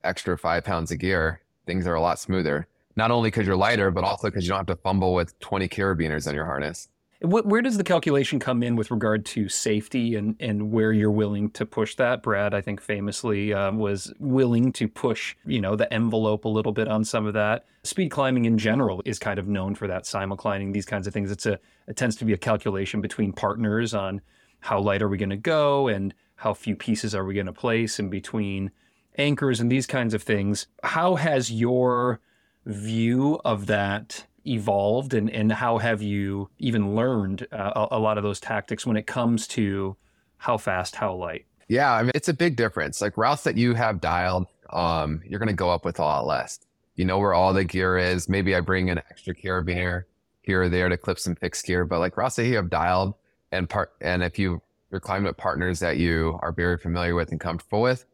extra 0.02 0.36
five 0.36 0.64
pounds 0.64 0.90
of 0.90 0.98
gear, 0.98 1.40
things 1.66 1.86
are 1.86 1.94
a 1.94 2.00
lot 2.00 2.18
smoother 2.18 2.66
not 2.98 3.12
only 3.12 3.28
because 3.28 3.46
you're 3.46 3.56
lighter, 3.56 3.90
but 3.90 4.04
also 4.04 4.28
because 4.28 4.44
you 4.44 4.50
don't 4.50 4.58
have 4.58 4.66
to 4.66 4.76
fumble 4.76 5.14
with 5.14 5.38
20 5.38 5.68
carabiners 5.68 6.26
on 6.26 6.34
your 6.34 6.44
harness. 6.44 6.88
Where 7.20 7.62
does 7.62 7.76
the 7.76 7.84
calculation 7.84 8.38
come 8.38 8.62
in 8.62 8.76
with 8.76 8.92
regard 8.92 9.26
to 9.26 9.48
safety 9.48 10.14
and, 10.14 10.36
and 10.38 10.70
where 10.70 10.92
you're 10.92 11.10
willing 11.10 11.50
to 11.50 11.66
push 11.66 11.96
that? 11.96 12.22
Brad, 12.22 12.54
I 12.54 12.60
think 12.60 12.80
famously 12.80 13.52
uh, 13.52 13.72
was 13.72 14.12
willing 14.20 14.72
to 14.74 14.86
push, 14.86 15.34
you 15.44 15.60
know, 15.60 15.74
the 15.74 15.92
envelope 15.92 16.44
a 16.44 16.48
little 16.48 16.70
bit 16.70 16.86
on 16.86 17.04
some 17.04 17.26
of 17.26 17.34
that. 17.34 17.66
Speed 17.82 18.10
climbing 18.10 18.44
in 18.44 18.56
general 18.56 19.02
is 19.04 19.18
kind 19.18 19.40
of 19.40 19.48
known 19.48 19.74
for 19.74 19.88
that 19.88 20.04
simulclimbing, 20.04 20.72
these 20.72 20.86
kinds 20.86 21.08
of 21.08 21.12
things. 21.12 21.32
It's 21.32 21.46
a 21.46 21.58
it 21.88 21.96
tends 21.96 22.14
to 22.16 22.24
be 22.24 22.34
a 22.34 22.38
calculation 22.38 23.00
between 23.00 23.32
partners 23.32 23.94
on 23.94 24.20
how 24.60 24.78
light 24.78 25.02
are 25.02 25.08
we 25.08 25.16
going 25.16 25.30
to 25.30 25.36
go 25.36 25.88
and 25.88 26.14
how 26.36 26.54
few 26.54 26.76
pieces 26.76 27.16
are 27.16 27.24
we 27.24 27.34
going 27.34 27.46
to 27.46 27.52
place 27.52 27.98
in 27.98 28.10
between 28.10 28.70
anchors 29.16 29.58
and 29.58 29.72
these 29.72 29.88
kinds 29.88 30.14
of 30.14 30.22
things. 30.22 30.68
How 30.84 31.16
has 31.16 31.50
your 31.50 32.20
view 32.68 33.40
of 33.44 33.66
that 33.66 34.24
evolved 34.46 35.14
and, 35.14 35.30
and 35.30 35.50
how 35.52 35.78
have 35.78 36.00
you 36.00 36.48
even 36.58 36.94
learned 36.94 37.46
uh, 37.50 37.86
a, 37.90 37.98
lot 37.98 38.16
of 38.18 38.24
those 38.24 38.40
tactics 38.40 38.86
when 38.86 38.96
it 38.96 39.06
comes 39.06 39.46
to 39.48 39.96
how 40.36 40.56
fast, 40.56 40.94
how 40.94 41.14
light? 41.14 41.44
Yeah, 41.68 41.92
I 41.92 42.02
mean, 42.02 42.12
it's 42.14 42.28
a 42.28 42.34
big 42.34 42.56
difference. 42.56 43.00
Like 43.00 43.16
routes 43.16 43.42
that 43.44 43.56
you 43.56 43.74
have 43.74 44.00
dialed, 44.00 44.46
um, 44.70 45.22
you're 45.26 45.40
going 45.40 45.48
to 45.48 45.54
go 45.54 45.70
up 45.70 45.84
with 45.84 45.98
a 45.98 46.02
lot 46.02 46.26
less. 46.26 46.60
You 46.94 47.04
know 47.04 47.18
where 47.18 47.34
all 47.34 47.52
the 47.52 47.64
gear 47.64 47.98
is. 47.98 48.28
Maybe 48.28 48.54
I 48.54 48.60
bring 48.60 48.90
an 48.90 48.98
extra 49.10 49.34
carabiner 49.34 50.04
here 50.42 50.62
or 50.62 50.68
there 50.68 50.88
to 50.88 50.96
clip 50.96 51.18
some 51.18 51.36
fixed 51.36 51.66
gear, 51.66 51.84
but 51.84 51.98
like 51.98 52.16
routes 52.16 52.36
that 52.36 52.46
you 52.46 52.56
have 52.56 52.70
dialed 52.70 53.14
and 53.52 53.68
part, 53.68 53.92
and 54.00 54.22
if 54.22 54.38
you 54.38 54.62
you're 54.90 55.00
partners 55.34 55.80
that 55.80 55.98
you 55.98 56.38
are 56.42 56.52
very 56.52 56.78
familiar 56.78 57.14
with 57.14 57.30
and 57.30 57.38
comfortable 57.38 57.82
with, 57.82 58.06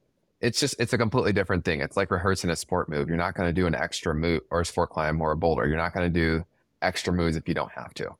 it's 0.45 0.61
just 0.61 0.77
it's 0.79 0.93
a 0.93 0.99
completely 0.99 1.33
different 1.33 1.65
thing. 1.65 1.81
It's 1.81 1.97
like 1.97 2.11
rehearsing 2.11 2.51
a 2.51 2.57
sport 2.57 2.89
move. 2.91 3.09
You're 3.09 3.17
not 3.17 3.35
going 3.35 3.49
to 3.49 3.53
do 3.53 3.67
an 3.67 3.75
extra 3.75 4.15
move 4.15 4.43
or 4.51 4.61
a 4.61 4.67
sport 4.67 4.91
climb 4.91 5.21
or 5.21 5.33
a 5.33 5.37
boulder. 5.37 5.67
You're 5.67 5.79
not 5.79 5.95
going 5.95 6.13
to 6.13 6.21
do 6.21 6.45
extra 6.83 7.13
moves 7.15 7.37
if 7.37 7.49
you 7.49 7.55
don't 7.55 7.73
have 7.73 7.95
to. 7.95 8.15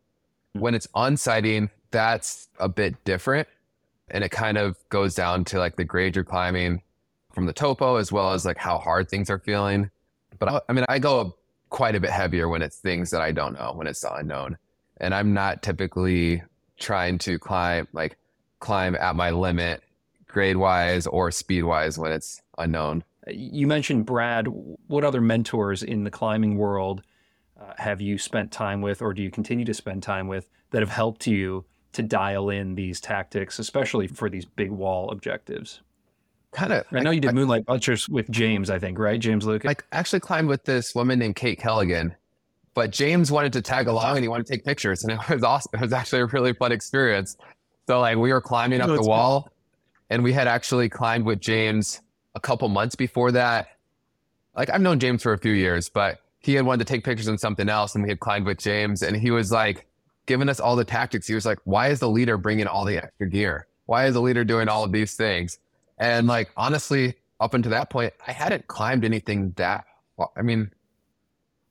Hmm. 0.55 0.61
When 0.61 0.75
it's 0.75 0.87
onsighting, 0.89 1.69
that's 1.91 2.49
a 2.59 2.69
bit 2.69 3.05
different. 3.05 3.47
And 4.09 4.25
it 4.25 4.31
kind 4.31 4.57
of 4.57 4.77
goes 4.89 5.15
down 5.15 5.45
to 5.47 5.59
like 5.59 5.77
the 5.77 5.85
grade 5.85 6.17
you're 6.17 6.25
climbing 6.25 6.81
from 7.33 7.47
the 7.47 7.53
topo 7.53 7.97
as 7.97 8.11
well 8.11 8.33
as 8.33 8.45
like 8.47 8.59
how 8.59 8.79
hard 8.79 9.09
things 9.11 9.29
are 9.29 9.39
feeling. 9.39 9.91
But 10.39 10.49
I, 10.49 10.61
I 10.69 10.73
mean, 10.73 10.85
I 10.89 10.99
go 10.99 11.37
quite 11.69 11.95
a 11.95 12.01
bit 12.01 12.11
heavier 12.11 12.49
when 12.49 12.63
it's 12.63 12.79
things 12.79 13.11
that 13.11 13.21
I 13.21 13.33
don't 13.33 13.55
know, 13.55 13.73
when 13.75 13.87
it's 13.87 14.01
the 14.01 14.15
unknown. 14.15 14.57
And 14.99 15.15
I'm 15.15 15.35
not 15.35 15.63
typically 15.63 16.43
trying 16.79 17.19
to 17.19 17.39
climb 17.39 17.87
like 17.93 18.17
climb 18.61 18.95
at 18.95 19.15
my 19.15 19.31
limit 19.31 19.83
grade 20.35 20.59
wise 20.59 21.07
or 21.07 21.31
speed 21.31 21.63
wise 21.63 21.97
when 21.97 22.13
it's 22.13 22.43
unknown. 22.59 23.05
You 23.29 23.67
mentioned 23.67 24.05
Brad. 24.05 24.49
What 24.89 25.05
other 25.05 25.23
mentors 25.23 25.83
in 25.83 26.05
the 26.05 26.11
climbing 26.11 26.59
world 26.59 27.03
uh, 27.59 27.73
have 27.79 28.03
you 28.03 28.19
spent 28.19 28.53
time 28.53 28.83
with, 28.83 29.01
or 29.01 29.15
do 29.15 29.23
you 29.23 29.31
continue 29.31 29.65
to 29.65 29.73
spend 29.73 30.03
time 30.03 30.29
with, 30.29 30.49
that 30.71 30.83
have 30.83 30.91
helped 30.91 31.27
you 31.27 31.65
to 31.93 32.03
dial 32.03 32.51
in 32.51 32.75
these 32.75 33.01
tactics, 33.01 33.59
especially 33.59 34.09
for 34.09 34.29
these 34.29 34.45
big 34.45 34.71
wall 34.71 35.11
objectives? 35.11 35.81
Kind 36.53 36.73
of. 36.73 36.85
I 36.93 37.01
know 37.01 37.11
you 37.11 37.21
did 37.21 37.31
I, 37.31 37.33
Moonlight 37.33 37.65
Buttress 37.65 38.09
with 38.09 38.29
James, 38.31 38.69
I 38.69 38.79
think, 38.79 38.99
right? 38.99 39.19
James 39.19 39.47
Lucas. 39.47 39.71
I 39.71 39.97
actually 39.97 40.21
climbed 40.21 40.49
with 40.49 40.65
this 40.65 40.95
woman 40.95 41.19
named 41.19 41.37
Kate 41.37 41.59
Kelligan, 41.59 42.15
but 42.75 42.91
James 42.91 43.31
wanted 43.31 43.53
to 43.55 43.63
tag 43.63 43.87
along 43.87 44.17
and 44.17 44.25
he 44.25 44.29
wanted 44.29 44.47
to 44.47 44.53
take 44.53 44.65
pictures, 44.65 45.05
and 45.05 45.13
it 45.13 45.29
was 45.31 45.43
awesome. 45.43 45.71
It 45.75 45.81
was 45.81 45.93
actually 45.93 46.21
a 46.21 46.27
really 46.27 46.53
fun 46.53 46.73
experience. 46.73 47.37
So 47.87 48.01
like 48.01 48.17
we 48.19 48.33
were 48.33 48.41
climbing 48.41 48.81
up 48.81 48.89
the 48.89 49.03
wall, 49.03 49.51
and 50.11 50.23
we 50.23 50.33
had 50.33 50.49
actually 50.49 50.89
climbed 50.89 51.25
with 51.25 51.41
James 51.41 52.01
a 52.35 52.41
couple 52.41 52.69
months 52.69 52.95
before 52.95 53.33
that. 53.33 53.69
Like 54.57 54.71
I've 54.71 54.81
known 54.81 54.99
James 54.99 55.23
for 55.23 55.33
a 55.33 55.39
few 55.39 55.53
years, 55.53 55.89
but 55.89 56.19
he 56.39 56.55
had 56.55 56.67
wanted 56.67 56.87
to 56.87 56.93
take 56.93 57.05
pictures 57.05 57.29
on 57.29 57.39
something 57.39 57.69
else, 57.69 57.95
and 57.95 58.05
we 58.05 58.11
had 58.11 58.21
climbed 58.21 58.47
with 58.47 58.59
James, 58.59 59.03
and 59.03 59.17
he 59.17 59.31
was 59.31 59.51
like 59.51 59.87
giving 60.27 60.49
us 60.49 60.61
all 60.61 60.77
the 60.77 60.85
tactics. 60.85 61.27
He 61.27 61.35
was 61.35 61.47
like, 61.47 61.59
"Why 61.65 61.89
is 61.89 62.01
the 62.01 62.09
leader 62.09 62.37
bringing 62.37 62.67
all 62.67 62.85
the 62.85 62.99
extra 62.99 63.29
gear? 63.29 63.67
Why 63.87 64.07
is 64.07 64.15
the 64.15 64.21
leader 64.21 64.45
doing 64.45 64.69
all 64.69 64.85
of 64.85 64.93
these 64.93 65.17
things?" 65.17 65.59
And 65.99 66.27
like 66.27 66.51
honestly, 66.57 67.15
up 67.41 67.55
until 67.55 67.71
that 67.71 67.91
point, 67.91 68.13
I 68.27 68.33
hadn't 68.33 68.67
climbed 68.67 69.05
anything 69.05 69.53
that. 69.57 69.85
Well, 70.17 70.33
I 70.37 70.43
mean, 70.43 70.71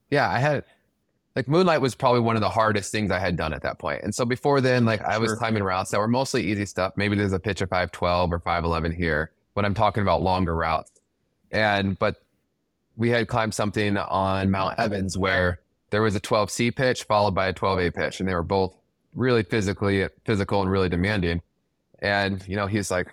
yeah, 0.10 0.30
I 0.30 0.40
had 0.40 0.66
like 1.36 1.48
Moonlight 1.48 1.82
was 1.82 1.96
probably 1.96 2.20
one 2.20 2.36
of 2.36 2.42
the 2.42 2.50
hardest 2.50 2.92
things 2.92 3.10
I 3.10 3.20
had 3.20 3.36
done 3.36 3.54
at 3.54 3.64
that 3.64 3.80
point. 3.80 4.04
And 4.04 4.14
so 4.14 4.26
before 4.26 4.62
then, 4.62 4.86
like 4.86 5.02
I 5.02 5.18
was 5.18 5.34
climbing 5.34 5.64
routes 5.64 5.92
that 5.92 6.00
were 6.00 6.08
mostly 6.08 6.44
easy 6.44 6.66
stuff. 6.66 6.94
Maybe 6.96 7.16
there's 7.16 7.34
a 7.34 7.40
pitch 7.40 7.62
of 7.62 7.70
512 7.70 8.32
or 8.32 8.40
511 8.40 8.92
here, 8.92 9.32
but 9.56 9.66
I'm 9.66 9.74
talking 9.74 10.04
about 10.04 10.22
longer 10.22 10.56
routes. 10.56 10.92
And, 11.52 11.98
but 11.98 12.22
we 12.96 13.10
had 13.10 13.28
climbed 13.28 13.56
something 13.56 13.98
on 13.98 14.52
Mount 14.52 14.78
Evans 14.78 15.18
where 15.18 15.60
there 15.90 16.04
was 16.04 16.16
a 16.16 16.20
12C 16.20 16.76
pitch 16.76 17.04
followed 17.04 17.34
by 17.34 17.48
a 17.48 17.54
12A 17.54 17.96
pitch. 17.96 18.20
And 18.20 18.30
they 18.30 18.36
were 18.36 18.44
both 18.44 18.76
really 19.16 19.44
physically 19.44 20.08
physical 20.26 20.62
and 20.62 20.70
really 20.70 20.90
demanding. 20.90 21.42
And, 22.00 22.48
you 22.48 22.56
know, 22.56 22.68
he's 22.68 22.92
like, 22.92 23.08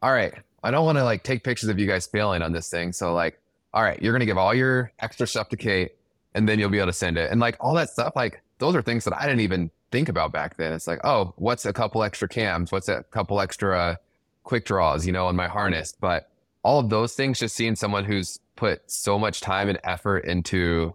all 0.00 0.12
right, 0.12 0.34
I 0.62 0.70
don't 0.70 0.86
want 0.86 0.96
to 0.96 1.04
like 1.04 1.24
take 1.24 1.44
pictures 1.44 1.68
of 1.68 1.78
you 1.78 1.86
guys 1.86 2.06
failing 2.06 2.40
on 2.40 2.52
this 2.52 2.70
thing. 2.70 2.92
So 2.92 3.12
like, 3.12 3.38
all 3.74 3.82
right, 3.82 4.00
you're 4.00 4.12
going 4.12 4.20
to 4.20 4.26
give 4.26 4.38
all 4.38 4.54
your 4.54 4.92
extra 5.00 5.26
stuff 5.26 5.50
to 5.50 5.56
Kate 5.56 5.92
and 6.34 6.48
then 6.48 6.58
you'll 6.58 6.70
be 6.70 6.78
able 6.78 6.88
to 6.88 6.92
send 6.92 7.16
it. 7.16 7.30
And 7.30 7.40
like 7.40 7.56
all 7.60 7.74
that 7.74 7.90
stuff, 7.90 8.14
like 8.16 8.42
those 8.58 8.74
are 8.74 8.82
things 8.82 9.04
that 9.04 9.16
I 9.16 9.26
didn't 9.26 9.40
even 9.40 9.70
think 9.90 10.08
about 10.08 10.32
back 10.32 10.56
then. 10.56 10.72
It's 10.72 10.86
like, 10.86 11.00
oh, 11.04 11.32
what's 11.36 11.64
a 11.64 11.72
couple 11.72 12.02
extra 12.02 12.28
cams? 12.28 12.72
What's 12.72 12.88
a 12.88 13.04
couple 13.10 13.40
extra 13.40 13.78
uh, 13.78 13.96
quick 14.42 14.64
draws, 14.64 15.06
you 15.06 15.12
know, 15.12 15.26
on 15.26 15.36
my 15.36 15.48
harness? 15.48 15.94
But 15.98 16.28
all 16.62 16.80
of 16.80 16.90
those 16.90 17.14
things, 17.14 17.38
just 17.38 17.54
seeing 17.54 17.76
someone 17.76 18.04
who's 18.04 18.40
put 18.56 18.90
so 18.90 19.18
much 19.18 19.40
time 19.40 19.68
and 19.68 19.78
effort 19.84 20.24
into 20.24 20.94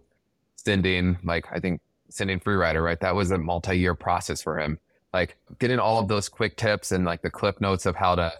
sending, 0.56 1.18
like, 1.24 1.46
I 1.50 1.60
think 1.60 1.80
sending 2.10 2.40
Freerider, 2.40 2.84
right? 2.84 3.00
That 3.00 3.14
was 3.14 3.30
a 3.30 3.38
multi 3.38 3.78
year 3.78 3.94
process 3.94 4.42
for 4.42 4.58
him. 4.58 4.78
Like 5.12 5.36
getting 5.58 5.78
all 5.78 5.98
of 5.98 6.08
those 6.08 6.28
quick 6.28 6.56
tips 6.56 6.92
and 6.92 7.04
like 7.04 7.22
the 7.22 7.30
clip 7.30 7.60
notes 7.60 7.86
of 7.86 7.96
how 7.96 8.14
to, 8.16 8.32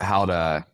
how 0.00 0.24
to 0.26 0.66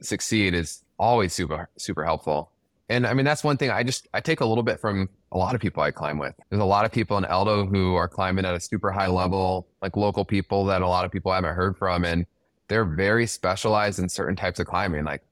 succeed 0.00 0.54
is 0.54 0.82
always 0.98 1.32
super, 1.32 1.68
super 1.76 2.04
helpful. 2.04 2.50
And 2.88 3.06
I 3.06 3.14
mean, 3.14 3.24
that's 3.24 3.42
one 3.42 3.56
thing 3.56 3.70
I 3.70 3.82
just, 3.82 4.06
I 4.14 4.20
take 4.20 4.40
a 4.40 4.46
little 4.46 4.62
bit 4.62 4.78
from 4.78 5.08
a 5.32 5.38
lot 5.38 5.54
of 5.56 5.60
people 5.60 5.82
I 5.82 5.90
climb 5.90 6.18
with. 6.18 6.34
There's 6.50 6.62
a 6.62 6.64
lot 6.64 6.84
of 6.84 6.92
people 6.92 7.18
in 7.18 7.24
Eldo 7.24 7.68
who 7.68 7.96
are 7.96 8.06
climbing 8.06 8.44
at 8.44 8.54
a 8.54 8.60
super 8.60 8.92
high 8.92 9.08
level, 9.08 9.66
like 9.82 9.96
local 9.96 10.24
people 10.24 10.64
that 10.66 10.82
a 10.82 10.88
lot 10.88 11.04
of 11.04 11.10
people 11.10 11.32
haven't 11.32 11.54
heard 11.54 11.76
from. 11.76 12.04
And 12.04 12.26
they're 12.68 12.84
very 12.84 13.26
specialized 13.26 13.98
in 13.98 14.08
certain 14.08 14.36
types 14.36 14.60
of 14.60 14.66
climbing, 14.66 15.04
like 15.04 15.22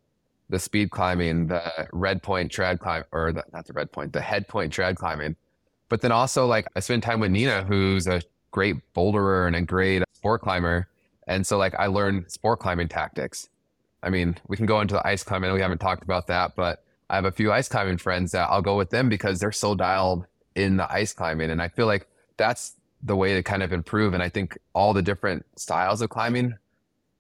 the 0.51 0.59
speed 0.59 0.91
climbing, 0.91 1.47
the 1.47 1.89
red 1.93 2.23
point 2.23 2.51
trad 2.51 2.81
climb, 2.81 3.05
or 3.13 3.33
the, 3.33 3.45
not 3.53 3.67
the 3.67 3.73
red 3.73 3.93
point, 3.93 4.13
the 4.13 4.21
head 4.21 4.49
point 4.49 4.73
trad 4.73 4.97
climbing. 4.97 5.37
But 5.89 6.01
then 6.01 6.13
also 6.13 6.47
like 6.47 6.67
I 6.75 6.81
spend 6.81 7.05
time 7.05 7.21
with 7.21 7.31
Nina, 7.31 7.63
who's 7.63 8.09
a 8.09 8.21
great 8.51 8.77
boulderer 8.95 9.47
and 9.47 9.57
a 9.57 9.63
great 9.63 10.03
sport 10.13 10.43
climber. 10.43 10.89
And 11.29 11.47
so 11.47 11.57
like 11.57 11.75
I 11.75 11.87
learned 11.87 12.31
sport 12.31 12.59
climbing 12.59 12.89
tactics. 12.89 13.49
I 14.03 14.11
mean, 14.11 14.37
we 14.49 14.57
can 14.57 14.67
go 14.67 14.81
into 14.81 14.95
the 14.95 15.07
ice 15.07 15.23
climbing. 15.23 15.53
We 15.53 15.61
haven't 15.61 15.79
talked 15.79 16.03
about 16.03 16.27
that, 16.27 16.57
but 16.57 16.84
I 17.11 17.17
have 17.17 17.25
a 17.25 17.33
few 17.33 17.53
ice 17.53 17.69
climbing 17.69 17.99
friends 17.99 18.33
that 18.33 18.49
I'll 18.51 18.63
go 18.63 18.77
with 18.77 18.91
them 18.91 19.09
because 19.09 19.41
they're 19.41 19.53
so 19.53 19.75
dialed 19.75 20.27
in 20.55 20.77
the 20.77 20.91
ice 20.91 21.13
climbing. 21.13 21.51
And 21.51 21.61
I 21.61 21.69
feel 21.69 21.87
like 21.87 22.09
that's 22.37 22.75
the 23.03 23.17
way 23.17 23.35
to 23.35 23.43
kind 23.43 23.63
of 23.63 23.73
improve. 23.73 24.15
And 24.15 24.23
I 24.23 24.29
think 24.29 24.59
all 24.73 24.93
the 24.93 25.03
different 25.03 25.45
styles 25.57 26.01
of 26.01 26.11
climbing, 26.11 26.55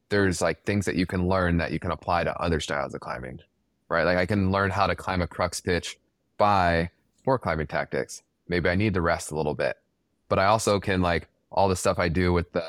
there's 0.08 0.40
like 0.40 0.64
things 0.64 0.86
that 0.86 0.96
you 0.96 1.06
can 1.06 1.28
learn 1.28 1.58
that 1.58 1.72
you 1.72 1.78
can 1.78 1.90
apply 1.90 2.24
to 2.24 2.36
other 2.40 2.60
styles 2.60 2.94
of 2.94 3.00
climbing, 3.00 3.40
right? 3.88 4.04
Like 4.04 4.18
I 4.18 4.26
can 4.26 4.50
learn 4.50 4.70
how 4.70 4.86
to 4.86 4.96
climb 4.96 5.20
a 5.20 5.26
crux 5.26 5.60
pitch 5.60 5.98
by 6.38 6.90
sport 7.18 7.42
climbing 7.42 7.66
tactics. 7.66 8.22
Maybe 8.48 8.68
I 8.68 8.74
need 8.74 8.94
to 8.94 9.00
rest 9.00 9.30
a 9.30 9.36
little 9.36 9.54
bit, 9.54 9.76
but 10.28 10.38
I 10.38 10.46
also 10.46 10.80
can 10.80 11.02
like 11.02 11.28
all 11.50 11.68
the 11.68 11.76
stuff 11.76 11.98
I 11.98 12.08
do 12.08 12.32
with 12.32 12.52
the 12.52 12.64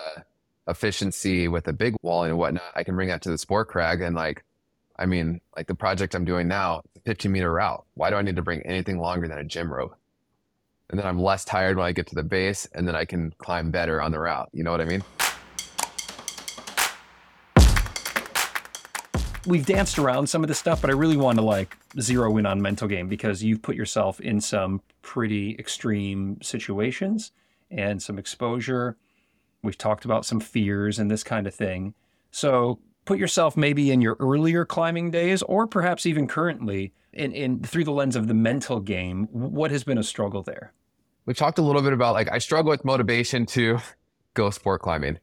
efficiency 0.68 1.48
with 1.48 1.66
the 1.66 1.74
big 1.74 1.96
wall 2.02 2.24
and 2.24 2.38
whatnot. 2.38 2.64
I 2.76 2.84
can 2.84 2.96
bring 2.96 3.10
that 3.10 3.22
to 3.24 3.30
the 3.30 3.38
sport 3.38 3.68
crag 3.68 4.02
and 4.02 4.16
like 4.16 4.44
I 4.98 5.06
mean, 5.06 5.42
like 5.56 5.68
the 5.68 5.76
project 5.76 6.16
I'm 6.16 6.26
doing 6.26 6.48
now, 6.48 6.82
15 7.04 7.32
meter 7.32 7.52
route. 7.52 7.86
Why 7.96 8.10
do 8.10 8.16
I 8.16 8.22
need 8.22 8.38
to 8.38 8.42
bring 8.42 8.62
anything 8.62 8.98
longer 8.98 9.28
than 9.28 9.38
a 9.38 9.44
gym 9.44 9.72
rope? 9.72 9.96
And 10.90 11.00
then 11.00 11.06
I'm 11.06 11.22
less 11.22 11.44
tired 11.44 11.76
when 11.78 11.86
I 11.86 11.92
get 11.92 12.08
to 12.08 12.16
the 12.16 12.24
base 12.24 12.68
and 12.74 12.88
then 12.88 12.96
I 12.96 13.06
can 13.06 13.34
climb 13.38 13.72
better 13.72 14.02
on 14.02 14.12
the 14.12 14.20
route. 14.20 14.50
You 14.54 14.64
know 14.64 14.72
what 14.72 14.82
I 14.82 14.86
mean? 14.86 15.04
We've 19.46 19.66
danced 19.66 20.00
around 20.00 20.28
some 20.28 20.44
of 20.44 20.48
this 20.48 20.58
stuff, 20.58 20.82
but 20.82 20.90
I 20.90 20.94
really 20.94 21.18
want 21.18 21.38
to 21.38 21.44
like 21.44 21.78
zero 22.00 22.36
in 22.38 22.46
on 22.46 22.62
mental 22.62 22.88
game 22.88 23.08
because 23.08 23.44
you've 23.44 23.62
put 23.62 23.76
yourself 23.76 24.20
in 24.20 24.42
some 24.42 24.82
pretty 25.02 25.56
extreme 25.60 26.42
situations 26.42 27.32
and 27.70 28.02
some 28.02 28.18
exposure. 28.18 28.98
We've 29.62 29.78
talked 29.78 30.06
about 30.06 30.26
some 30.26 30.40
fears 30.40 30.98
and 30.98 31.12
this 31.12 31.24
kind 31.24 31.46
of 31.46 31.54
thing. 31.54 31.94
So 32.32 32.80
put 33.06 33.18
yourself 33.18 33.56
maybe 33.56 33.92
in 33.92 34.02
your 34.02 34.18
earlier 34.20 34.66
climbing 34.66 35.12
days 35.12 35.42
or 35.44 35.68
perhaps 35.68 36.06
even 36.06 36.28
currently 36.28 36.94
in, 37.14 37.32
in 37.32 37.62
through 37.62 37.84
the 37.84 37.92
lens 37.92 38.16
of 38.16 38.28
the 38.28 38.34
mental 38.34 38.80
game 38.80 39.28
what 39.32 39.72
has 39.72 39.84
been 39.84 39.98
a 39.98 40.04
struggle 40.04 40.44
there 40.44 40.74
we 41.26 41.34
talked 41.34 41.58
a 41.58 41.62
little 41.62 41.82
bit 41.82 41.94
about 41.94 42.14
like 42.14 42.32
i 42.32 42.38
struggle 42.38 42.70
with 42.70 42.84
motivation 42.84 43.46
to 43.46 43.80
go 44.34 44.50
sport 44.50 44.82
climbing 44.82 45.18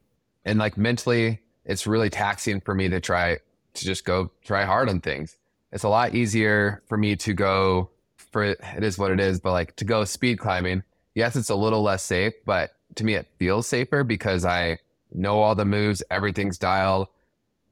and 0.45 0.59
like 0.59 0.77
mentally 0.77 1.39
it's 1.65 1.85
really 1.85 2.09
taxing 2.09 2.59
for 2.59 2.73
me 2.73 2.89
to 2.89 2.99
try 2.99 3.37
to 3.73 3.85
just 3.85 4.05
go 4.05 4.31
try 4.43 4.65
hard 4.65 4.89
on 4.89 4.99
things 4.99 5.37
it's 5.71 5.83
a 5.83 5.89
lot 5.89 6.15
easier 6.15 6.81
for 6.87 6.97
me 6.97 7.15
to 7.15 7.33
go 7.33 7.89
for 8.17 8.43
it 8.43 8.59
is 8.83 8.97
what 8.97 9.11
it 9.11 9.19
is 9.19 9.39
but 9.39 9.51
like 9.51 9.75
to 9.75 9.85
go 9.85 10.03
speed 10.03 10.39
climbing 10.39 10.81
yes 11.15 11.35
it's 11.35 11.49
a 11.49 11.55
little 11.55 11.83
less 11.83 12.03
safe 12.03 12.33
but 12.45 12.71
to 12.95 13.03
me, 13.03 13.15
it 13.15 13.27
feels 13.37 13.67
safer 13.67 14.03
because 14.03 14.45
I 14.45 14.79
know 15.13 15.39
all 15.39 15.55
the 15.55 15.65
moves, 15.65 16.03
everything's 16.09 16.57
dialed. 16.57 17.07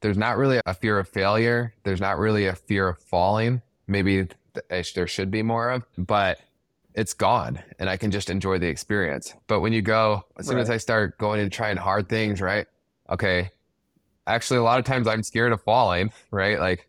There's 0.01 0.17
not 0.17 0.37
really 0.37 0.59
a 0.65 0.73
fear 0.73 0.99
of 0.99 1.07
failure. 1.07 1.73
There's 1.83 2.01
not 2.01 2.17
really 2.17 2.47
a 2.47 2.55
fear 2.55 2.89
of 2.89 2.99
falling. 2.99 3.61
Maybe 3.87 4.27
there 4.95 5.07
should 5.07 5.31
be 5.31 5.43
more 5.43 5.69
of, 5.69 5.85
but 5.97 6.39
it's 6.93 7.13
gone 7.13 7.61
and 7.79 7.89
I 7.89 7.97
can 7.97 8.11
just 8.11 8.29
enjoy 8.29 8.57
the 8.57 8.67
experience. 8.67 9.33
But 9.47 9.61
when 9.61 9.73
you 9.73 9.81
go, 9.81 10.25
as 10.37 10.47
soon 10.47 10.57
right. 10.57 10.61
as 10.61 10.69
I 10.69 10.77
start 10.77 11.17
going 11.17 11.39
and 11.39 11.51
trying 11.51 11.77
hard 11.77 12.09
things, 12.09 12.41
right? 12.41 12.67
Okay. 13.09 13.51
Actually, 14.27 14.57
a 14.57 14.63
lot 14.63 14.79
of 14.79 14.85
times 14.85 15.07
I'm 15.07 15.23
scared 15.23 15.51
of 15.51 15.61
falling, 15.63 16.11
right? 16.31 16.59
Like 16.59 16.87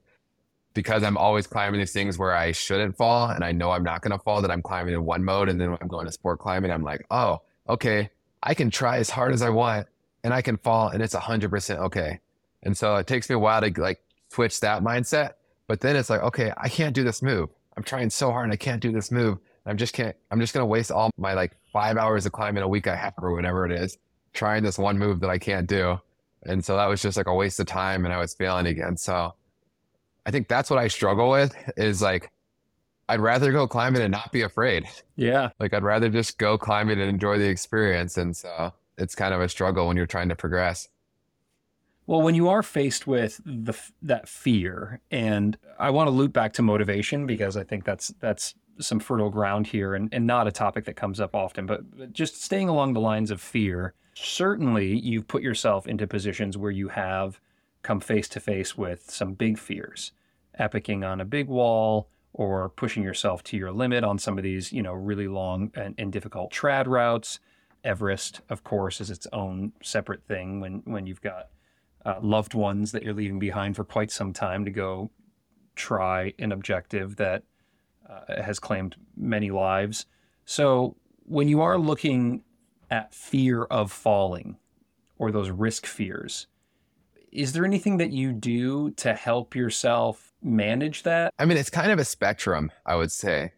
because 0.74 1.02
I'm 1.02 1.16
always 1.16 1.46
climbing 1.46 1.80
these 1.80 1.92
things 1.92 2.18
where 2.18 2.34
I 2.34 2.52
shouldn't 2.52 2.96
fall 2.96 3.28
and 3.28 3.44
I 3.44 3.52
know 3.52 3.70
I'm 3.70 3.82
not 3.82 4.02
going 4.02 4.16
to 4.16 4.22
fall, 4.22 4.42
that 4.42 4.50
I'm 4.50 4.62
climbing 4.62 4.94
in 4.94 5.04
one 5.04 5.24
mode. 5.24 5.48
And 5.48 5.60
then 5.60 5.70
when 5.70 5.78
I'm 5.80 5.88
going 5.88 6.06
to 6.06 6.12
sport 6.12 6.38
climbing, 6.38 6.70
I'm 6.70 6.82
like, 6.82 7.04
oh, 7.10 7.42
okay, 7.68 8.10
I 8.42 8.54
can 8.54 8.70
try 8.70 8.98
as 8.98 9.10
hard 9.10 9.32
as 9.32 9.42
I 9.42 9.50
want 9.50 9.86
and 10.24 10.32
I 10.32 10.42
can 10.42 10.56
fall 10.56 10.88
and 10.88 11.02
it's 11.02 11.14
100% 11.14 11.78
okay. 11.78 12.20
And 12.62 12.76
so 12.76 12.96
it 12.96 13.06
takes 13.06 13.28
me 13.28 13.34
a 13.34 13.38
while 13.38 13.60
to 13.60 13.80
like 13.80 14.00
switch 14.30 14.60
that 14.60 14.82
mindset. 14.82 15.32
But 15.66 15.80
then 15.80 15.96
it's 15.96 16.10
like, 16.10 16.22
okay, 16.22 16.52
I 16.56 16.68
can't 16.68 16.94
do 16.94 17.04
this 17.04 17.22
move. 17.22 17.50
I'm 17.76 17.82
trying 17.82 18.10
so 18.10 18.30
hard 18.30 18.44
and 18.44 18.52
I 18.52 18.56
can't 18.56 18.82
do 18.82 18.92
this 18.92 19.10
move. 19.10 19.38
I'm 19.64 19.76
just 19.76 19.94
can't, 19.94 20.16
I'm 20.30 20.40
just 20.40 20.52
going 20.52 20.62
to 20.62 20.66
waste 20.66 20.90
all 20.90 21.10
my 21.16 21.34
like 21.34 21.52
five 21.72 21.96
hours 21.96 22.26
of 22.26 22.32
climbing 22.32 22.62
a 22.62 22.68
week 22.68 22.86
I 22.86 22.96
have 22.96 23.14
or 23.18 23.32
whatever 23.32 23.64
it 23.64 23.72
is, 23.72 23.96
trying 24.32 24.62
this 24.62 24.78
one 24.78 24.98
move 24.98 25.20
that 25.20 25.30
I 25.30 25.38
can't 25.38 25.66
do. 25.66 25.98
And 26.44 26.64
so 26.64 26.76
that 26.76 26.86
was 26.86 27.00
just 27.00 27.16
like 27.16 27.28
a 27.28 27.34
waste 27.34 27.60
of 27.60 27.66
time 27.66 28.04
and 28.04 28.12
I 28.12 28.18
was 28.18 28.34
failing 28.34 28.66
again. 28.66 28.96
So 28.96 29.34
I 30.26 30.30
think 30.30 30.48
that's 30.48 30.68
what 30.68 30.78
I 30.78 30.88
struggle 30.88 31.30
with 31.30 31.54
is 31.76 32.02
like, 32.02 32.30
I'd 33.08 33.20
rather 33.20 33.52
go 33.52 33.66
climbing 33.66 34.02
and 34.02 34.12
not 34.12 34.32
be 34.32 34.42
afraid. 34.42 34.86
Yeah. 35.16 35.50
Like 35.60 35.74
I'd 35.74 35.82
rather 35.82 36.08
just 36.08 36.38
go 36.38 36.58
climbing 36.58 37.00
and 37.00 37.08
enjoy 37.08 37.38
the 37.38 37.48
experience. 37.48 38.16
And 38.16 38.36
so 38.36 38.72
it's 38.98 39.14
kind 39.14 39.32
of 39.32 39.40
a 39.40 39.48
struggle 39.48 39.86
when 39.86 39.96
you're 39.96 40.06
trying 40.06 40.28
to 40.30 40.36
progress. 40.36 40.88
Well, 42.06 42.22
when 42.22 42.34
you 42.34 42.48
are 42.48 42.62
faced 42.62 43.06
with 43.06 43.40
the 43.44 43.74
that 44.02 44.28
fear, 44.28 45.00
and 45.10 45.56
I 45.78 45.90
want 45.90 46.08
to 46.08 46.10
loop 46.10 46.32
back 46.32 46.52
to 46.54 46.62
motivation 46.62 47.26
because 47.26 47.56
I 47.56 47.64
think 47.64 47.84
that's 47.84 48.08
that's 48.20 48.54
some 48.80 49.00
fertile 49.00 49.30
ground 49.30 49.68
here 49.68 49.94
and, 49.94 50.08
and 50.12 50.26
not 50.26 50.46
a 50.46 50.52
topic 50.52 50.84
that 50.86 50.96
comes 50.96 51.20
up 51.20 51.34
often, 51.34 51.66
but 51.66 52.12
just 52.12 52.42
staying 52.42 52.68
along 52.68 52.92
the 52.92 53.00
lines 53.00 53.30
of 53.30 53.40
fear, 53.40 53.94
certainly 54.14 54.98
you've 54.98 55.28
put 55.28 55.42
yourself 55.42 55.86
into 55.86 56.06
positions 56.06 56.56
where 56.56 56.70
you 56.70 56.88
have 56.88 57.40
come 57.82 58.00
face 58.00 58.28
to 58.28 58.40
face 58.40 58.76
with 58.76 59.10
some 59.10 59.34
big 59.34 59.58
fears, 59.58 60.12
epicing 60.58 61.08
on 61.08 61.20
a 61.20 61.24
big 61.24 61.48
wall 61.48 62.08
or 62.32 62.70
pushing 62.70 63.02
yourself 63.02 63.42
to 63.44 63.56
your 63.56 63.70
limit 63.70 64.04
on 64.04 64.18
some 64.18 64.38
of 64.38 64.44
these, 64.44 64.72
you 64.72 64.82
know, 64.82 64.94
really 64.94 65.28
long 65.28 65.70
and, 65.74 65.94
and 65.98 66.12
difficult 66.12 66.52
trad 66.52 66.86
routes. 66.86 67.40
Everest, 67.84 68.40
of 68.48 68.64
course, 68.64 69.00
is 69.00 69.10
its 69.10 69.26
own 69.32 69.72
separate 69.82 70.24
thing 70.24 70.60
when, 70.60 70.82
when 70.84 71.06
you've 71.06 71.20
got 71.20 71.48
uh, 72.04 72.16
loved 72.20 72.54
ones 72.54 72.92
that 72.92 73.02
you're 73.02 73.14
leaving 73.14 73.38
behind 73.38 73.76
for 73.76 73.84
quite 73.84 74.10
some 74.10 74.32
time 74.32 74.64
to 74.64 74.70
go 74.70 75.10
try 75.74 76.32
an 76.38 76.52
objective 76.52 77.16
that 77.16 77.44
uh, 78.08 78.42
has 78.42 78.58
claimed 78.58 78.96
many 79.16 79.50
lives. 79.50 80.06
So 80.44 80.96
when 81.24 81.48
you 81.48 81.60
are 81.60 81.78
looking 81.78 82.42
at 82.90 83.14
fear 83.14 83.64
of 83.64 83.90
falling 83.90 84.56
or 85.18 85.30
those 85.30 85.50
risk 85.50 85.86
fears, 85.86 86.46
is 87.30 87.52
there 87.52 87.64
anything 87.64 87.96
that 87.96 88.10
you 88.10 88.32
do 88.32 88.90
to 88.90 89.14
help 89.14 89.54
yourself 89.54 90.34
manage 90.42 91.04
that? 91.04 91.32
I 91.38 91.46
mean, 91.46 91.56
it's 91.56 91.70
kind 91.70 91.90
of 91.90 91.98
a 91.98 92.04
spectrum, 92.04 92.70
I 92.84 92.96
would 92.96 93.10
say. 93.10 93.52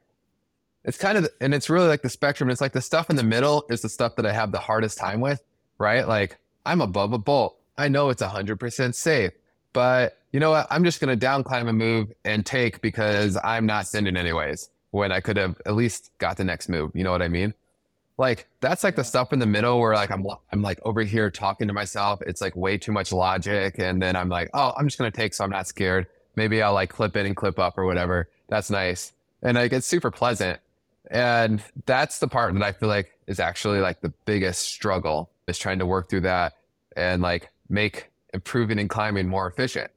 It's 0.85 0.99
kind 0.99 1.19
of, 1.19 1.29
and 1.41 1.55
it's 1.55 1.71
really 1.71 1.89
like 1.89 2.03
the 2.03 2.11
spectrum. 2.11 2.51
It's 2.51 2.61
like 2.61 2.73
the 2.73 2.83
stuff 2.83 3.11
in 3.11 3.17
the 3.17 3.25
middle 3.25 3.65
is 3.71 3.81
the 3.81 3.89
stuff 3.89 4.17
that 4.17 4.27
I 4.27 4.33
have 4.33 4.53
the 4.53 4.59
hardest 4.59 4.99
time 4.99 5.21
with, 5.21 5.43
right? 5.79 6.07
Like 6.07 6.39
I'm 6.65 6.81
above 6.81 7.13
a 7.13 7.19
bolt. 7.19 7.59
I 7.77 7.89
know 7.89 8.11
it's 8.11 8.23
100% 8.23 8.95
safe, 8.95 9.33
but 9.73 10.19
you 10.33 10.41
know 10.41 10.51
what? 10.51 10.67
I'm 10.71 10.85
just 10.85 11.01
going 11.01 11.09
to 11.09 11.17
down 11.17 11.45
climb 11.45 11.69
a 11.69 11.73
move 11.73 12.13
and 12.25 12.45
take 12.45 12.81
because 12.81 13.37
I'm 13.43 13.67
not 13.67 13.87
sending 13.87 14.17
anyways 14.17 14.71
when 14.91 15.13
I 15.13 15.21
could 15.21 15.37
have 15.37 15.61
at 15.67 15.75
least 15.75 16.11
got 16.19 16.37
the 16.37 16.45
next 16.45 16.69
move. 16.69 16.93
You 16.95 17.05
know 17.05 17.13
what 17.13 17.23
I 17.23 17.29
mean? 17.29 17.55
like 18.17 18.47
that's 18.61 18.85
like 18.85 18.97
the 18.97 19.05
stuff 19.05 19.33
in 19.33 19.39
the 19.39 19.47
middle 19.47 19.81
where 19.81 19.95
like 19.95 20.11
I'm 20.11 20.25
I'm 20.53 20.63
like 20.63 20.79
over 20.85 21.03
here 21.03 21.31
talking 21.31 21.67
to 21.69 21.75
myself. 21.75 22.23
It's 22.23 22.41
like 22.41 22.55
way 22.55 22.79
too 22.79 22.93
much 22.93 23.13
logic, 23.13 23.79
and 23.79 24.01
then 24.01 24.17
I'm 24.17 24.29
like, 24.29 24.51
oh, 24.55 24.73
I'm 24.77 24.87
just 24.87 24.99
gonna 24.99 25.11
take, 25.11 25.35
so 25.35 25.45
I'm 25.45 25.51
not 25.51 25.67
scared. 25.67 26.07
Maybe 26.37 26.63
I'll 26.63 26.75
like 26.75 26.91
clip 26.91 27.17
in 27.17 27.27
and 27.27 27.37
clip 27.37 27.59
up 27.59 27.77
or 27.77 27.85
whatever. 27.85 28.29
That's 28.49 28.71
nice, 28.71 29.13
and 29.43 29.57
like 29.57 29.73
it's 29.73 29.87
super 29.87 30.11
pleasant. 30.11 30.61
And 31.11 31.63
that's 31.87 32.19
the 32.19 32.29
part 32.29 32.55
that 32.55 32.63
I 32.63 32.73
feel 32.73 32.89
like 32.89 33.13
is 33.27 33.39
actually 33.39 33.81
like 33.81 34.01
the 34.01 34.13
biggest 34.25 34.63
struggle 34.63 35.31
is 35.47 35.59
trying 35.59 35.79
to 35.81 35.87
work 35.87 36.09
through 36.09 36.23
that 36.23 36.55
and 36.97 37.21
like 37.21 37.51
make 37.75 38.11
improving 38.33 38.79
and 38.79 38.89
climbing 38.89 39.29
more 39.29 39.47
efficient. 39.47 39.91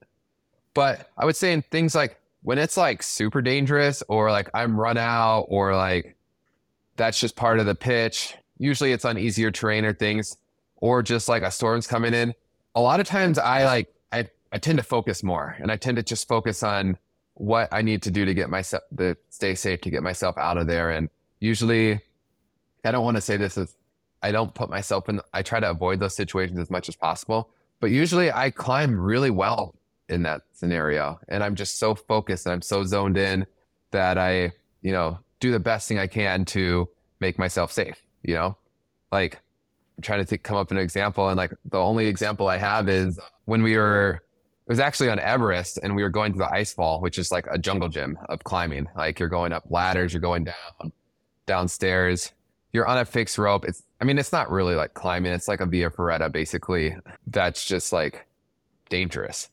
But 0.74 1.10
I 1.18 1.26
would 1.26 1.36
say 1.36 1.54
in 1.54 1.62
things 1.62 1.96
like 1.96 2.20
when 2.44 2.58
it's 2.58 2.78
like 2.78 3.02
super 3.02 3.42
dangerous 3.42 4.04
or 4.08 4.32
like 4.32 4.50
I'm 4.54 4.80
run 4.80 4.98
out 4.98 5.46
or 5.50 5.76
like 5.76 6.16
that's 6.98 7.20
just 7.20 7.36
part 7.36 7.60
of 7.60 7.66
the 7.66 7.76
pitch. 7.76 8.36
Usually 8.58 8.92
it's 8.92 9.06
on 9.06 9.18
easier 9.18 9.52
terrain 9.52 9.86
or 9.86 9.94
things, 9.94 10.38
or 10.78 11.02
just 11.02 11.30
like 11.30 11.44
a 11.44 11.52
storm's 11.52 11.88
coming 11.88 12.14
in. 12.14 12.34
A 12.76 12.82
lot 12.82 13.00
of 13.00 13.08
times 13.08 13.38
I 13.40 13.66
like, 13.66 13.94
I, 14.12 14.28
I 14.52 14.58
tend 14.58 14.78
to 14.80 14.84
focus 14.84 15.24
more 15.24 15.56
and 15.60 15.72
I 15.72 15.78
tend 15.78 15.98
to 15.98 16.04
just 16.04 16.28
focus 16.28 16.64
on 16.64 16.98
what 17.36 17.70
I 17.72 17.82
need 17.84 18.02
to 18.04 18.12
do 18.12 18.26
to 18.26 18.34
get 18.34 18.50
myself, 18.50 18.84
to 18.98 19.16
stay 19.30 19.56
safe, 19.56 19.82
to 19.82 19.90
get 19.90 20.02
myself 20.02 20.38
out 20.38 20.58
of 20.58 20.68
there. 20.68 20.92
And 20.92 21.10
usually 21.40 22.02
I 22.84 22.92
don't 22.92 23.06
want 23.06 23.18
to 23.18 23.22
say 23.22 23.38
this 23.38 23.58
as 23.58 23.76
I 24.24 24.32
don't 24.32 24.54
put 24.54 24.70
myself 24.70 25.10
in, 25.10 25.22
I 25.34 25.44
try 25.44 25.60
to 25.60 25.70
avoid 25.70 26.00
those 26.00 26.16
situations 26.16 26.58
as 26.60 26.72
much 26.72 26.90
as 26.90 26.96
possible. 26.96 27.50
But 27.80 27.92
usually 27.92 28.32
I 28.32 28.50
climb 28.50 29.00
really 29.00 29.30
well 29.30 29.76
in 30.10 30.24
that 30.24 30.42
scenario. 30.54 31.20
And 31.28 31.44
I'm 31.44 31.56
just 31.56 31.78
so 31.78 31.96
focused 31.96 32.46
and 32.46 32.54
I'm 32.54 32.62
so 32.62 32.84
zoned 32.84 33.18
in 33.18 33.46
that 33.92 34.18
I, 34.18 34.54
you 34.82 34.92
know, 34.92 35.20
do 35.40 35.52
the 35.52 35.60
best 35.60 35.88
thing 35.88 36.00
I 36.00 36.08
can 36.08 36.46
to 36.46 36.90
make 37.20 37.38
myself 37.38 37.72
safe, 37.72 38.02
you 38.24 38.34
know? 38.34 38.58
Like 39.12 39.40
I'm 39.98 40.02
trying 40.02 40.20
to 40.20 40.26
think, 40.26 40.44
come 40.44 40.58
up 40.58 40.70
with 40.70 40.78
an 40.78 40.84
example. 40.84 41.30
And 41.30 41.38
like 41.38 41.54
the 41.66 41.80
only 41.80 42.08
example 42.08 42.48
I 42.48 42.58
have 42.58 42.90
is 42.90 43.20
when 43.46 43.64
we 43.64 43.78
were, 43.78 44.22
it 44.68 44.72
was 44.72 44.80
actually 44.80 45.10
on 45.10 45.20
Everest 45.20 45.80
and 45.82 45.96
we 45.96 46.04
were 46.04 46.10
going 46.10 46.34
to 46.34 46.40
the 46.40 46.52
ice 46.52 46.74
fall, 46.74 47.02
which 47.02 47.18
is 47.18 47.32
like 47.32 47.46
a 47.50 47.58
jungle 47.58 47.90
gym 47.90 48.18
of 48.28 48.44
climbing. 48.44 48.88
Like 48.96 49.20
you're 49.20 49.30
going 49.30 49.54
up 49.54 49.64
ladders, 49.70 50.14
you're 50.14 50.22
going 50.22 50.46
down, 50.46 50.92
downstairs, 51.46 52.34
you're 52.78 52.86
on 52.86 53.00
a 53.00 53.06
fixed 53.06 53.40
rope. 53.40 53.66
It's, 53.66 53.82
I 54.00 54.06
mean, 54.06 54.20
it's 54.20 54.32
not 54.32 54.52
really 54.52 54.76
like 54.76 54.94
climbing. 54.94 55.32
It's 55.32 55.48
like 55.48 55.62
a 55.62 55.66
via 55.66 55.90
ferrata, 55.90 56.32
basically. 56.32 56.96
That's 57.26 57.66
just 57.66 57.92
like 57.92 58.28
dangerous. 58.90 59.50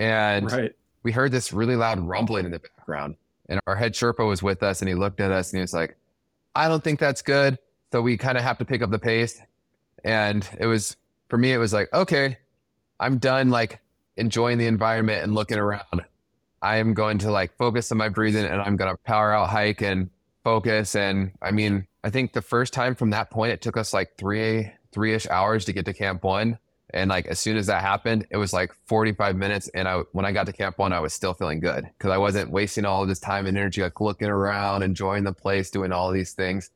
And 0.00 0.50
right. 0.50 0.74
we 1.04 1.12
heard 1.12 1.30
this 1.30 1.52
really 1.52 1.76
loud 1.76 2.00
rumbling 2.00 2.46
in 2.46 2.50
the 2.50 2.58
background. 2.58 3.14
And 3.48 3.60
our 3.68 3.76
head 3.76 3.92
Sherpa 3.92 4.26
was 4.26 4.42
with 4.42 4.64
us 4.64 4.82
and 4.82 4.88
he 4.88 4.96
looked 4.96 5.20
at 5.20 5.30
us 5.30 5.52
and 5.52 5.58
he 5.58 5.60
was 5.60 5.72
like, 5.72 5.96
I 6.56 6.66
don't 6.66 6.82
think 6.82 6.98
that's 6.98 7.22
good. 7.22 7.56
So 7.92 8.02
we 8.02 8.16
kind 8.16 8.36
of 8.36 8.42
have 8.42 8.58
to 8.58 8.64
pick 8.64 8.82
up 8.82 8.90
the 8.90 8.98
pace. 8.98 9.40
And 10.04 10.48
it 10.58 10.66
was, 10.66 10.96
for 11.28 11.38
me, 11.38 11.52
it 11.52 11.58
was 11.58 11.72
like, 11.72 11.88
okay, 11.94 12.36
I'm 12.98 13.18
done 13.18 13.50
like 13.50 13.78
enjoying 14.16 14.58
the 14.58 14.66
environment 14.66 15.22
and 15.22 15.36
looking 15.36 15.58
around. 15.58 16.04
I 16.62 16.78
am 16.78 16.94
going 16.94 17.18
to 17.18 17.30
like 17.30 17.56
focus 17.56 17.92
on 17.92 17.98
my 17.98 18.08
breathing 18.08 18.44
and 18.44 18.60
I'm 18.60 18.74
going 18.74 18.90
to 18.90 19.00
power 19.04 19.32
out, 19.32 19.50
hike 19.50 19.82
and 19.82 20.10
focus. 20.42 20.96
And 20.96 21.30
I 21.40 21.52
mean, 21.52 21.86
I 22.02 22.10
think 22.10 22.32
the 22.32 22.42
first 22.42 22.72
time 22.72 22.94
from 22.94 23.10
that 23.10 23.30
point, 23.30 23.52
it 23.52 23.60
took 23.60 23.76
us 23.76 23.92
like 23.92 24.16
three, 24.16 24.72
three 24.92 25.14
ish 25.14 25.26
hours 25.28 25.64
to 25.66 25.72
get 25.72 25.84
to 25.84 25.92
camp 25.92 26.24
one. 26.24 26.58
And 26.92 27.08
like 27.08 27.26
as 27.26 27.38
soon 27.38 27.56
as 27.56 27.66
that 27.66 27.82
happened, 27.82 28.26
it 28.30 28.36
was 28.36 28.52
like 28.52 28.72
45 28.86 29.36
minutes. 29.36 29.68
And 29.68 29.86
I 29.86 30.00
when 30.12 30.24
I 30.24 30.32
got 30.32 30.46
to 30.46 30.52
camp 30.52 30.78
one, 30.78 30.92
I 30.92 31.00
was 31.00 31.12
still 31.12 31.34
feeling 31.34 31.60
good 31.60 31.88
because 31.96 32.10
I 32.10 32.18
wasn't 32.18 32.50
wasting 32.50 32.84
all 32.84 33.02
of 33.02 33.08
this 33.08 33.20
time 33.20 33.46
and 33.46 33.56
energy 33.56 33.82
like 33.82 34.00
looking 34.00 34.28
around, 34.28 34.82
enjoying 34.82 35.24
the 35.24 35.32
place, 35.32 35.70
doing 35.70 35.92
all 35.92 36.10
these 36.10 36.32
things. 36.32 36.70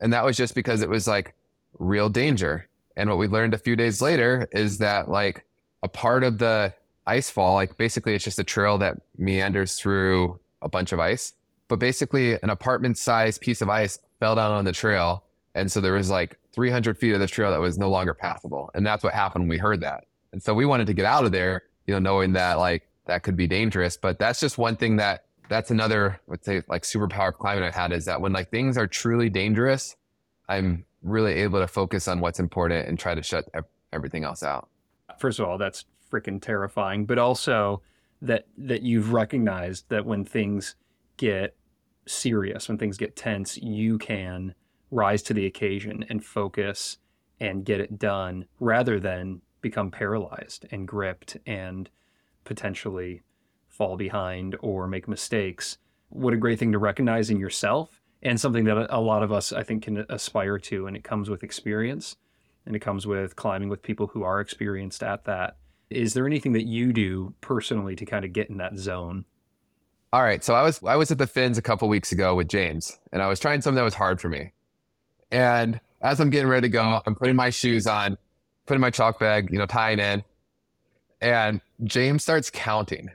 And 0.00 0.12
that 0.12 0.24
was 0.24 0.36
just 0.36 0.54
because 0.54 0.82
it 0.82 0.88
was 0.88 1.06
like 1.06 1.34
real 1.78 2.08
danger. 2.08 2.68
And 2.96 3.08
what 3.08 3.18
we 3.18 3.26
learned 3.26 3.54
a 3.54 3.58
few 3.58 3.76
days 3.76 4.02
later 4.02 4.48
is 4.52 4.78
that 4.78 5.08
like 5.08 5.44
a 5.82 5.88
part 5.88 6.24
of 6.24 6.38
the 6.38 6.74
ice 7.06 7.30
fall, 7.30 7.54
like 7.54 7.76
basically 7.76 8.14
it's 8.14 8.24
just 8.24 8.38
a 8.38 8.44
trail 8.44 8.78
that 8.78 9.00
meanders 9.16 9.76
through 9.76 10.38
a 10.62 10.68
bunch 10.68 10.92
of 10.92 11.00
ice. 11.00 11.32
But 11.68 11.78
basically 11.78 12.34
an 12.42 12.50
apartment 12.50 12.98
sized 12.98 13.40
piece 13.40 13.62
of 13.62 13.68
ice 13.68 13.98
fell 14.20 14.34
down 14.34 14.52
on 14.52 14.64
the 14.64 14.72
trail. 14.72 15.24
And 15.54 15.70
so 15.70 15.80
there 15.80 15.94
was 15.94 16.10
like 16.10 16.38
300 16.52 16.98
feet 16.98 17.14
of 17.14 17.20
the 17.20 17.26
trail 17.26 17.50
that 17.50 17.60
was 17.60 17.78
no 17.78 17.88
longer 17.88 18.14
passable. 18.14 18.70
And 18.74 18.86
that's 18.86 19.02
what 19.02 19.14
happened 19.14 19.44
when 19.44 19.48
we 19.48 19.58
heard 19.58 19.80
that. 19.80 20.04
And 20.32 20.42
so 20.42 20.52
we 20.52 20.66
wanted 20.66 20.86
to 20.88 20.94
get 20.94 21.04
out 21.04 21.24
of 21.24 21.32
there, 21.32 21.62
you 21.86 21.94
know, 21.94 22.00
knowing 22.00 22.32
that 22.32 22.58
like 22.58 22.88
that 23.06 23.22
could 23.22 23.36
be 23.36 23.46
dangerous. 23.46 23.96
But 23.96 24.18
that's 24.18 24.40
just 24.40 24.58
one 24.58 24.76
thing 24.76 24.96
that 24.96 25.24
that's 25.48 25.70
another, 25.70 26.20
let's 26.26 26.44
say 26.44 26.62
like 26.68 26.82
superpower 26.82 27.28
of 27.28 27.38
climbing 27.38 27.64
I've 27.64 27.74
had 27.74 27.92
is 27.92 28.04
that 28.06 28.20
when 28.20 28.32
like 28.32 28.50
things 28.50 28.76
are 28.76 28.86
truly 28.86 29.28
dangerous, 29.28 29.96
I'm 30.48 30.84
really 31.02 31.34
able 31.34 31.60
to 31.60 31.68
focus 31.68 32.08
on 32.08 32.20
what's 32.20 32.40
important 32.40 32.88
and 32.88 32.98
try 32.98 33.14
to 33.14 33.22
shut 33.22 33.48
everything 33.92 34.24
else 34.24 34.42
out. 34.42 34.68
First 35.18 35.38
of 35.38 35.46
all, 35.46 35.58
that's 35.58 35.84
freaking 36.10 36.40
terrifying, 36.40 37.04
but 37.04 37.18
also 37.18 37.82
that 38.22 38.46
that 38.56 38.82
you've 38.82 39.12
recognized 39.12 39.84
that 39.88 40.06
when 40.06 40.24
things 40.24 40.76
get 41.16 41.56
serious, 42.06 42.68
when 42.68 42.78
things 42.78 42.96
get 42.96 43.16
tense, 43.16 43.56
you 43.56 43.98
can 43.98 44.54
rise 44.90 45.22
to 45.22 45.34
the 45.34 45.46
occasion 45.46 46.04
and 46.08 46.24
focus 46.24 46.98
and 47.40 47.64
get 47.64 47.80
it 47.80 47.98
done 47.98 48.46
rather 48.60 49.00
than 49.00 49.40
become 49.60 49.90
paralyzed 49.90 50.66
and 50.70 50.86
gripped 50.86 51.36
and 51.46 51.88
potentially 52.44 53.22
fall 53.68 53.96
behind 53.96 54.56
or 54.60 54.86
make 54.86 55.08
mistakes. 55.08 55.78
What 56.10 56.34
a 56.34 56.38
great 56.38 56.58
thing 56.58 56.72
to 56.72 56.78
recognize 56.78 57.30
in 57.30 57.40
yourself 57.40 58.00
and 58.22 58.40
something 58.40 58.64
that 58.64 58.86
a 58.90 59.00
lot 59.00 59.22
of 59.22 59.32
us, 59.32 59.52
I 59.52 59.62
think, 59.62 59.84
can 59.84 60.04
aspire 60.08 60.58
to. 60.58 60.86
And 60.86 60.96
it 60.96 61.02
comes 61.04 61.28
with 61.28 61.42
experience 61.42 62.16
and 62.66 62.76
it 62.76 62.80
comes 62.80 63.06
with 63.06 63.36
climbing 63.36 63.68
with 63.68 63.82
people 63.82 64.06
who 64.06 64.22
are 64.22 64.40
experienced 64.40 65.02
at 65.02 65.24
that. 65.24 65.56
Is 65.90 66.14
there 66.14 66.26
anything 66.26 66.52
that 66.52 66.66
you 66.66 66.92
do 66.92 67.34
personally 67.40 67.96
to 67.96 68.06
kind 68.06 68.24
of 68.24 68.32
get 68.32 68.48
in 68.48 68.58
that 68.58 68.78
zone? 68.78 69.24
All 70.14 70.22
right. 70.22 70.44
So 70.44 70.54
I 70.54 70.62
was 70.62 70.80
I 70.86 70.94
was 70.94 71.10
at 71.10 71.18
the 71.18 71.26
Fins 71.26 71.58
a 71.58 71.62
couple 71.62 71.88
weeks 71.88 72.12
ago 72.12 72.36
with 72.36 72.46
James 72.46 73.00
and 73.10 73.20
I 73.20 73.26
was 73.26 73.40
trying 73.40 73.60
something 73.62 73.74
that 73.74 73.82
was 73.82 73.94
hard 73.94 74.20
for 74.20 74.28
me. 74.28 74.52
And 75.32 75.80
as 76.02 76.20
I'm 76.20 76.30
getting 76.30 76.46
ready 76.46 76.68
to 76.68 76.72
go, 76.72 77.02
I'm 77.04 77.16
putting 77.16 77.34
my 77.34 77.50
shoes 77.50 77.88
on, 77.88 78.16
putting 78.64 78.80
my 78.80 78.90
chalk 78.90 79.18
bag, 79.18 79.50
you 79.50 79.58
know, 79.58 79.66
tying 79.66 79.98
in. 79.98 80.22
And 81.20 81.60
James 81.82 82.22
starts 82.22 82.48
counting. 82.48 83.00
And 83.00 83.10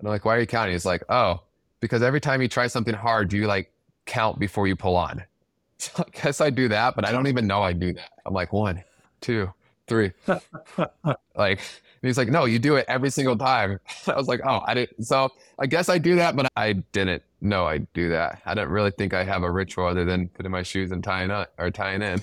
I'm 0.00 0.10
like, 0.10 0.24
why 0.24 0.36
are 0.36 0.40
you 0.40 0.46
counting? 0.46 0.74
He's 0.74 0.86
like, 0.86 1.02
oh, 1.08 1.40
because 1.80 2.04
every 2.04 2.20
time 2.20 2.40
you 2.40 2.46
try 2.46 2.68
something 2.68 2.94
hard, 2.94 3.30
do 3.30 3.36
you 3.36 3.48
like 3.48 3.72
count 4.06 4.38
before 4.38 4.68
you 4.68 4.76
pull 4.76 4.94
on. 4.94 5.24
So 5.80 6.04
I 6.04 6.10
guess 6.10 6.40
I 6.40 6.50
do 6.50 6.68
that, 6.68 6.96
but 6.96 7.04
I 7.04 7.12
don't 7.12 7.28
even 7.28 7.46
know 7.46 7.62
I 7.62 7.72
do 7.72 7.92
that. 7.92 8.10
I'm 8.26 8.34
like, 8.34 8.52
one, 8.52 8.82
two, 9.20 9.52
three. 9.86 10.10
like, 11.36 11.60
he's 12.02 12.18
like, 12.18 12.28
no, 12.28 12.44
you 12.44 12.58
do 12.58 12.76
it 12.76 12.84
every 12.88 13.10
single 13.10 13.36
time. 13.36 13.80
I 14.06 14.16
was 14.16 14.28
like, 14.28 14.40
oh, 14.44 14.60
I 14.64 14.74
didn't. 14.74 15.04
So 15.04 15.30
I 15.58 15.66
guess 15.66 15.88
I 15.88 15.98
do 15.98 16.16
that, 16.16 16.36
but 16.36 16.48
I 16.56 16.74
didn't 16.92 17.22
know 17.40 17.66
I 17.66 17.78
do 17.78 18.08
that. 18.10 18.42
I 18.44 18.54
don't 18.54 18.68
really 18.68 18.90
think 18.90 19.14
I 19.14 19.24
have 19.24 19.42
a 19.42 19.50
ritual 19.50 19.86
other 19.86 20.04
than 20.04 20.28
putting 20.28 20.52
my 20.52 20.62
shoes 20.62 20.92
and 20.92 21.02
tying 21.02 21.30
up 21.30 21.52
or 21.58 21.70
tying 21.70 22.02
in. 22.02 22.22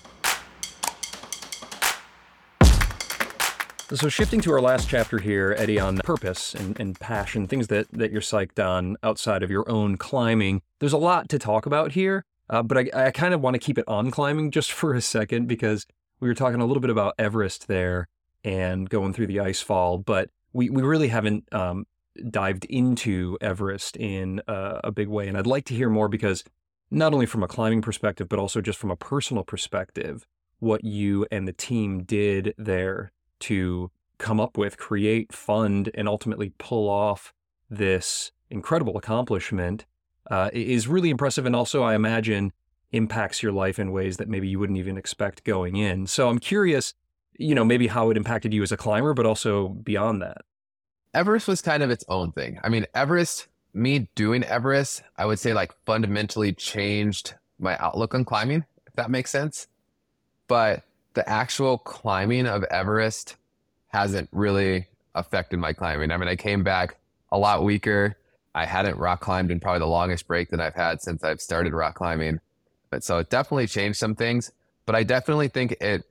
So 3.94 4.10
shifting 4.10 4.42
to 4.42 4.52
our 4.52 4.62
last 4.62 4.90
chapter 4.90 5.20
here, 5.20 5.54
Eddie, 5.60 5.80
on 5.80 5.98
purpose 6.00 6.56
and, 6.56 6.78
and 6.80 7.00
passion, 7.00 7.48
things 7.48 7.68
that, 7.68 7.88
that 7.92 8.12
you're 8.12 8.20
psyched 8.20 8.64
on 8.64 8.98
outside 9.04 9.44
of 9.44 9.52
your 9.52 9.70
own 9.70 9.96
climbing. 9.96 10.64
There's 10.80 10.92
a 10.92 10.98
lot 10.98 11.30
to 11.30 11.38
talk 11.38 11.68
about 11.68 11.92
here, 11.92 12.26
uh, 12.50 12.64
but 12.64 12.80
I, 12.80 13.06
I 13.06 13.12
kind 13.12 13.36
of 13.36 13.42
want 13.42 13.54
to 13.54 13.60
keep 13.60 13.78
it 13.78 13.86
on 13.88 14.10
climbing 14.10 14.50
just 14.50 14.72
for 14.74 14.96
a 14.96 15.02
second 15.02 15.48
because 15.48 15.86
we 16.20 16.28
were 16.28 16.34
talking 16.34 16.62
a 16.62 16.66
little 16.66 16.82
bit 16.82 16.90
about 16.90 17.14
Everest 17.20 17.68
there 17.68 18.08
and 18.46 18.90
going 18.90 19.12
through 19.12 19.28
the 19.28 19.42
ice 19.42 19.60
fall, 19.60 19.98
but 19.98 20.30
we, 20.54 20.70
we 20.70 20.84
really 20.84 21.10
haven't 21.10 21.52
um, 21.52 21.86
dived 22.30 22.64
into 22.66 23.38
Everest 23.42 23.98
in 23.98 24.42
a, 24.48 24.80
a 24.86 24.92
big 24.92 25.10
way. 25.10 25.28
And 25.28 25.38
I'd 25.38 25.48
like 25.48 25.66
to 25.66 25.74
hear 25.74 25.90
more 25.90 26.08
because 26.08 26.44
not 26.92 27.14
only 27.14 27.26
from 27.26 27.44
a 27.44 27.48
climbing 27.48 27.82
perspective, 27.82 28.30
but 28.30 28.40
also 28.40 28.62
just 28.62 28.80
from 28.80 28.92
a 28.92 28.96
personal 28.96 29.44
perspective, 29.44 30.26
what 30.60 30.84
you 30.84 31.26
and 31.32 31.48
the 31.48 31.54
team 31.54 32.04
did 32.04 32.54
there 32.58 33.12
to 33.40 33.92
come 34.20 34.40
up 34.40 34.58
with, 34.58 34.78
create, 34.78 35.34
fund, 35.34 35.90
and 35.96 36.08
ultimately 36.08 36.54
pull 36.58 36.88
off 36.88 37.34
this 37.70 38.32
incredible 38.50 38.96
accomplishment 38.96 39.86
uh, 40.30 40.50
is 40.54 40.88
really 40.88 41.10
impressive. 41.10 41.46
And 41.46 41.56
also, 41.56 41.84
I 41.84 41.96
imagine, 41.96 42.54
impacts 42.92 43.44
your 43.44 43.52
life 43.52 43.80
in 43.80 43.92
ways 43.92 44.18
that 44.18 44.30
maybe 44.30 44.48
you 44.48 44.60
wouldn't 44.60 44.80
even 44.80 44.98
expect 44.98 45.44
going 45.44 45.76
in. 45.76 46.08
So 46.08 46.30
I'm 46.30 46.40
curious, 46.40 46.94
you 47.38 47.56
know, 47.56 47.66
maybe 47.66 47.88
how 47.88 48.10
it 48.10 48.18
impacted 48.18 48.54
you 48.54 48.64
as 48.64 48.72
a 48.72 48.78
climber, 48.78 49.14
but 49.14 49.26
also 49.26 49.70
beyond 49.70 50.22
that. 50.22 50.44
Everest 51.14 51.48
was 51.48 51.62
kind 51.62 51.82
of 51.84 51.90
its 51.90 52.04
own 52.10 52.32
thing. 52.32 52.60
I 52.64 52.70
mean, 52.70 52.86
Everest, 52.94 53.48
me 53.74 54.10
doing 54.16 54.44
Everest, 54.44 55.04
I 55.18 55.26
would 55.26 55.40
say 55.40 55.54
like 55.54 55.74
fundamentally 55.86 56.54
changed 56.54 57.36
my 57.60 57.78
outlook 57.78 58.14
on 58.14 58.26
climbing, 58.26 58.66
if 58.88 58.94
that 58.96 59.10
makes 59.10 59.32
sense. 59.32 59.68
But 60.48 60.84
the 61.14 61.28
actual 61.28 61.78
climbing 61.78 62.48
of 62.48 62.64
Everest 62.66 63.36
hasn't 63.88 64.30
really 64.32 64.88
affected 65.16 65.58
my 65.58 65.74
climbing. 65.74 66.12
I 66.12 66.18
mean, 66.18 66.28
I 66.28 66.36
came 66.36 66.64
back 66.64 66.98
a 67.32 67.38
lot 67.38 67.64
weaker. 67.64 68.18
I 68.54 68.66
hadn't 68.66 68.98
rock 68.98 69.22
climbed 69.22 69.52
in 69.52 69.60
probably 69.60 69.80
the 69.80 69.88
longest 69.88 70.28
break 70.28 70.50
that 70.50 70.62
I've 70.62 70.76
had 70.76 71.02
since 71.02 71.24
I've 71.24 71.42
started 71.42 71.74
rock 71.74 71.96
climbing. 71.96 72.40
But 72.90 73.04
so 73.04 73.18
it 73.20 73.30
definitely 73.30 73.68
changed 73.68 73.98
some 73.98 74.16
things, 74.16 74.52
but 74.86 74.96
I 74.96 75.04
definitely 75.04 75.48
think 75.48 75.74
it 75.82 76.04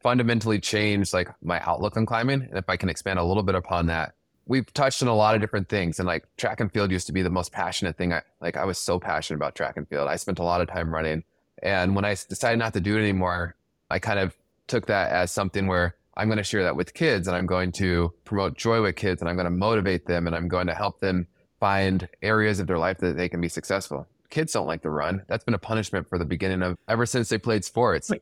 fundamentally 0.00 0.60
changed 0.60 1.12
like 1.12 1.28
my 1.42 1.60
outlook 1.60 1.96
on 1.96 2.06
climbing. 2.06 2.42
And 2.42 2.56
if 2.58 2.68
I 2.68 2.76
can 2.76 2.88
expand 2.88 3.18
a 3.18 3.24
little 3.24 3.42
bit 3.42 3.54
upon 3.54 3.86
that, 3.86 4.14
we've 4.46 4.72
touched 4.72 5.02
on 5.02 5.08
a 5.08 5.14
lot 5.14 5.34
of 5.34 5.40
different 5.40 5.68
things. 5.68 5.98
And 5.98 6.06
like 6.06 6.24
track 6.36 6.60
and 6.60 6.72
field 6.72 6.90
used 6.90 7.06
to 7.06 7.12
be 7.12 7.22
the 7.22 7.30
most 7.30 7.52
passionate 7.52 7.96
thing. 7.96 8.12
I 8.12 8.22
like 8.40 8.56
I 8.56 8.64
was 8.64 8.78
so 8.78 8.98
passionate 8.98 9.36
about 9.36 9.54
track 9.54 9.76
and 9.76 9.88
field. 9.88 10.08
I 10.08 10.16
spent 10.16 10.38
a 10.38 10.44
lot 10.44 10.60
of 10.60 10.68
time 10.68 10.92
running. 10.92 11.24
And 11.62 11.94
when 11.94 12.04
I 12.04 12.10
decided 12.10 12.58
not 12.58 12.72
to 12.74 12.80
do 12.80 12.96
it 12.96 13.00
anymore, 13.00 13.56
I 13.90 13.98
kind 13.98 14.18
of 14.18 14.36
took 14.66 14.86
that 14.86 15.10
as 15.10 15.32
something 15.32 15.66
where 15.66 15.96
I'm 16.16 16.28
going 16.28 16.38
to 16.38 16.44
share 16.44 16.64
that 16.64 16.76
with 16.76 16.94
kids 16.94 17.28
and 17.28 17.36
I'm 17.36 17.46
going 17.46 17.72
to 17.72 18.12
promote 18.24 18.56
joy 18.56 18.82
with 18.82 18.96
kids 18.96 19.22
and 19.22 19.28
I'm 19.28 19.36
going 19.36 19.46
to 19.46 19.50
motivate 19.50 20.06
them 20.06 20.26
and 20.26 20.34
I'm 20.34 20.48
going 20.48 20.66
to 20.66 20.74
help 20.74 21.00
them 21.00 21.26
find 21.60 22.08
areas 22.22 22.60
of 22.60 22.66
their 22.66 22.78
life 22.78 22.98
that 22.98 23.16
they 23.16 23.28
can 23.28 23.40
be 23.40 23.48
successful. 23.48 24.06
Kids 24.30 24.52
don't 24.52 24.66
like 24.66 24.82
to 24.82 24.90
run. 24.90 25.22
That's 25.26 25.44
been 25.44 25.54
a 25.54 25.58
punishment 25.58 26.08
for 26.08 26.18
the 26.18 26.24
beginning 26.24 26.62
of 26.62 26.76
ever 26.88 27.06
since 27.06 27.28
they 27.28 27.38
played 27.38 27.64
sports. 27.64 28.10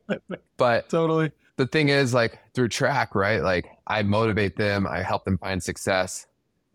But 0.57 0.89
totally. 0.89 1.31
The 1.57 1.67
thing 1.67 1.89
is 1.89 2.13
like 2.13 2.39
through 2.53 2.69
track, 2.69 3.15
right? 3.15 3.41
Like 3.41 3.67
I 3.85 4.03
motivate 4.03 4.55
them, 4.55 4.87
I 4.87 5.01
help 5.01 5.25
them 5.25 5.37
find 5.37 5.61
success. 5.61 6.27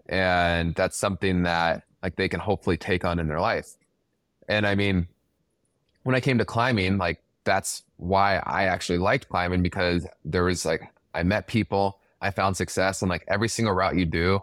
And 0.09 0.75
that's 0.75 0.97
something 0.97 1.45
that 1.45 1.85
like 2.03 2.17
they 2.17 2.29
can 2.29 2.41
hopefully 2.41 2.77
take 2.77 3.05
on 3.05 3.19
in 3.19 3.29
their 3.29 3.41
life. 3.41 3.77
And 4.49 4.67
I 4.67 4.75
mean, 4.75 5.07
when 6.03 6.17
I 6.17 6.21
came 6.21 6.39
to 6.39 6.45
climbing, 6.45 6.99
like 6.99 7.23
that's 7.45 7.85
why 7.97 8.43
I 8.45 8.65
actually 8.65 8.99
liked 8.99 9.29
climbing 9.29 9.63
because 9.63 10.07
there 10.25 10.45
was 10.45 10.65
like, 10.65 10.83
I 11.15 11.23
met 11.23 11.47
people, 11.47 12.01
I 12.21 12.31
found 12.31 12.57
success, 12.57 13.03
and 13.03 13.09
like 13.09 13.25
every 13.29 13.49
single 13.49 13.75
route 13.75 13.97
you 13.97 14.07
do, 14.07 14.43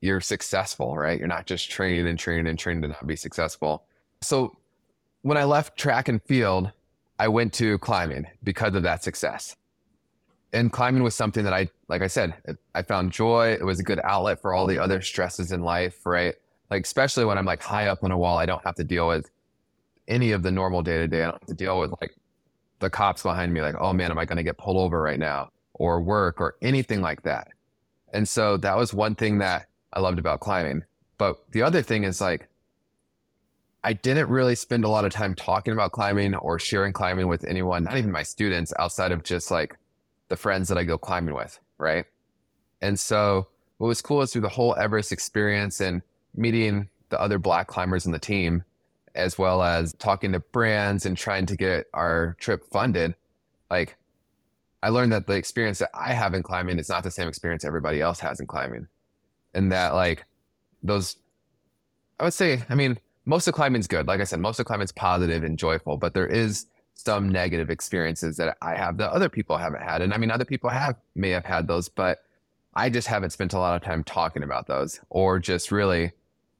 you're 0.00 0.20
successful, 0.20 0.96
right? 0.96 1.18
You're 1.18 1.28
not 1.28 1.46
just 1.46 1.70
training 1.70 2.06
and 2.06 2.18
training 2.18 2.46
and 2.46 2.58
training 2.58 2.82
to 2.82 2.88
not 2.88 3.06
be 3.06 3.16
successful. 3.16 3.84
So 4.22 4.56
when 5.22 5.36
I 5.36 5.44
left 5.44 5.76
track 5.76 6.08
and 6.08 6.22
field, 6.22 6.70
I 7.18 7.28
went 7.28 7.52
to 7.54 7.78
climbing 7.78 8.26
because 8.42 8.74
of 8.74 8.82
that 8.84 9.02
success. 9.02 9.56
And 10.52 10.72
climbing 10.72 11.02
was 11.02 11.14
something 11.14 11.44
that 11.44 11.52
I, 11.52 11.68
like 11.88 12.02
I 12.02 12.08
said, 12.08 12.34
I 12.74 12.82
found 12.82 13.12
joy. 13.12 13.52
It 13.52 13.64
was 13.64 13.78
a 13.78 13.84
good 13.84 14.00
outlet 14.02 14.40
for 14.40 14.52
all 14.52 14.66
the 14.66 14.78
other 14.78 15.00
stresses 15.00 15.52
in 15.52 15.62
life, 15.62 16.04
right? 16.04 16.34
Like, 16.70 16.84
especially 16.84 17.24
when 17.24 17.38
I'm 17.38 17.44
like 17.44 17.62
high 17.62 17.86
up 17.86 18.02
on 18.02 18.10
a 18.10 18.18
wall, 18.18 18.38
I 18.38 18.46
don't 18.46 18.64
have 18.64 18.74
to 18.76 18.84
deal 18.84 19.06
with 19.06 19.30
any 20.08 20.32
of 20.32 20.42
the 20.42 20.50
normal 20.50 20.82
day 20.82 20.98
to 20.98 21.08
day. 21.08 21.22
I 21.22 21.26
don't 21.26 21.40
have 21.40 21.48
to 21.48 21.54
deal 21.54 21.78
with 21.78 21.92
like 22.00 22.14
the 22.80 22.90
cops 22.90 23.22
behind 23.22 23.52
me, 23.52 23.62
like, 23.62 23.76
oh 23.78 23.92
man, 23.92 24.10
am 24.10 24.18
I 24.18 24.24
going 24.24 24.38
to 24.38 24.42
get 24.42 24.58
pulled 24.58 24.76
over 24.76 25.00
right 25.00 25.18
now 25.18 25.50
or 25.74 26.00
work 26.00 26.40
or 26.40 26.56
anything 26.60 27.00
like 27.00 27.22
that. 27.22 27.48
And 28.12 28.28
so 28.28 28.56
that 28.58 28.76
was 28.76 28.92
one 28.92 29.14
thing 29.14 29.38
that 29.38 29.66
I 29.92 30.00
loved 30.00 30.18
about 30.18 30.40
climbing. 30.40 30.84
But 31.16 31.36
the 31.52 31.62
other 31.62 31.80
thing 31.80 32.04
is 32.04 32.20
like, 32.20 32.48
I 33.82 33.94
didn't 33.94 34.28
really 34.28 34.56
spend 34.56 34.84
a 34.84 34.88
lot 34.88 35.06
of 35.06 35.12
time 35.12 35.34
talking 35.34 35.72
about 35.72 35.92
climbing 35.92 36.34
or 36.34 36.58
sharing 36.58 36.92
climbing 36.92 37.28
with 37.28 37.44
anyone, 37.44 37.84
not 37.84 37.96
even 37.96 38.12
my 38.12 38.22
students, 38.22 38.74
outside 38.78 39.10
of 39.10 39.22
just 39.22 39.50
like 39.50 39.74
the 40.30 40.36
friends 40.36 40.68
that 40.68 40.78
I 40.78 40.84
go 40.84 40.96
climbing 40.96 41.34
with. 41.34 41.60
Right. 41.76 42.06
And 42.80 42.98
so 42.98 43.48
what 43.76 43.88
was 43.88 44.00
cool 44.00 44.22
is 44.22 44.32
through 44.32 44.42
the 44.42 44.48
whole 44.48 44.74
Everest 44.76 45.12
experience 45.12 45.80
and 45.80 46.00
meeting 46.34 46.88
the 47.10 47.20
other 47.20 47.38
black 47.38 47.66
climbers 47.66 48.06
in 48.06 48.12
the 48.12 48.18
team, 48.18 48.64
as 49.14 49.36
well 49.36 49.62
as 49.62 49.92
talking 49.94 50.32
to 50.32 50.40
brands 50.40 51.04
and 51.04 51.16
trying 51.16 51.44
to 51.46 51.56
get 51.56 51.86
our 51.92 52.36
trip 52.38 52.64
funded, 52.70 53.14
like 53.70 53.96
I 54.82 54.88
learned 54.88 55.12
that 55.12 55.26
the 55.26 55.34
experience 55.34 55.80
that 55.80 55.90
I 55.92 56.14
have 56.14 56.32
in 56.32 56.42
climbing 56.42 56.78
is 56.78 56.88
not 56.88 57.02
the 57.02 57.10
same 57.10 57.28
experience 57.28 57.64
everybody 57.64 58.00
else 58.00 58.20
has 58.20 58.40
in 58.40 58.46
climbing. 58.46 58.86
And 59.52 59.72
that 59.72 59.94
like 59.94 60.24
those 60.82 61.16
I 62.18 62.24
would 62.24 62.34
say, 62.34 62.62
I 62.68 62.74
mean, 62.74 62.98
most 63.24 63.48
of 63.48 63.54
climbing's 63.54 63.86
good. 63.86 64.06
Like 64.06 64.20
I 64.20 64.24
said, 64.24 64.40
most 64.40 64.60
of 64.60 64.66
climbing's 64.66 64.92
positive 64.92 65.42
and 65.42 65.58
joyful, 65.58 65.96
but 65.96 66.14
there 66.14 66.26
is 66.26 66.66
some 67.04 67.28
negative 67.28 67.70
experiences 67.70 68.36
that 68.36 68.56
I 68.60 68.74
have 68.74 68.98
that 68.98 69.10
other 69.10 69.28
people 69.28 69.56
haven't 69.56 69.82
had. 69.82 70.02
And 70.02 70.12
I 70.12 70.18
mean, 70.18 70.30
other 70.30 70.44
people 70.44 70.70
have 70.70 70.96
may 71.14 71.30
have 71.30 71.44
had 71.44 71.66
those, 71.66 71.88
but 71.88 72.24
I 72.74 72.90
just 72.90 73.08
haven't 73.08 73.30
spent 73.30 73.52
a 73.52 73.58
lot 73.58 73.74
of 73.74 73.82
time 73.82 74.04
talking 74.04 74.42
about 74.42 74.66
those 74.66 75.00
or 75.10 75.38
just 75.38 75.72
really 75.72 76.12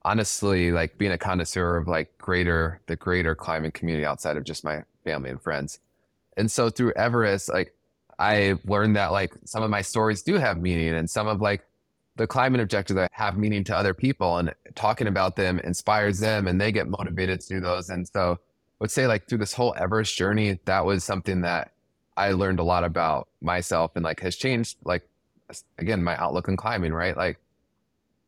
honestly 0.02 0.72
like 0.72 0.96
being 0.96 1.12
a 1.12 1.18
connoisseur 1.18 1.76
of 1.76 1.86
like 1.86 2.16
greater 2.18 2.80
the 2.86 2.96
greater 2.96 3.34
climbing 3.34 3.70
community 3.72 4.06
outside 4.06 4.36
of 4.36 4.44
just 4.44 4.64
my 4.64 4.82
family 5.04 5.30
and 5.30 5.40
friends. 5.40 5.78
And 6.36 6.50
so 6.50 6.70
through 6.70 6.92
Everest, 6.94 7.48
like 7.48 7.74
I 8.18 8.56
learned 8.64 8.96
that 8.96 9.12
like 9.12 9.34
some 9.44 9.62
of 9.62 9.70
my 9.70 9.82
stories 9.82 10.22
do 10.22 10.34
have 10.34 10.60
meaning 10.60 10.94
and 10.94 11.08
some 11.08 11.26
of 11.26 11.40
like 11.40 11.64
the 12.16 12.26
climate 12.26 12.60
objectives 12.60 12.96
that 12.96 13.10
have 13.12 13.38
meaning 13.38 13.64
to 13.64 13.76
other 13.76 13.94
people 13.94 14.38
and 14.38 14.54
talking 14.74 15.06
about 15.06 15.36
them 15.36 15.58
inspires 15.60 16.18
them 16.18 16.48
and 16.48 16.60
they 16.60 16.72
get 16.72 16.88
motivated 16.88 17.40
to 17.40 17.48
do 17.48 17.60
those. 17.60 17.90
And 17.90 18.08
so 18.08 18.38
would 18.80 18.90
say 18.90 19.06
like 19.06 19.28
through 19.28 19.38
this 19.38 19.52
whole 19.52 19.74
Everest 19.76 20.16
journey, 20.16 20.58
that 20.64 20.84
was 20.84 21.04
something 21.04 21.42
that 21.42 21.72
I 22.16 22.32
learned 22.32 22.58
a 22.58 22.64
lot 22.64 22.84
about 22.84 23.28
myself 23.40 23.92
and 23.94 24.04
like 24.04 24.20
has 24.20 24.36
changed 24.36 24.76
like 24.84 25.08
again 25.78 26.02
my 26.02 26.16
outlook 26.16 26.48
on 26.48 26.56
climbing, 26.56 26.92
right? 26.92 27.16
Like 27.16 27.38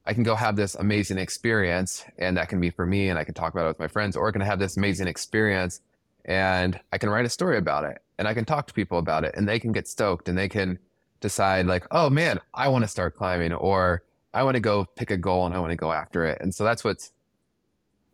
I 0.04 0.14
can 0.14 0.22
go 0.24 0.34
have 0.34 0.56
this 0.56 0.74
amazing 0.74 1.18
experience 1.18 2.04
and 2.18 2.36
that 2.36 2.48
can 2.48 2.60
be 2.60 2.70
for 2.70 2.84
me 2.84 3.08
and 3.08 3.18
I 3.18 3.24
can 3.24 3.34
talk 3.34 3.52
about 3.52 3.64
it 3.66 3.68
with 3.68 3.78
my 3.78 3.88
friends 3.88 4.16
or 4.16 4.28
I 4.28 4.32
can 4.32 4.40
have 4.40 4.58
this 4.58 4.76
amazing 4.76 5.06
experience 5.06 5.80
and 6.24 6.78
I 6.92 6.98
can 6.98 7.10
write 7.10 7.24
a 7.24 7.28
story 7.28 7.56
about 7.56 7.84
it 7.84 8.02
and 8.18 8.26
I 8.26 8.34
can 8.34 8.44
talk 8.44 8.66
to 8.66 8.74
people 8.74 8.98
about 8.98 9.24
it 9.24 9.34
and 9.36 9.48
they 9.48 9.58
can 9.58 9.72
get 9.72 9.86
stoked 9.86 10.28
and 10.28 10.36
they 10.36 10.48
can 10.48 10.78
decide 11.20 11.66
like, 11.66 11.86
oh 11.90 12.10
man, 12.10 12.40
I 12.52 12.68
want 12.68 12.84
to 12.84 12.88
start 12.88 13.16
climbing 13.16 13.52
or 13.52 14.02
I 14.34 14.42
want 14.42 14.56
to 14.56 14.60
go 14.60 14.86
pick 14.96 15.10
a 15.10 15.16
goal 15.16 15.46
and 15.46 15.54
I 15.54 15.60
want 15.60 15.70
to 15.70 15.76
go 15.76 15.92
after 15.92 16.24
it. 16.26 16.38
And 16.40 16.54
so 16.54 16.64
that's 16.64 16.82
what's 16.82 17.12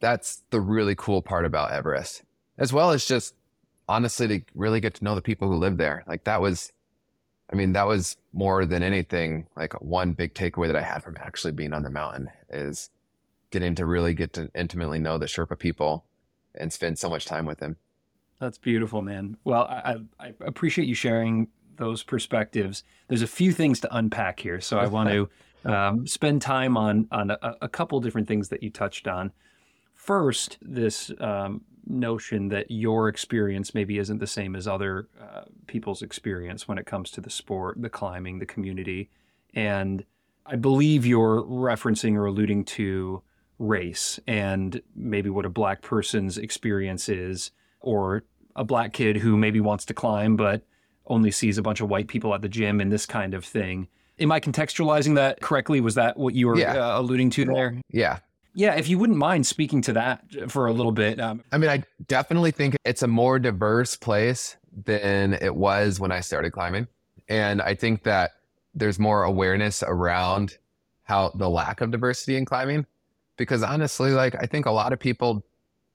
that's 0.01 0.43
the 0.51 0.61
really 0.61 0.95
cool 0.95 1.22
part 1.22 1.45
about 1.45 1.72
Everest, 1.72 2.22
as 2.59 2.72
well 2.72 2.90
as 2.90 3.04
just 3.06 3.34
honestly 3.88 4.28
to 4.28 4.44
really 4.54 4.80
get 4.80 4.94
to 4.94 5.04
know 5.04 5.14
the 5.14 5.22
people 5.22 5.48
who 5.48 5.56
live 5.56 5.76
there. 5.76 6.04
Like 6.06 6.24
that 6.24 6.40
was, 6.40 6.72
I 7.50 7.56
mean, 7.56 7.72
that 7.72 7.86
was 7.86 8.16
more 8.32 8.66
than 8.66 8.82
anything, 8.82 9.46
like 9.56 9.80
one 9.80 10.12
big 10.12 10.34
takeaway 10.34 10.66
that 10.66 10.76
I 10.76 10.82
had 10.82 11.02
from 11.02 11.16
actually 11.18 11.52
being 11.52 11.72
on 11.72 11.82
the 11.82 11.90
mountain 11.90 12.30
is 12.50 12.90
getting 13.50 13.74
to 13.76 13.86
really 13.86 14.12
get 14.12 14.34
to 14.34 14.50
intimately 14.54 14.98
know 14.98 15.16
the 15.16 15.26
Sherpa 15.26 15.59
people 15.59 16.04
and 16.54 16.72
spend 16.72 16.98
so 16.98 17.09
much 17.09 17.24
time 17.24 17.46
with 17.46 17.59
them. 17.59 17.76
That's 18.40 18.59
beautiful, 18.59 19.02
man. 19.02 19.36
Well, 19.44 19.62
I, 19.62 19.96
I 20.20 20.34
appreciate 20.40 20.86
you 20.86 20.94
sharing 20.94 21.48
those 21.76 22.02
perspectives. 22.02 22.84
There's 23.09 23.22
a 23.22 23.26
few 23.26 23.52
things 23.52 23.80
to 23.80 23.96
unpack 23.96 24.40
here, 24.40 24.61
so 24.61 24.78
I 24.78 24.86
want 24.88 25.09
to 25.09 25.28
um, 25.64 26.06
spend 26.06 26.42
time 26.42 26.76
on 26.76 27.09
on 27.11 27.30
a, 27.30 27.56
a, 27.62 27.68
couple 27.68 28.00
different 28.00 28.28
things 28.28 28.48
that 28.50 28.62
you 28.62 28.70
touched 28.70 29.09
on. 29.09 29.32
First, 29.94 30.59
this 30.62 31.11
um, 31.18 31.62
notion 31.87 32.49
that 32.49 32.70
your 32.70 33.09
experience 33.09 33.74
maybe 33.74 33.99
isn't 33.99 34.18
the 34.18 34.26
same 34.26 34.57
as 34.57 34.66
other 34.66 35.09
uh, 35.20 35.43
people's 35.66 36.03
experience 36.03 36.66
when 36.66 36.79
it 36.79 36.87
comes 36.87 37.11
to 37.12 37.20
the 37.20 37.31
sport, 37.31 37.81
the 37.81 37.91
climbing, 37.91 38.39
the 38.39 38.47
community, 38.47 39.11
and 39.55 40.05
I 40.47 40.57
believe 40.57 41.05
you're 41.05 41.43
referencing 41.43 42.16
or 42.16 42.26
alluding 42.26 42.64
to 42.64 43.22
race 43.59 44.18
and 44.26 44.81
maybe 44.95 45.29
what 45.29 45.45
a 45.45 45.51
black 45.51 45.83
person's 45.83 46.39
experience 46.39 47.09
is, 47.09 47.51
or 47.81 48.24
a 48.57 48.64
black 48.64 48.93
kid 48.93 49.18
who 49.18 49.37
maybe 49.37 49.61
wants 49.61 49.85
to 49.87 49.95
climb 49.95 50.37
but 50.37 50.62
only 51.07 51.31
sees 51.31 51.59
a 51.59 51.62
bunch 51.62 51.81
of 51.81 51.89
white 51.89 52.09
people 52.09 52.35
at 52.35 52.43
the 52.43 52.49
gym 52.49 52.81
and 52.81 52.93
this 52.93 53.07
kind 53.07 53.35
of 53.35 53.45
thing. 53.45 53.89
Am 54.18 54.33
I 54.33 54.41
contextualizing 54.41 55.14
that 55.14 55.41
correctly? 55.41 55.81
Was 55.81 55.95
that 55.95 56.16
what 56.16 56.35
you 56.35 56.49
were 56.49 56.59
yeah. 56.59 56.74
uh, 56.74 57.01
alluding 57.01 57.31
to 57.31 57.45
there? 57.45 57.81
Yeah. 57.91 58.18
Yeah, 58.59 58.74
if 58.74 58.88
you 58.88 58.98
wouldn't 58.98 59.20
mind 59.20 59.46
speaking 59.46 59.82
to 59.82 59.92
that 59.92 60.20
for 60.48 60.66
a 60.66 60.72
little 60.72 60.90
bit. 60.90 61.20
Um, 61.20 61.44
I 61.52 61.59
mean, 61.59 61.70
I 61.70 61.84
definitely 62.09 62.50
think 62.50 62.76
it's 62.84 63.04
a 63.04 63.06
more 63.06 63.38
diverse 63.38 63.94
place 63.94 64.56
than 64.84 65.34
it 65.34 65.54
was 65.54 66.00
when 66.00 66.11
I 66.11 66.18
started 66.18 66.50
climbing. 66.50 66.88
And 67.28 67.62
I 67.62 67.76
think 67.76 68.02
that 68.02 68.32
there's 68.74 68.98
more 68.98 69.22
awareness 69.22 69.84
around 69.84 70.59
how 71.04 71.30
the 71.36 71.48
lack 71.48 71.80
of 71.80 71.92
diversity 71.92 72.36
in 72.36 72.44
climbing. 72.44 72.84
Because 73.36 73.62
honestly, 73.62 74.11
like, 74.11 74.34
I 74.34 74.46
think 74.46 74.66
a 74.66 74.72
lot 74.72 74.92
of 74.92 74.98
people 74.98 75.44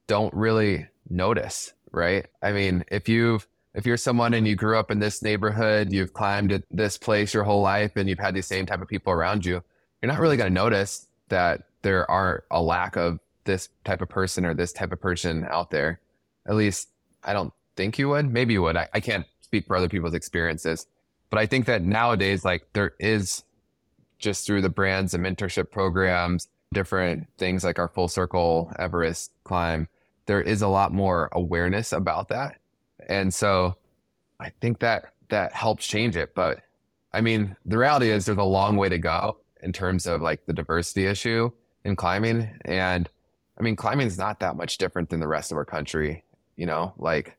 don't 0.08 0.34
really 0.34 0.88
notice, 1.10 1.74
right? 1.92 2.28
I 2.42 2.54
mean, 2.54 2.86
if 2.88 3.10
you've 3.10 3.46
if 3.74 3.86
you're 3.86 3.98
someone 3.98 4.34
and 4.34 4.48
you 4.48 4.56
grew 4.56 4.80
up 4.80 4.90
in 4.90 5.00
this 5.00 5.22
neighborhood, 5.22 5.92
you've 5.92 6.14
climbed 6.14 6.54
at 6.54 6.64
this 6.72 6.98
place 6.98 7.34
your 7.34 7.44
whole 7.44 7.62
life, 7.62 7.98
and 7.98 8.08
you've 8.08 8.20
had 8.20 8.36
the 8.36 8.42
same 8.42 8.66
type 8.66 8.82
of 8.82 8.88
people 8.88 9.12
around 9.12 9.46
you, 9.46 9.62
you're 10.02 10.12
not 10.12 10.20
really 10.20 10.38
going 10.38 10.50
to 10.50 10.54
notice 10.54 11.08
that 11.28 11.64
there 11.84 12.10
are 12.10 12.44
a 12.52 12.62
lack 12.62 12.96
of 12.96 13.20
this 13.46 13.70
type 13.84 14.02
of 14.02 14.10
person 14.10 14.46
or 14.46 14.54
this 14.54 14.74
type 14.74 14.92
of 14.92 15.00
person 15.00 15.46
out 15.50 15.70
there. 15.70 16.00
At 16.48 16.56
least 16.56 16.90
I 17.24 17.34
don't 17.34 17.54
think 17.76 17.98
you 18.00 18.10
would. 18.10 18.32
Maybe 18.32 18.54
you 18.54 18.62
would. 18.64 18.76
I, 18.76 18.90
I 18.94 19.00
can't 19.00 19.26
speak 19.42 19.68
for 19.68 19.76
other 19.76 19.90
people's 19.90 20.14
experiences, 20.14 20.88
but 21.30 21.40
I 21.40 21.46
think 21.46 21.66
that 21.68 21.84
nowadays, 21.84 22.44
like 22.44 22.66
there 22.74 22.94
is 23.00 23.44
just 24.18 24.46
through 24.46 24.62
the 24.62 24.70
brands 24.70 25.14
and 25.14 25.24
mentorship 25.24 25.72
programs, 25.72 26.48
different 26.74 27.28
things 27.38 27.64
like 27.64 27.78
our 27.78 27.88
full 27.88 28.08
circle 28.08 28.74
Everest 28.80 29.32
climb, 29.44 29.88
there 30.26 30.42
is 30.42 30.62
a 30.62 30.68
lot 30.68 30.92
more 30.92 31.30
awareness 31.34 31.92
about 31.92 32.30
that 32.30 32.58
and 33.10 33.34
so 33.34 33.76
I 34.40 34.50
think 34.62 34.80
that 34.80 35.14
that 35.30 35.54
helps 35.54 35.88
change 35.88 36.16
it. 36.16 36.36
But 36.36 36.62
I 37.14 37.22
mean, 37.22 37.56
the 37.66 37.78
reality 37.78 38.10
is 38.10 38.26
there's 38.26 38.38
a 38.38 38.44
long 38.44 38.76
way 38.76 38.90
to 38.90 38.98
go 38.98 39.38
in 39.62 39.72
terms 39.72 40.06
of 40.06 40.22
like 40.22 40.46
the 40.46 40.54
diversity 40.54 41.06
issue 41.06 41.52
in 41.84 41.96
climbing. 41.96 42.50
And 42.66 43.10
I 43.58 43.64
mean, 43.64 43.76
climbing 43.76 44.08
is 44.08 44.18
not 44.18 44.40
that 44.40 44.56
much 44.56 44.78
different 44.78 45.10
than 45.10 45.20
the 45.20 45.28
rest 45.28 45.52
of 45.52 45.58
our 45.58 45.66
country. 45.66 46.24
You 46.56 46.66
know, 46.66 46.94
like 46.98 47.38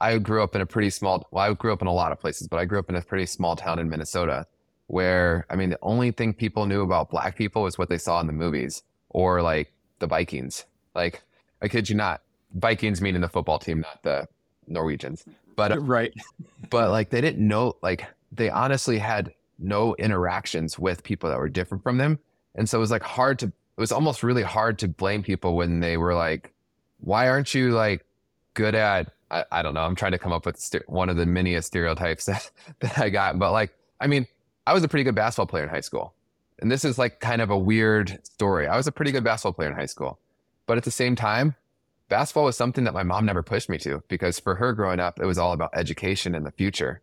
I 0.00 0.18
grew 0.18 0.42
up 0.42 0.54
in 0.54 0.60
a 0.60 0.66
pretty 0.66 0.90
small, 0.90 1.26
well, 1.30 1.50
I 1.50 1.54
grew 1.54 1.72
up 1.72 1.82
in 1.82 1.88
a 1.88 1.92
lot 1.92 2.12
of 2.12 2.20
places, 2.20 2.48
but 2.48 2.58
I 2.58 2.64
grew 2.64 2.78
up 2.78 2.88
in 2.88 2.96
a 2.96 3.02
pretty 3.02 3.26
small 3.26 3.56
town 3.56 3.78
in 3.78 3.88
Minnesota 3.88 4.46
where, 4.86 5.46
I 5.48 5.56
mean, 5.56 5.70
the 5.70 5.78
only 5.82 6.10
thing 6.10 6.34
people 6.34 6.66
knew 6.66 6.82
about 6.82 7.10
black 7.10 7.36
people 7.36 7.62
was 7.62 7.78
what 7.78 7.88
they 7.88 7.98
saw 7.98 8.20
in 8.20 8.26
the 8.26 8.32
movies 8.32 8.82
or 9.10 9.42
like 9.42 9.72
the 9.98 10.06
Vikings. 10.06 10.66
Like, 10.94 11.22
I 11.62 11.68
kid 11.68 11.88
you 11.88 11.96
not, 11.96 12.20
Vikings 12.54 13.00
meaning 13.00 13.22
the 13.22 13.28
football 13.28 13.58
team, 13.58 13.80
not 13.80 14.02
the 14.02 14.28
Norwegians. 14.68 15.24
But 15.56 15.80
right. 15.86 16.12
But 16.70 16.90
like 16.90 17.10
they 17.10 17.20
didn't 17.20 17.46
know 17.46 17.76
like 17.82 18.06
they 18.32 18.48
honestly 18.48 18.98
had 18.98 19.32
no 19.58 19.94
interactions 19.96 20.78
with 20.78 21.04
people 21.04 21.28
that 21.30 21.38
were 21.38 21.48
different 21.48 21.84
from 21.84 21.98
them. 21.98 22.18
And 22.54 22.68
so 22.68 22.78
it 22.78 22.80
was 22.80 22.90
like 22.90 23.02
hard 23.02 23.38
to 23.40 23.52
it 23.76 23.80
was 23.80 23.92
almost 23.92 24.22
really 24.22 24.42
hard 24.42 24.78
to 24.80 24.88
blame 24.88 25.22
people 25.22 25.56
when 25.56 25.80
they 25.80 25.96
were 25.96 26.14
like, 26.14 26.52
why 27.00 27.28
aren't 27.28 27.54
you 27.54 27.70
like 27.70 28.04
good 28.54 28.74
at 28.74 29.12
I, 29.30 29.44
I 29.50 29.62
don't 29.62 29.74
know. 29.74 29.80
I'm 29.80 29.96
trying 29.96 30.12
to 30.12 30.18
come 30.18 30.32
up 30.32 30.46
with 30.46 30.58
st- 30.58 30.88
one 30.88 31.08
of 31.08 31.16
the 31.16 31.26
many 31.26 31.60
stereotypes 31.60 32.24
that, 32.26 32.50
that 32.80 32.98
I 32.98 33.10
got. 33.10 33.38
But 33.38 33.52
like, 33.52 33.74
I 34.00 34.06
mean, 34.06 34.26
I 34.66 34.72
was 34.72 34.84
a 34.84 34.88
pretty 34.88 35.04
good 35.04 35.14
basketball 35.14 35.46
player 35.46 35.64
in 35.64 35.68
high 35.68 35.80
school. 35.80 36.14
And 36.60 36.70
this 36.70 36.84
is 36.84 36.98
like 36.98 37.20
kind 37.20 37.42
of 37.42 37.50
a 37.50 37.58
weird 37.58 38.20
story. 38.24 38.68
I 38.68 38.76
was 38.76 38.86
a 38.86 38.92
pretty 38.92 39.10
good 39.10 39.24
basketball 39.24 39.54
player 39.54 39.68
in 39.68 39.74
high 39.74 39.86
school. 39.86 40.18
But 40.66 40.78
at 40.78 40.84
the 40.84 40.90
same 40.90 41.16
time, 41.16 41.56
basketball 42.08 42.44
was 42.44 42.56
something 42.56 42.84
that 42.84 42.94
my 42.94 43.02
mom 43.02 43.26
never 43.26 43.42
pushed 43.42 43.68
me 43.68 43.76
to 43.78 44.02
because 44.08 44.38
for 44.38 44.54
her 44.54 44.72
growing 44.72 45.00
up, 45.00 45.18
it 45.20 45.26
was 45.26 45.36
all 45.36 45.52
about 45.52 45.70
education 45.74 46.34
and 46.34 46.46
the 46.46 46.52
future. 46.52 47.02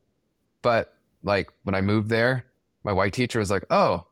But 0.61 0.95
like 1.23 1.51
when 1.63 1.75
I 1.75 1.81
moved 1.81 2.09
there, 2.09 2.45
my 2.83 2.93
white 2.93 3.13
teacher 3.13 3.39
was 3.39 3.51
like, 3.51 3.65
Oh, 3.69 4.05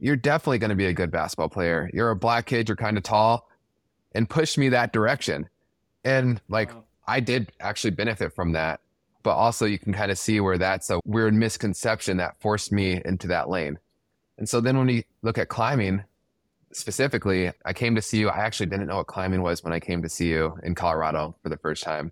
you're 0.00 0.16
definitely 0.16 0.58
going 0.58 0.70
to 0.70 0.76
be 0.76 0.86
a 0.86 0.92
good 0.92 1.10
basketball 1.10 1.48
player. 1.48 1.90
You're 1.92 2.10
a 2.10 2.16
black 2.16 2.46
kid, 2.46 2.68
you're 2.68 2.76
kind 2.76 2.96
of 2.96 3.02
tall, 3.02 3.48
and 4.12 4.28
pushed 4.28 4.58
me 4.58 4.70
that 4.70 4.92
direction. 4.92 5.48
And 6.04 6.40
like, 6.48 6.74
wow. 6.74 6.84
I 7.06 7.20
did 7.20 7.52
actually 7.60 7.90
benefit 7.90 8.34
from 8.34 8.52
that. 8.52 8.80
But 9.22 9.32
also, 9.32 9.66
you 9.66 9.78
can 9.78 9.92
kind 9.92 10.10
of 10.10 10.18
see 10.18 10.40
where 10.40 10.56
that's 10.56 10.88
a 10.88 10.98
weird 11.04 11.34
misconception 11.34 12.16
that 12.16 12.40
forced 12.40 12.72
me 12.72 13.02
into 13.04 13.28
that 13.28 13.50
lane. 13.50 13.78
And 14.38 14.48
so 14.48 14.62
then 14.62 14.78
when 14.78 14.86
we 14.86 15.04
look 15.20 15.36
at 15.36 15.50
climbing, 15.50 16.02
specifically, 16.72 17.52
I 17.66 17.74
came 17.74 17.94
to 17.94 18.00
CU. 18.00 18.28
I 18.28 18.38
actually 18.38 18.66
didn't 18.66 18.86
know 18.86 18.96
what 18.96 19.08
climbing 19.08 19.42
was 19.42 19.62
when 19.62 19.74
I 19.74 19.80
came 19.80 20.00
to 20.02 20.08
CU 20.08 20.56
in 20.62 20.74
Colorado 20.74 21.36
for 21.42 21.50
the 21.50 21.58
first 21.58 21.82
time. 21.82 22.10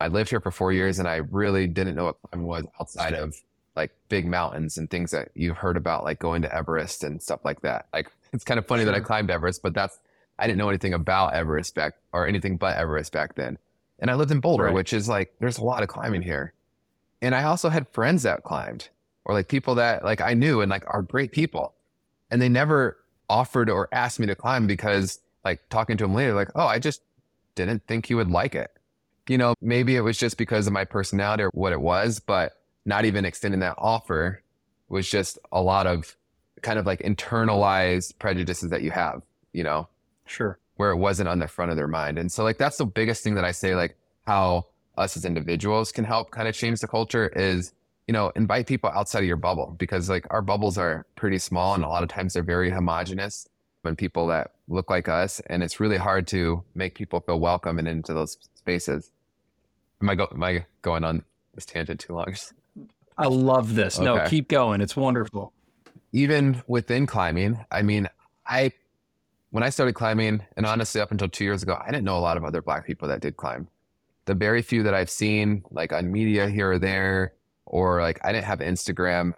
I 0.00 0.08
lived 0.08 0.28
here 0.28 0.40
for 0.40 0.50
four 0.50 0.72
years 0.72 0.98
and 0.98 1.08
I 1.08 1.16
really 1.16 1.66
didn't 1.66 1.94
know 1.94 2.04
what 2.04 2.16
climbing 2.28 2.46
was 2.46 2.66
outside 2.78 3.14
of 3.14 3.34
like 3.80 3.92
big 4.10 4.26
mountains 4.26 4.76
and 4.76 4.90
things 4.90 5.10
that 5.10 5.30
you've 5.34 5.56
heard 5.56 5.78
about, 5.78 6.04
like 6.04 6.18
going 6.18 6.42
to 6.42 6.54
Everest 6.54 7.02
and 7.02 7.22
stuff 7.22 7.40
like 7.44 7.62
that. 7.62 7.86
Like 7.94 8.12
it's 8.32 8.44
kind 8.44 8.58
of 8.58 8.66
funny 8.66 8.84
sure. 8.84 8.92
that 8.92 8.98
I 8.98 9.00
climbed 9.00 9.30
Everest, 9.30 9.62
but 9.62 9.72
that's, 9.72 9.98
I 10.38 10.46
didn't 10.46 10.58
know 10.58 10.68
anything 10.68 10.94
about 10.94 11.34
Everest 11.34 11.74
back 11.74 11.94
or 12.12 12.26
anything 12.26 12.58
but 12.58 12.76
Everest 12.76 13.12
back 13.12 13.34
then. 13.34 13.58
And 13.98 14.10
I 14.10 14.14
lived 14.14 14.30
in 14.30 14.40
Boulder, 14.40 14.64
right. 14.64 14.74
which 14.74 14.92
is 14.92 15.08
like, 15.08 15.34
there's 15.40 15.58
a 15.58 15.64
lot 15.64 15.82
of 15.82 15.88
climbing 15.88 16.22
here. 16.22 16.52
And 17.22 17.34
I 17.34 17.44
also 17.44 17.68
had 17.68 17.88
friends 17.88 18.22
that 18.22 18.42
climbed 18.42 18.88
or 19.24 19.34
like 19.34 19.48
people 19.48 19.74
that 19.76 20.04
like 20.04 20.20
I 20.20 20.34
knew 20.34 20.60
and 20.60 20.70
like 20.70 20.84
are 20.86 21.02
great 21.02 21.32
people. 21.32 21.74
And 22.30 22.40
they 22.40 22.48
never 22.48 22.98
offered 23.28 23.70
or 23.70 23.88
asked 23.92 24.20
me 24.20 24.26
to 24.26 24.34
climb 24.34 24.66
because 24.66 25.20
like 25.44 25.66
talking 25.70 25.96
to 25.96 26.04
them 26.04 26.14
later, 26.14 26.34
like, 26.34 26.50
oh, 26.54 26.66
I 26.66 26.78
just 26.78 27.02
didn't 27.54 27.86
think 27.86 28.10
you 28.10 28.16
would 28.16 28.30
like 28.30 28.54
it. 28.54 28.70
You 29.28 29.38
know, 29.38 29.54
maybe 29.60 29.96
it 29.96 30.00
was 30.00 30.18
just 30.18 30.36
because 30.36 30.66
of 30.66 30.72
my 30.72 30.84
personality 30.84 31.44
or 31.44 31.50
what 31.52 31.72
it 31.72 31.80
was, 31.80 32.20
but 32.20 32.59
not 32.84 33.04
even 33.04 33.24
extending 33.24 33.60
that 33.60 33.74
offer 33.78 34.42
was 34.88 35.08
just 35.08 35.38
a 35.52 35.62
lot 35.62 35.86
of 35.86 36.16
kind 36.62 36.78
of 36.78 36.86
like 36.86 37.00
internalized 37.00 38.18
prejudices 38.18 38.70
that 38.70 38.82
you 38.82 38.90
have, 38.90 39.22
you 39.52 39.64
know? 39.64 39.88
Sure. 40.26 40.58
Where 40.76 40.90
it 40.90 40.96
wasn't 40.96 41.28
on 41.28 41.38
the 41.38 41.48
front 41.48 41.70
of 41.70 41.76
their 41.76 41.88
mind. 41.88 42.18
And 42.18 42.30
so 42.30 42.42
like 42.44 42.58
that's 42.58 42.78
the 42.78 42.86
biggest 42.86 43.22
thing 43.22 43.34
that 43.34 43.44
I 43.44 43.52
say, 43.52 43.74
like 43.74 43.96
how 44.26 44.66
us 44.96 45.16
as 45.16 45.24
individuals 45.24 45.92
can 45.92 46.04
help 46.04 46.30
kind 46.30 46.48
of 46.48 46.54
change 46.54 46.80
the 46.80 46.88
culture 46.88 47.28
is 47.28 47.72
you 48.10 48.12
know, 48.12 48.32
invite 48.34 48.66
people 48.66 48.90
outside 48.90 49.20
of 49.20 49.26
your 49.26 49.36
bubble 49.36 49.76
because 49.78 50.10
like 50.10 50.26
our 50.30 50.42
bubbles 50.42 50.76
are 50.76 51.06
pretty 51.14 51.38
small 51.38 51.74
and 51.74 51.84
a 51.84 51.88
lot 51.88 52.02
of 52.02 52.08
times 52.08 52.32
they're 52.32 52.42
very 52.42 52.68
homogenous 52.68 53.48
when 53.82 53.94
people 53.94 54.26
that 54.26 54.50
look 54.66 54.90
like 54.90 55.08
us. 55.08 55.40
And 55.46 55.62
it's 55.62 55.78
really 55.78 55.96
hard 55.96 56.26
to 56.26 56.64
make 56.74 56.96
people 56.96 57.20
feel 57.20 57.38
welcome 57.38 57.78
and 57.78 57.86
into 57.86 58.12
those 58.12 58.36
spaces. 58.56 59.12
Am 60.02 60.10
I, 60.10 60.16
go, 60.16 60.26
am 60.32 60.42
I 60.42 60.66
going 60.82 61.04
on 61.04 61.22
this 61.54 61.64
tangent 61.64 62.00
too 62.00 62.14
long? 62.14 62.34
I 63.20 63.26
love 63.26 63.74
this. 63.74 63.98
Okay. 63.98 64.04
No, 64.04 64.26
keep 64.28 64.48
going. 64.48 64.80
It's 64.80 64.96
wonderful. 64.96 65.52
Even 66.12 66.62
within 66.66 67.06
climbing, 67.06 67.64
I 67.70 67.82
mean, 67.82 68.08
I, 68.46 68.72
when 69.50 69.62
I 69.62 69.68
started 69.68 69.92
climbing, 69.92 70.42
and 70.56 70.64
honestly, 70.64 71.00
up 71.00 71.10
until 71.10 71.28
two 71.28 71.44
years 71.44 71.62
ago, 71.62 71.78
I 71.80 71.90
didn't 71.90 72.04
know 72.04 72.16
a 72.16 72.20
lot 72.20 72.36
of 72.36 72.44
other 72.44 72.62
Black 72.62 72.86
people 72.86 73.08
that 73.08 73.20
did 73.20 73.36
climb. 73.36 73.68
The 74.24 74.34
very 74.34 74.62
few 74.62 74.82
that 74.84 74.94
I've 74.94 75.10
seen, 75.10 75.64
like 75.70 75.92
on 75.92 76.10
media 76.10 76.48
here 76.48 76.72
or 76.72 76.78
there, 76.78 77.34
or 77.66 78.00
like 78.00 78.18
I 78.24 78.32
didn't 78.32 78.46
have 78.46 78.60
Instagram 78.60 79.34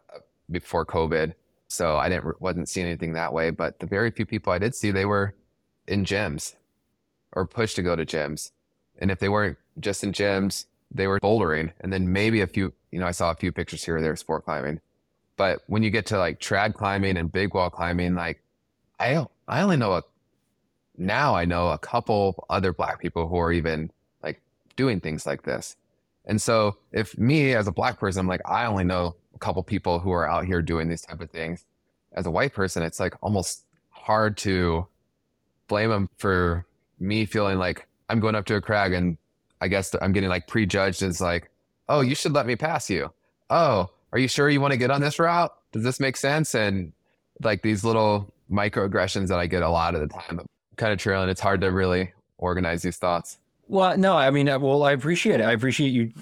before 0.51 0.87
COVID, 0.87 1.35
so 1.68 1.97
I 1.97 2.09
didn't 2.09 2.41
wasn't 2.41 2.68
seeing 2.68 2.87
anything 2.87 3.14
that 3.14 3.33
way. 3.33 3.51
But 3.51 3.80
the 3.80 3.87
very 3.87 4.11
few 4.11 4.26
people 4.26 4.53
I 4.53 4.59
did 4.59 4.74
see, 4.74 4.91
they 4.91 5.07
were 5.07 5.35
in 5.89 6.05
gyms 6.05 6.55
or 7.33 7.47
pushed 7.47 7.76
to 7.76 7.83
go 7.83 7.97
to 7.97 8.07
gyms, 8.07 8.53
and 8.99 9.11
if 9.11 9.18
they 9.18 9.28
weren't 9.28 9.59
just 9.80 10.05
in 10.05 10.12
gyms, 10.12 10.66
they 10.91 11.07
were 11.07 11.20
bouldering. 11.20 11.72
And 11.80 11.93
then 11.93 12.12
maybe 12.12 12.43
a 12.43 12.47
few, 12.47 12.72
you 12.93 13.01
know, 13.01 13.07
I 13.07 13.11
saw 13.11 13.32
a 13.32 13.34
few 13.34 13.51
pictures 13.51 13.82
here 13.82 13.97
or 13.97 14.03
there 14.03 14.14
sport 14.14 14.45
climbing. 14.45 14.80
But 15.36 15.62
when 15.66 15.82
you 15.82 15.90
get 15.90 16.07
to 16.07 16.18
like 16.18 16.38
trad 16.38 16.74
climbing 16.74 17.16
and 17.16 17.32
big 17.32 17.55
wall 17.55 17.70
climbing, 17.70 18.14
like 18.14 18.43
I 19.01 19.26
I 19.49 19.62
only 19.62 19.76
know 19.76 19.95
a 19.95 20.03
now 20.97 21.34
I 21.34 21.47
know 21.47 21.70
a 21.70 21.78
couple 21.78 22.47
other 22.51 22.72
black 22.72 23.01
people 23.01 23.26
who 23.26 23.38
are 23.38 23.51
even 23.51 23.90
like 24.22 24.40
doing 24.76 25.01
things 25.01 25.26
like 25.26 25.43
this. 25.43 25.74
And 26.26 26.40
so 26.40 26.76
if 26.93 27.18
me 27.18 27.55
as 27.55 27.66
a 27.66 27.72
black 27.72 27.99
person, 27.99 28.20
I'm 28.20 28.28
like, 28.28 28.43
I 28.45 28.66
only 28.66 28.84
know 28.84 29.16
a 29.34 29.38
couple 29.38 29.62
people 29.62 29.99
who 29.99 30.12
are 30.12 30.28
out 30.28 30.45
here 30.45 30.62
doing 30.62 30.88
these 30.88 31.03
type 31.03 31.20
of 31.20 31.30
things. 31.30 31.64
As 32.12 32.26
a 32.26 32.30
white 32.30 32.53
person, 32.53 32.82
it's 32.82 33.01
like 33.01 33.14
almost 33.22 33.64
hard 33.88 34.36
to 34.38 34.86
blame 35.66 35.90
them 35.90 36.09
for 36.18 36.66
me 37.01 37.24
feeling 37.24 37.59
like 37.59 37.88
I'm 38.09 38.20
going 38.20 38.34
up 38.34 38.45
to 38.47 38.57
a 38.57 38.61
crag 38.61 38.93
and 38.93 39.16
I 39.61 39.68
guess 39.68 39.95
I'm 40.01 40.12
getting 40.12 40.28
like 40.28 40.47
prejudged 40.47 41.03
as 41.03 41.20
like, 41.20 41.51
oh, 41.93 42.01
you 42.01 42.14
should 42.14 42.32
let 42.32 42.47
me 42.47 42.57
pass 42.57 42.88
you. 42.88 43.12
Oh, 43.51 43.90
are 44.12 44.18
you 44.18 44.26
sure 44.26 44.49
you 44.49 44.62
want 44.62 44.72
to 44.72 44.78
get 44.78 44.90
on 44.90 45.03
this 45.03 45.18
route? 45.18 45.53
Does 45.72 45.84
this 45.84 46.01
make 46.01 46.16
sense? 46.16 46.55
And 46.55 46.93
like 47.43 47.61
these 47.61 47.84
little 47.84 48.32
microaggressions 48.51 49.28
that 49.28 49.38
I 49.38 49.47
get 49.47 49.62
a 49.62 49.68
lot 49.68 49.95
of 49.95 50.01
the 50.01 50.09
time, 50.09 50.40
kind 50.76 50.93
of 50.93 50.99
trailing. 50.99 51.28
It's 51.28 51.40
hard 51.40 51.61
to 51.61 51.70
really 51.70 52.12
organize 52.38 52.80
these 52.80 52.97
thoughts. 52.97 53.38
Well, 53.73 53.97
no, 53.97 54.14
I 54.14 54.31
mean, 54.31 54.51
uh, 54.51 54.59
well, 54.59 54.83
I 54.83 54.93
appreciate 54.93 55.41
it. 55.41 55.45
I 55.45 55.53
appreciate 55.53 55.89
you 55.89 56.12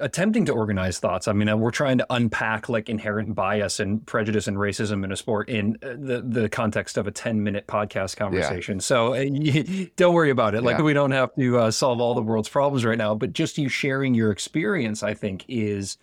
attempting 0.00 0.46
to 0.46 0.52
organize 0.52 0.98
thoughts. 0.98 1.28
I 1.28 1.34
mean, 1.34 1.46
uh, 1.46 1.54
we're 1.54 1.70
trying 1.70 1.98
to 1.98 2.06
unpack 2.08 2.70
like 2.70 2.88
inherent 2.88 3.34
bias 3.34 3.78
and 3.78 4.06
prejudice 4.06 4.46
and 4.46 4.56
racism 4.56 5.04
in 5.04 5.12
a 5.12 5.16
sport 5.16 5.50
in 5.50 5.76
uh, 5.82 5.88
the 5.88 6.24
the 6.26 6.48
context 6.48 6.96
of 6.96 7.06
a 7.06 7.10
10 7.10 7.42
minute 7.42 7.66
podcast 7.66 8.16
conversation. 8.16 8.76
Yeah. 8.76 8.80
So 8.80 9.86
don't 9.96 10.14
worry 10.14 10.30
about 10.30 10.54
it. 10.54 10.62
Like 10.62 10.78
yeah. 10.78 10.84
we 10.84 10.94
don't 10.94 11.10
have 11.10 11.34
to 11.34 11.58
uh, 11.58 11.70
solve 11.70 12.00
all 12.00 12.14
the 12.14 12.22
world's 12.22 12.48
problems 12.48 12.86
right 12.86 12.96
now, 12.96 13.14
but 13.14 13.34
just 13.34 13.58
you 13.58 13.68
sharing 13.68 14.14
your 14.14 14.30
experience, 14.30 15.02
I 15.02 15.12
think, 15.12 15.44
is 15.46 15.98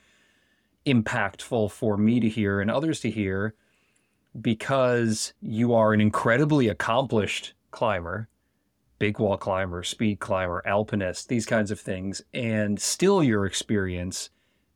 impactful 0.85 1.71
for 1.71 1.97
me 1.97 2.19
to 2.19 2.29
hear 2.29 2.61
and 2.61 2.69
others 2.69 2.99
to 2.99 3.09
hear 3.09 3.55
because 4.39 5.33
you 5.41 5.73
are 5.73 5.93
an 5.93 6.01
incredibly 6.01 6.67
accomplished 6.67 7.53
climber 7.71 8.29
big 8.99 9.19
wall 9.19 9.37
climber, 9.37 9.83
speed 9.83 10.19
climber, 10.19 10.61
alpinist, 10.65 11.29
these 11.29 11.45
kinds 11.45 11.71
of 11.71 11.79
things, 11.79 12.21
and 12.33 12.79
still 12.79 13.23
your 13.23 13.45
experience 13.45 14.29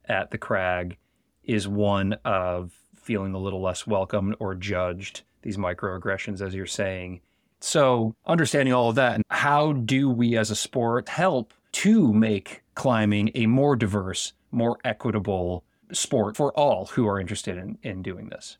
at 0.05 0.31
the 0.31 0.37
crag 0.37 0.97
is 1.43 1.67
one 1.67 2.13
of 2.25 2.73
feeling 2.95 3.33
a 3.33 3.39
little 3.39 3.61
less 3.61 3.87
welcomed 3.87 4.35
or 4.39 4.55
judged, 4.55 5.23
these 5.41 5.57
microaggressions, 5.57 6.45
as 6.45 6.53
you're 6.53 6.65
saying. 6.65 7.21
So, 7.61 8.15
understanding 8.25 8.73
all 8.73 8.89
of 8.89 8.95
that, 8.95 9.21
how 9.29 9.73
do 9.73 10.09
we 10.09 10.37
as 10.37 10.51
a 10.51 10.55
sport 10.55 11.09
help 11.09 11.53
to 11.73 12.13
make 12.13 12.63
climbing 12.75 13.31
a 13.35 13.47
more 13.47 13.75
diverse, 13.75 14.33
more 14.51 14.77
equitable 14.85 15.63
sport 15.91 16.37
for 16.37 16.57
all 16.57 16.85
who 16.85 17.07
are 17.07 17.19
interested 17.19 17.57
in, 17.57 17.77
in 17.83 18.01
doing 18.01 18.29
this? 18.29 18.57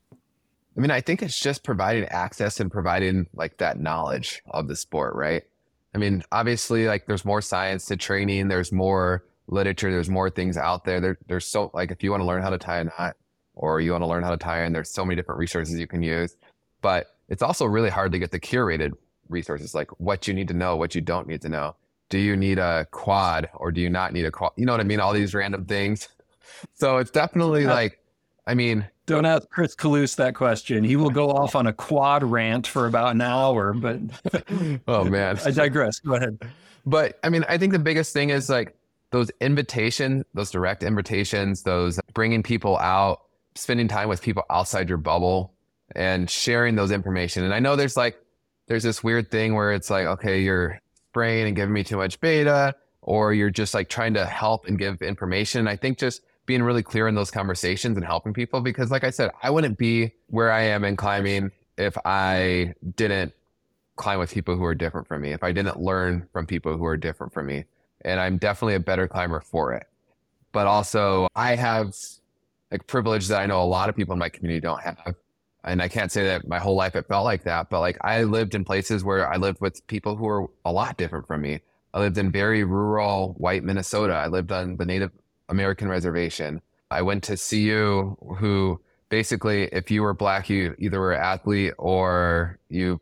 I 0.76 0.80
mean, 0.80 0.90
I 0.90 1.00
think 1.00 1.22
it's 1.22 1.38
just 1.38 1.64
providing 1.64 2.04
access 2.06 2.60
and 2.60 2.70
providing 2.70 3.26
like 3.34 3.58
that 3.58 3.80
knowledge 3.80 4.42
of 4.50 4.68
the 4.68 4.76
sport, 4.76 5.14
right? 5.14 5.42
I 5.94 5.98
mean, 5.98 6.22
obviously, 6.30 6.86
like 6.86 7.06
there's 7.06 7.24
more 7.24 7.42
science 7.42 7.86
to 7.86 7.96
training, 7.96 8.48
there's 8.48 8.72
more 8.72 9.24
literature, 9.48 9.90
there's 9.90 10.08
more 10.08 10.30
things 10.30 10.56
out 10.56 10.84
there. 10.84 11.00
there 11.00 11.18
there's 11.26 11.46
so 11.46 11.70
like 11.74 11.90
if 11.90 12.02
you 12.02 12.10
want 12.10 12.20
to 12.20 12.26
learn 12.26 12.42
how 12.42 12.50
to 12.50 12.58
tie 12.58 12.78
a 12.78 12.84
knot 12.84 13.16
or 13.54 13.80
you 13.80 13.92
want 13.92 14.02
to 14.02 14.06
learn 14.06 14.22
how 14.22 14.30
to 14.30 14.36
tie 14.36 14.64
in, 14.64 14.72
there's 14.72 14.90
so 14.90 15.04
many 15.04 15.16
different 15.16 15.38
resources 15.38 15.78
you 15.78 15.86
can 15.86 16.02
use. 16.02 16.36
But 16.80 17.14
it's 17.28 17.42
also 17.42 17.66
really 17.66 17.90
hard 17.90 18.12
to 18.12 18.18
get 18.18 18.30
the 18.30 18.40
curated 18.40 18.92
resources, 19.28 19.74
like 19.74 19.90
what 20.00 20.28
you 20.28 20.34
need 20.34 20.48
to 20.48 20.54
know, 20.54 20.76
what 20.76 20.94
you 20.94 21.00
don't 21.00 21.26
need 21.26 21.42
to 21.42 21.48
know. 21.48 21.76
Do 22.08 22.18
you 22.18 22.36
need 22.36 22.58
a 22.58 22.86
quad 22.90 23.48
or 23.54 23.70
do 23.70 23.80
you 23.80 23.90
not 23.90 24.12
need 24.12 24.24
a 24.24 24.30
quad? 24.30 24.52
You 24.56 24.66
know 24.66 24.72
what 24.72 24.80
I 24.80 24.84
mean? 24.84 25.00
All 25.00 25.12
these 25.12 25.34
random 25.34 25.64
things. 25.64 26.08
So 26.74 26.96
it's 26.96 27.12
definitely 27.12 27.64
like, 27.64 28.00
I 28.44 28.54
mean, 28.54 28.86
don't 29.10 29.26
ask 29.26 29.48
Chris 29.50 29.74
Kalous 29.74 30.14
that 30.16 30.34
question. 30.34 30.84
He 30.84 30.96
will 30.96 31.10
go 31.10 31.30
off 31.30 31.56
on 31.56 31.66
a 31.66 31.72
quad 31.72 32.22
rant 32.22 32.66
for 32.66 32.86
about 32.86 33.14
an 33.14 33.20
hour, 33.20 33.74
but 33.74 33.98
oh 34.88 35.04
man. 35.04 35.38
I 35.44 35.50
digress. 35.50 35.98
Go 35.98 36.14
ahead. 36.14 36.38
But 36.86 37.18
I 37.24 37.28
mean, 37.28 37.44
I 37.48 37.58
think 37.58 37.72
the 37.72 37.78
biggest 37.80 38.12
thing 38.12 38.30
is 38.30 38.48
like 38.48 38.74
those 39.10 39.30
invitations, 39.40 40.24
those 40.32 40.50
direct 40.50 40.84
invitations, 40.84 41.62
those 41.62 41.98
bringing 42.14 42.42
people 42.42 42.78
out, 42.78 43.22
spending 43.56 43.88
time 43.88 44.08
with 44.08 44.22
people 44.22 44.44
outside 44.48 44.88
your 44.88 44.98
bubble 44.98 45.52
and 45.96 46.30
sharing 46.30 46.76
those 46.76 46.92
information. 46.92 47.42
And 47.42 47.52
I 47.52 47.58
know 47.58 47.74
there's 47.74 47.96
like 47.96 48.16
there's 48.68 48.84
this 48.84 49.02
weird 49.02 49.30
thing 49.32 49.54
where 49.54 49.72
it's 49.72 49.90
like, 49.90 50.06
okay, 50.06 50.40
you're 50.40 50.80
spraying 51.08 51.48
and 51.48 51.56
giving 51.56 51.72
me 51.74 51.82
too 51.82 51.96
much 51.96 52.20
beta, 52.20 52.76
or 53.02 53.34
you're 53.34 53.50
just 53.50 53.74
like 53.74 53.88
trying 53.88 54.14
to 54.14 54.24
help 54.24 54.66
and 54.66 54.78
give 54.78 55.02
information. 55.02 55.66
I 55.66 55.74
think 55.74 55.98
just 55.98 56.22
being 56.50 56.64
really 56.64 56.82
clear 56.82 57.06
in 57.06 57.14
those 57.14 57.30
conversations 57.30 57.96
and 57.96 58.04
helping 58.04 58.32
people 58.32 58.60
because 58.60 58.90
like 58.90 59.04
I 59.04 59.10
said, 59.10 59.30
I 59.40 59.50
wouldn't 59.50 59.78
be 59.78 60.10
where 60.26 60.50
I 60.50 60.62
am 60.62 60.82
in 60.82 60.96
climbing 60.96 61.52
if 61.78 61.96
I 62.04 62.74
didn't 62.96 63.32
climb 63.94 64.18
with 64.18 64.32
people 64.32 64.56
who 64.56 64.64
are 64.64 64.74
different 64.74 65.06
from 65.06 65.22
me, 65.22 65.30
if 65.30 65.44
I 65.44 65.52
didn't 65.52 65.78
learn 65.78 66.26
from 66.32 66.46
people 66.46 66.76
who 66.76 66.84
are 66.86 66.96
different 66.96 67.32
from 67.32 67.46
me. 67.46 67.66
And 68.00 68.18
I'm 68.18 68.36
definitely 68.36 68.74
a 68.74 68.80
better 68.80 69.06
climber 69.06 69.38
for 69.38 69.74
it. 69.74 69.86
But 70.50 70.66
also 70.66 71.28
I 71.36 71.54
have 71.54 71.94
like 72.72 72.84
privilege 72.88 73.28
that 73.28 73.40
I 73.40 73.46
know 73.46 73.62
a 73.62 73.70
lot 73.78 73.88
of 73.88 73.94
people 73.94 74.14
in 74.14 74.18
my 74.18 74.28
community 74.28 74.60
don't 74.60 74.82
have. 74.82 75.14
And 75.62 75.80
I 75.80 75.86
can't 75.86 76.10
say 76.10 76.24
that 76.24 76.48
my 76.48 76.58
whole 76.58 76.74
life 76.74 76.96
it 76.96 77.06
felt 77.06 77.24
like 77.24 77.44
that, 77.44 77.70
but 77.70 77.78
like 77.78 77.96
I 78.00 78.24
lived 78.24 78.56
in 78.56 78.64
places 78.64 79.04
where 79.04 79.32
I 79.32 79.36
lived 79.36 79.60
with 79.60 79.86
people 79.86 80.16
who 80.16 80.24
were 80.24 80.46
a 80.64 80.72
lot 80.72 80.96
different 80.96 81.28
from 81.28 81.42
me. 81.42 81.60
I 81.94 82.00
lived 82.00 82.18
in 82.18 82.32
very 82.32 82.64
rural 82.64 83.34
white 83.38 83.62
Minnesota. 83.62 84.14
I 84.14 84.26
lived 84.26 84.50
on 84.50 84.76
the 84.78 84.84
native 84.84 85.12
American 85.50 85.88
reservation. 85.88 86.62
I 86.90 87.02
went 87.02 87.22
to 87.24 87.36
CU, 87.36 88.16
who 88.38 88.80
basically, 89.10 89.64
if 89.64 89.90
you 89.90 90.02
were 90.02 90.14
black, 90.14 90.48
you 90.48 90.74
either 90.78 90.98
were 90.98 91.12
an 91.12 91.20
athlete 91.20 91.74
or 91.76 92.58
you 92.68 93.00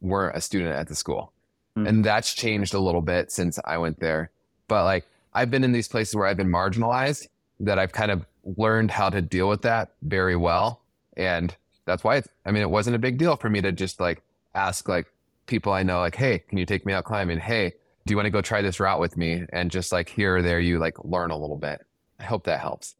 weren't 0.00 0.36
a 0.36 0.40
student 0.40 0.74
at 0.74 0.88
the 0.88 0.94
school. 0.94 1.32
Mm. 1.76 1.88
And 1.88 2.04
that's 2.04 2.34
changed 2.34 2.74
a 2.74 2.78
little 2.78 3.02
bit 3.02 3.30
since 3.30 3.58
I 3.64 3.78
went 3.78 4.00
there. 4.00 4.30
But 4.68 4.84
like, 4.84 5.06
I've 5.34 5.50
been 5.50 5.64
in 5.64 5.72
these 5.72 5.88
places 5.88 6.14
where 6.14 6.26
I've 6.26 6.36
been 6.36 6.48
marginalized 6.48 7.28
that 7.60 7.78
I've 7.78 7.92
kind 7.92 8.10
of 8.10 8.24
learned 8.56 8.90
how 8.90 9.10
to 9.10 9.20
deal 9.20 9.48
with 9.48 9.62
that 9.62 9.90
very 10.02 10.36
well. 10.36 10.80
And 11.16 11.54
that's 11.84 12.04
why, 12.04 12.16
it's, 12.16 12.28
I 12.46 12.50
mean, 12.50 12.62
it 12.62 12.70
wasn't 12.70 12.96
a 12.96 12.98
big 12.98 13.18
deal 13.18 13.36
for 13.36 13.50
me 13.50 13.60
to 13.60 13.72
just 13.72 14.00
like 14.00 14.22
ask 14.54 14.88
like 14.88 15.06
people 15.46 15.72
I 15.72 15.82
know, 15.82 16.00
like, 16.00 16.14
hey, 16.14 16.40
can 16.40 16.58
you 16.58 16.66
take 16.66 16.86
me 16.86 16.92
out 16.92 17.04
climbing? 17.04 17.38
Hey, 17.38 17.74
do 18.06 18.12
you 18.12 18.16
want 18.16 18.26
to 18.26 18.30
go 18.30 18.40
try 18.40 18.62
this 18.62 18.80
route 18.80 19.00
with 19.00 19.16
me? 19.16 19.44
And 19.52 19.70
just 19.70 19.92
like 19.92 20.08
here 20.08 20.36
or 20.36 20.42
there, 20.42 20.60
you 20.60 20.78
like 20.78 21.02
learn 21.04 21.30
a 21.30 21.36
little 21.36 21.56
bit. 21.56 21.84
I 22.18 22.24
hope 22.24 22.44
that 22.44 22.60
helps. 22.60 22.96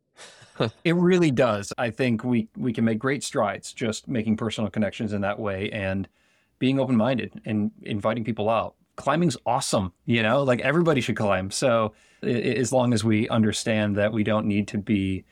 it 0.85 0.95
really 0.95 1.31
does. 1.31 1.73
I 1.79 1.91
think 1.91 2.25
we 2.25 2.49
we 2.57 2.73
can 2.73 2.85
make 2.85 2.99
great 2.99 3.23
strides 3.23 3.73
just 3.73 4.09
making 4.09 4.37
personal 4.37 4.71
connections 4.71 5.13
in 5.13 5.21
that 5.23 5.39
way 5.39 5.71
and 5.71 6.09
being 6.59 6.81
open 6.81 6.97
minded 6.97 7.41
and 7.45 7.71
inviting 7.83 8.25
people 8.25 8.51
out. 8.51 8.75
Climbing's 8.97 9.37
awesome, 9.47 9.93
you 10.07 10.23
know, 10.23 10.43
like 10.43 10.61
everybody 10.61 11.01
should 11.01 11.17
climb. 11.17 11.53
So 11.53 11.95
as 12.23 12.73
long 12.73 12.93
as 12.93 13.05
we 13.05 13.29
understand 13.29 13.97
that 13.97 14.13
we 14.13 14.25
don't 14.25 14.47
need 14.47 14.67
to 14.69 14.79
be 14.79 15.25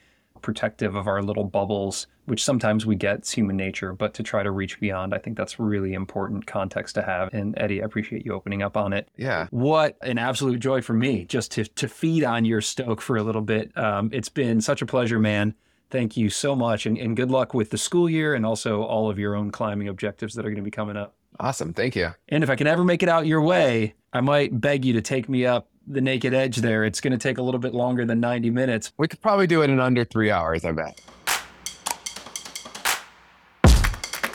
protective 0.43 0.95
of 0.95 1.07
our 1.07 1.23
little 1.23 1.45
bubbles, 1.45 2.07
which 2.27 2.45
sometimes 2.45 2.87
we 2.87 2.97
get, 2.97 3.19
it's 3.19 3.33
human 3.33 3.57
nature, 3.57 3.93
but 3.93 4.15
to 4.15 4.23
try 4.23 4.43
to 4.43 4.51
reach 4.51 4.81
beyond, 4.81 5.15
I 5.15 5.19
think 5.19 5.37
that's 5.37 5.59
really 5.59 5.95
important 5.95 6.47
context 6.47 6.95
to 6.97 7.03
have. 7.03 7.33
And 7.33 7.55
Eddie, 7.59 7.83
I 7.83 7.85
appreciate 7.85 8.25
you 8.25 8.33
opening 8.33 8.63
up 8.63 8.77
on 8.77 8.93
it. 8.93 9.09
Yeah. 9.17 9.47
What 9.51 9.97
an 10.03 10.19
absolute 10.19 10.61
joy 10.61 10.83
for 10.83 10.93
me 10.93 11.25
just 11.25 11.53
to, 11.53 11.65
to 11.65 11.89
feed 11.89 12.25
on 12.25 12.45
your 12.45 12.61
stoke 12.61 13.01
for 13.01 13.17
a 13.17 13.23
little 13.23 13.43
bit. 13.43 13.77
Um, 13.77 14.11
it's 14.13 14.29
been 14.29 14.61
such 14.61 14.83
a 14.83 14.87
pleasure, 14.87 15.19
man. 15.19 15.55
Thank 15.91 16.17
you 16.17 16.31
so 16.31 16.57
much. 16.57 16.87
And, 16.87 16.99
and 16.99 17.17
good 17.17 17.31
luck 17.31 17.55
with 17.55 17.71
the 17.71 17.79
school 17.79 18.11
year 18.11 18.35
and 18.35 18.45
also 18.45 18.83
all 18.83 19.09
of 19.09 19.19
your 19.19 19.37
own 19.37 19.51
climbing 19.51 19.89
objectives 19.89 20.35
that 20.35 20.45
are 20.45 20.51
going 20.51 20.57
to 20.57 20.63
be 20.63 20.71
coming 20.71 20.97
up. 20.97 21.15
Awesome. 21.39 21.73
Thank 21.73 21.95
you. 21.95 22.13
And 22.29 22.43
if 22.43 22.51
I 22.51 22.57
can 22.57 22.67
ever 22.67 22.83
make 22.83 23.03
it 23.03 23.09
out 23.09 23.27
your 23.27 23.43
way, 23.43 23.95
I 24.13 24.21
might 24.21 24.61
beg 24.61 24.85
you 24.85 24.95
to 24.95 25.03
take 25.03 25.29
me 25.29 25.47
up 25.47 25.69
the 25.87 26.01
naked 26.01 26.35
edge 26.35 26.57
there. 26.57 26.85
It's 26.85 27.01
going 27.01 27.13
to 27.13 27.19
take 27.19 27.39
a 27.39 27.43
little 27.43 27.61
bit 27.61 27.75
longer 27.75 28.05
than 28.05 28.21
90 28.21 28.51
minutes. 28.51 28.93
We 28.97 29.09
could 29.09 29.21
probably 29.21 29.47
do 29.47 29.63
it 29.63 29.71
in 29.71 29.81
under 29.81 30.05
three 30.05 30.31
hours, 30.31 30.65
I 30.65 30.73
bet. 30.73 31.01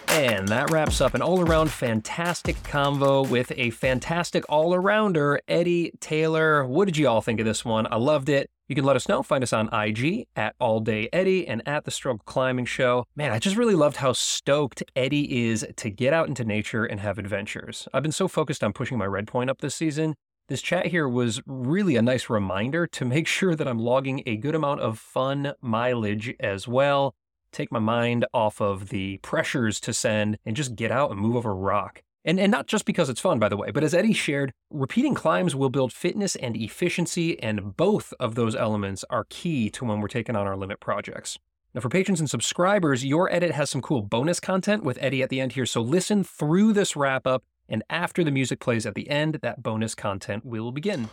And 0.09 0.49
that 0.49 0.69
wraps 0.71 0.99
up 0.99 1.13
an 1.13 1.21
all 1.21 1.39
around 1.39 1.71
fantastic 1.71 2.57
convo 2.63 3.27
with 3.27 3.51
a 3.55 3.69
fantastic 3.69 4.43
all 4.49 4.73
arounder, 4.73 5.39
Eddie 5.47 5.93
Taylor. 6.01 6.65
What 6.65 6.85
did 6.85 6.97
you 6.97 7.07
all 7.07 7.21
think 7.21 7.39
of 7.39 7.45
this 7.45 7.63
one? 7.63 7.87
I 7.89 7.95
loved 7.95 8.27
it. 8.27 8.49
You 8.67 8.75
can 8.75 8.83
let 8.83 8.95
us 8.95 9.07
know. 9.07 9.23
Find 9.23 9.41
us 9.41 9.53
on 9.53 9.73
IG 9.73 10.27
at 10.35 10.55
All 10.59 10.79
Day 10.79 11.09
Eddie 11.11 11.47
and 11.47 11.65
at 11.67 11.85
The 11.85 11.91
Struggle 11.91 12.23
Climbing 12.25 12.65
Show. 12.65 13.05
Man, 13.15 13.31
I 13.31 13.39
just 13.39 13.55
really 13.55 13.75
loved 13.75 13.97
how 13.97 14.13
stoked 14.13 14.83
Eddie 14.95 15.47
is 15.47 15.65
to 15.77 15.89
get 15.89 16.13
out 16.13 16.27
into 16.27 16.43
nature 16.43 16.85
and 16.85 16.99
have 16.99 17.17
adventures. 17.17 17.87
I've 17.93 18.03
been 18.03 18.11
so 18.11 18.27
focused 18.27 18.63
on 18.63 18.73
pushing 18.73 18.97
my 18.97 19.05
red 19.05 19.27
point 19.27 19.49
up 19.49 19.59
this 19.59 19.75
season 19.75 20.15
this 20.51 20.61
chat 20.61 20.87
here 20.87 21.07
was 21.07 21.41
really 21.45 21.95
a 21.95 22.01
nice 22.01 22.29
reminder 22.29 22.85
to 22.85 23.05
make 23.05 23.25
sure 23.25 23.55
that 23.55 23.69
I'm 23.69 23.79
logging 23.79 24.21
a 24.25 24.35
good 24.35 24.53
amount 24.53 24.81
of 24.81 24.99
fun 24.99 25.53
mileage 25.61 26.35
as 26.41 26.67
well. 26.67 27.15
Take 27.53 27.71
my 27.71 27.79
mind 27.79 28.25
off 28.33 28.59
of 28.59 28.89
the 28.89 29.17
pressures 29.19 29.79
to 29.79 29.93
send 29.93 30.37
and 30.45 30.53
just 30.53 30.75
get 30.75 30.91
out 30.91 31.09
and 31.09 31.21
move 31.21 31.37
over 31.37 31.55
rock. 31.55 32.03
And, 32.25 32.37
and 32.37 32.51
not 32.51 32.67
just 32.67 32.83
because 32.83 33.07
it's 33.07 33.21
fun, 33.21 33.39
by 33.39 33.47
the 33.47 33.55
way, 33.55 33.71
but 33.71 33.81
as 33.81 33.93
Eddie 33.93 34.11
shared, 34.11 34.51
repeating 34.69 35.15
climbs 35.15 35.55
will 35.55 35.69
build 35.69 35.93
fitness 35.93 36.35
and 36.35 36.57
efficiency, 36.57 37.41
and 37.41 37.77
both 37.77 38.13
of 38.19 38.35
those 38.35 38.53
elements 38.53 39.05
are 39.09 39.25
key 39.29 39.69
to 39.69 39.85
when 39.85 40.01
we're 40.01 40.09
taking 40.09 40.35
on 40.35 40.47
our 40.47 40.57
limit 40.57 40.81
projects. 40.81 41.39
Now, 41.73 41.79
for 41.79 41.87
patrons 41.87 42.19
and 42.19 42.29
subscribers, 42.29 43.05
your 43.05 43.31
edit 43.33 43.51
has 43.51 43.69
some 43.69 43.81
cool 43.81 44.01
bonus 44.01 44.41
content 44.41 44.83
with 44.83 44.97
Eddie 45.01 45.23
at 45.23 45.29
the 45.29 45.39
end 45.39 45.53
here. 45.53 45.65
So 45.65 45.81
listen 45.81 46.25
through 46.25 46.73
this 46.73 46.97
wrap 46.97 47.25
up, 47.25 47.43
and 47.71 47.83
after 47.89 48.23
the 48.23 48.29
music 48.29 48.59
plays 48.59 48.85
at 48.85 48.93
the 48.93 49.09
end, 49.09 49.39
that 49.41 49.63
bonus 49.63 49.95
content 49.95 50.45
will 50.45 50.71
begin. 50.71 51.09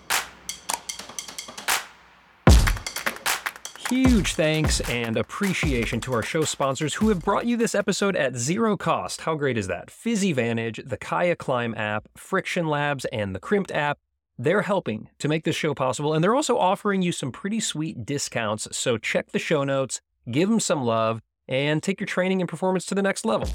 Huge 3.89 4.35
thanks 4.35 4.81
and 4.81 5.17
appreciation 5.17 5.99
to 6.01 6.13
our 6.13 6.23
show 6.23 6.43
sponsors 6.43 6.93
who 6.93 7.09
have 7.09 7.25
brought 7.25 7.47
you 7.47 7.57
this 7.57 7.75
episode 7.75 8.17
at 8.17 8.37
zero 8.37 8.77
cost. 8.77 9.23
How 9.23 9.35
great 9.35 9.57
is 9.57 9.67
that? 9.69 9.89
PhysiVantage, 9.89 10.87
the 10.87 10.99
Kaya 10.99 11.35
Climb 11.35 11.75
app, 11.75 12.07
Friction 12.15 12.67
Labs, 12.67 13.07
and 13.07 13.35
the 13.35 13.41
Crimpd 13.41 13.75
app. 13.75 13.97
They're 14.37 14.63
helping 14.63 15.09
to 15.19 15.29
make 15.29 15.45
this 15.45 15.57
show 15.57 15.73
possible, 15.73 16.13
and 16.13 16.23
they're 16.23 16.35
also 16.35 16.59
offering 16.59 17.01
you 17.01 17.13
some 17.13 17.33
pretty 17.33 17.61
sweet 17.61 18.05
discounts. 18.05 18.69
So 18.77 18.99
check 18.99 19.33
the 19.33 19.39
show 19.39 19.65
notes, 19.65 20.03
give 20.31 20.51
them 20.51 20.61
some 20.61 20.85
love, 20.85 21.23
and 21.49 21.83
take 21.83 21.99
your 21.99 22.07
training 22.07 22.43
and 22.43 22.49
performance 22.49 22.85
to 22.87 22.95
the 22.95 23.03
next 23.03 23.25
level. 23.25 23.49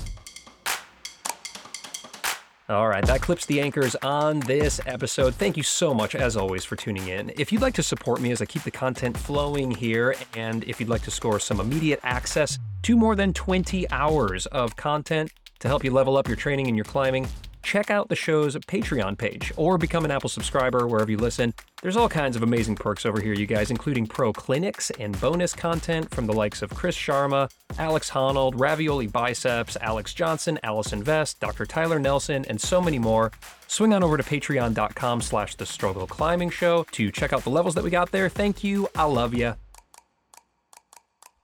All 2.70 2.88
right, 2.88 3.06
that 3.08 3.22
clips 3.22 3.46
the 3.46 3.60
anchors 3.60 3.94
on 4.04 4.40
this 4.40 4.80
episode. 4.86 5.36
Thank 5.36 5.58
you 5.58 5.64
so 5.64 5.94
much, 5.94 6.16
as 6.16 6.38
always, 6.38 6.64
for 6.64 6.78
tuning 6.78 7.10
in. 7.10 7.30
If 7.38 7.52
you'd 7.52 7.62
like 7.62 7.74
to 7.74 7.84
support 7.84 8.22
me 8.22 8.32
as 8.32 8.42
I 8.42 8.46
keep 8.46 8.64
the 8.64 8.72
content 8.72 9.18
flowing 9.18 9.70
here, 9.70 10.16
and 10.38 10.64
if 10.64 10.80
you'd 10.80 10.88
like 10.88 11.02
to 11.02 11.12
score 11.12 11.42
some 11.42 11.60
immediate 11.60 12.00
access 12.04 12.58
to 12.84 12.96
more 12.96 13.18
than 13.18 13.34
20 13.34 13.90
hours 13.92 14.46
of 14.46 14.78
content 14.78 15.30
to 15.60 15.68
help 15.68 15.84
you 15.84 15.92
level 15.92 16.16
up 16.16 16.30
your 16.30 16.38
training 16.38 16.68
and 16.68 16.78
your 16.78 16.86
climbing, 16.86 17.28
check 17.64 17.90
out 17.90 18.10
the 18.10 18.16
show's 18.16 18.56
Patreon 18.56 19.18
page 19.18 19.52
or 19.58 19.78
become 19.78 20.06
an 20.06 20.12
Apple 20.12 20.30
subscriber 20.30 20.86
wherever 20.88 21.10
you 21.10 21.18
listen. 21.18 21.54
There's 21.82 21.98
all 21.98 22.10
kinds 22.10 22.36
of 22.36 22.44
amazing 22.44 22.76
perks 22.76 23.06
over 23.06 23.20
here, 23.20 23.34
you 23.34 23.46
guys, 23.46 23.72
including 23.72 24.06
pro 24.06 24.32
clinics 24.32 24.92
and 24.92 25.20
bonus 25.20 25.54
content 25.54 26.14
from 26.14 26.28
the 26.28 26.34
likes 26.34 26.62
of 26.62 26.70
Chris 26.70 26.96
Sharma, 26.96 27.50
Alex 27.80 28.12
Honnold, 28.12 28.54
Ravioli 28.56 29.08
Biceps, 29.08 29.78
Alex 29.82 30.14
Johnson, 30.14 30.60
Allison 30.64 31.04
Vest, 31.04 31.40
Dr. 31.40 31.66
Tyler 31.66 32.00
Nelson, 32.00 32.46
and 32.48 32.62
so 32.62 32.82
many 32.82 33.00
more. 33.00 33.32
Swing 33.68 33.94
on 33.94 34.04
over 34.04 34.18
to 34.18 34.24
patreon.com 34.24 35.22
slash 35.22 35.56
the 35.56 35.66
struggle 35.66 36.06
climbing 36.06 36.52
show 36.52 36.86
to 36.92 37.12
check 37.12 37.34
out 37.34 37.44
the 37.44 37.50
levels 37.50 37.76
that 37.76 37.84
we 37.84 37.90
got 37.90 38.12
there. 38.12 38.30
Thank 38.30 38.64
you. 38.64 38.88
I 38.96 39.06
love 39.06 39.34
you. 39.34 39.56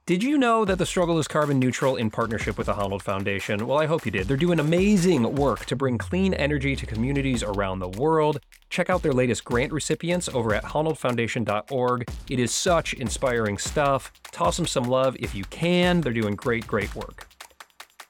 Did 0.09 0.23
you 0.23 0.39
know 0.39 0.65
that 0.65 0.79
the 0.79 0.87
struggle 0.87 1.19
is 1.19 1.27
carbon 1.27 1.59
neutral 1.59 1.95
in 1.95 2.09
partnership 2.09 2.57
with 2.57 2.65
the 2.65 2.73
Honnold 2.73 3.03
Foundation? 3.03 3.67
Well, 3.67 3.77
I 3.77 3.85
hope 3.85 4.07
you 4.07 4.11
did. 4.11 4.27
They're 4.27 4.37
doing 4.37 4.59
amazing 4.59 5.35
work 5.35 5.67
to 5.67 5.75
bring 5.75 5.99
clean 5.99 6.33
energy 6.33 6.75
to 6.77 6.87
communities 6.87 7.43
around 7.43 7.77
the 7.77 7.89
world. 7.89 8.39
Check 8.71 8.89
out 8.89 9.03
their 9.03 9.13
latest 9.13 9.45
grant 9.45 9.71
recipients 9.71 10.27
over 10.27 10.55
at 10.55 10.63
honnoldfoundation.org. 10.63 12.09
It 12.27 12.39
is 12.39 12.51
such 12.51 12.95
inspiring 12.95 13.59
stuff. 13.59 14.11
Toss 14.31 14.57
them 14.57 14.65
some 14.65 14.85
love 14.85 15.15
if 15.19 15.35
you 15.35 15.43
can. 15.43 16.01
They're 16.01 16.11
doing 16.11 16.33
great, 16.33 16.65
great 16.65 16.95
work. 16.95 17.27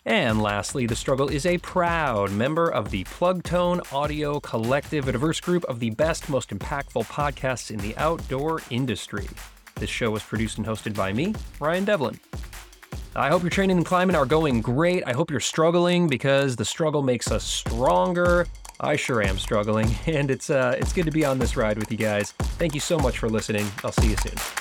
And 0.06 0.42
lastly, 0.42 0.86
The 0.86 0.96
Struggle 0.96 1.28
is 1.28 1.46
a 1.46 1.58
proud 1.58 2.32
member 2.32 2.70
of 2.70 2.92
the 2.92 3.04
Plugtone 3.04 3.92
Audio 3.92 4.40
Collective, 4.40 5.10
a 5.10 5.12
diverse 5.12 5.42
group 5.42 5.66
of 5.66 5.82
the 5.82 5.90
best, 5.90 6.30
most 6.30 6.52
impactful 6.52 7.08
podcasts 7.08 7.70
in 7.70 7.80
the 7.80 7.98
outdoor 7.98 8.62
industry. 8.70 9.28
This 9.80 9.90
show 9.90 10.12
was 10.12 10.24
produced 10.24 10.58
and 10.58 10.68
hosted 10.68 10.94
by 10.94 11.14
me, 11.14 11.34
Ryan 11.60 11.86
Devlin. 11.86 12.20
I 13.16 13.30
hope 13.30 13.42
your 13.42 13.50
training 13.50 13.78
and 13.78 13.86
climbing 13.86 14.16
are 14.16 14.26
going 14.26 14.62
great. 14.62 15.04
I 15.08 15.14
hope 15.14 15.32
you're 15.32 15.40
struggling 15.40 16.08
because 16.08 16.56
the 16.56 16.66
struggle 16.66 17.02
makes 17.02 17.32
us 17.32 17.44
stronger. 17.44 18.46
I 18.82 18.96
sure 18.96 19.22
am 19.22 19.38
struggling, 19.38 19.94
and 20.06 20.30
it's 20.30 20.50
uh, 20.50 20.76
it's 20.78 20.94
good 20.94 21.06
to 21.06 21.12
be 21.12 21.26
on 21.26 21.40
this 21.40 21.56
ride 21.58 21.78
with 21.78 21.92
you 21.92 21.98
guys. 21.98 22.32
Thank 22.60 22.74
you 22.74 22.82
so 22.82 23.00
much 23.00 23.18
for 23.20 23.30
listening. 23.30 23.68
I'll 23.84 23.92
see 23.92 24.10
you 24.10 24.18
soon. 24.18 24.59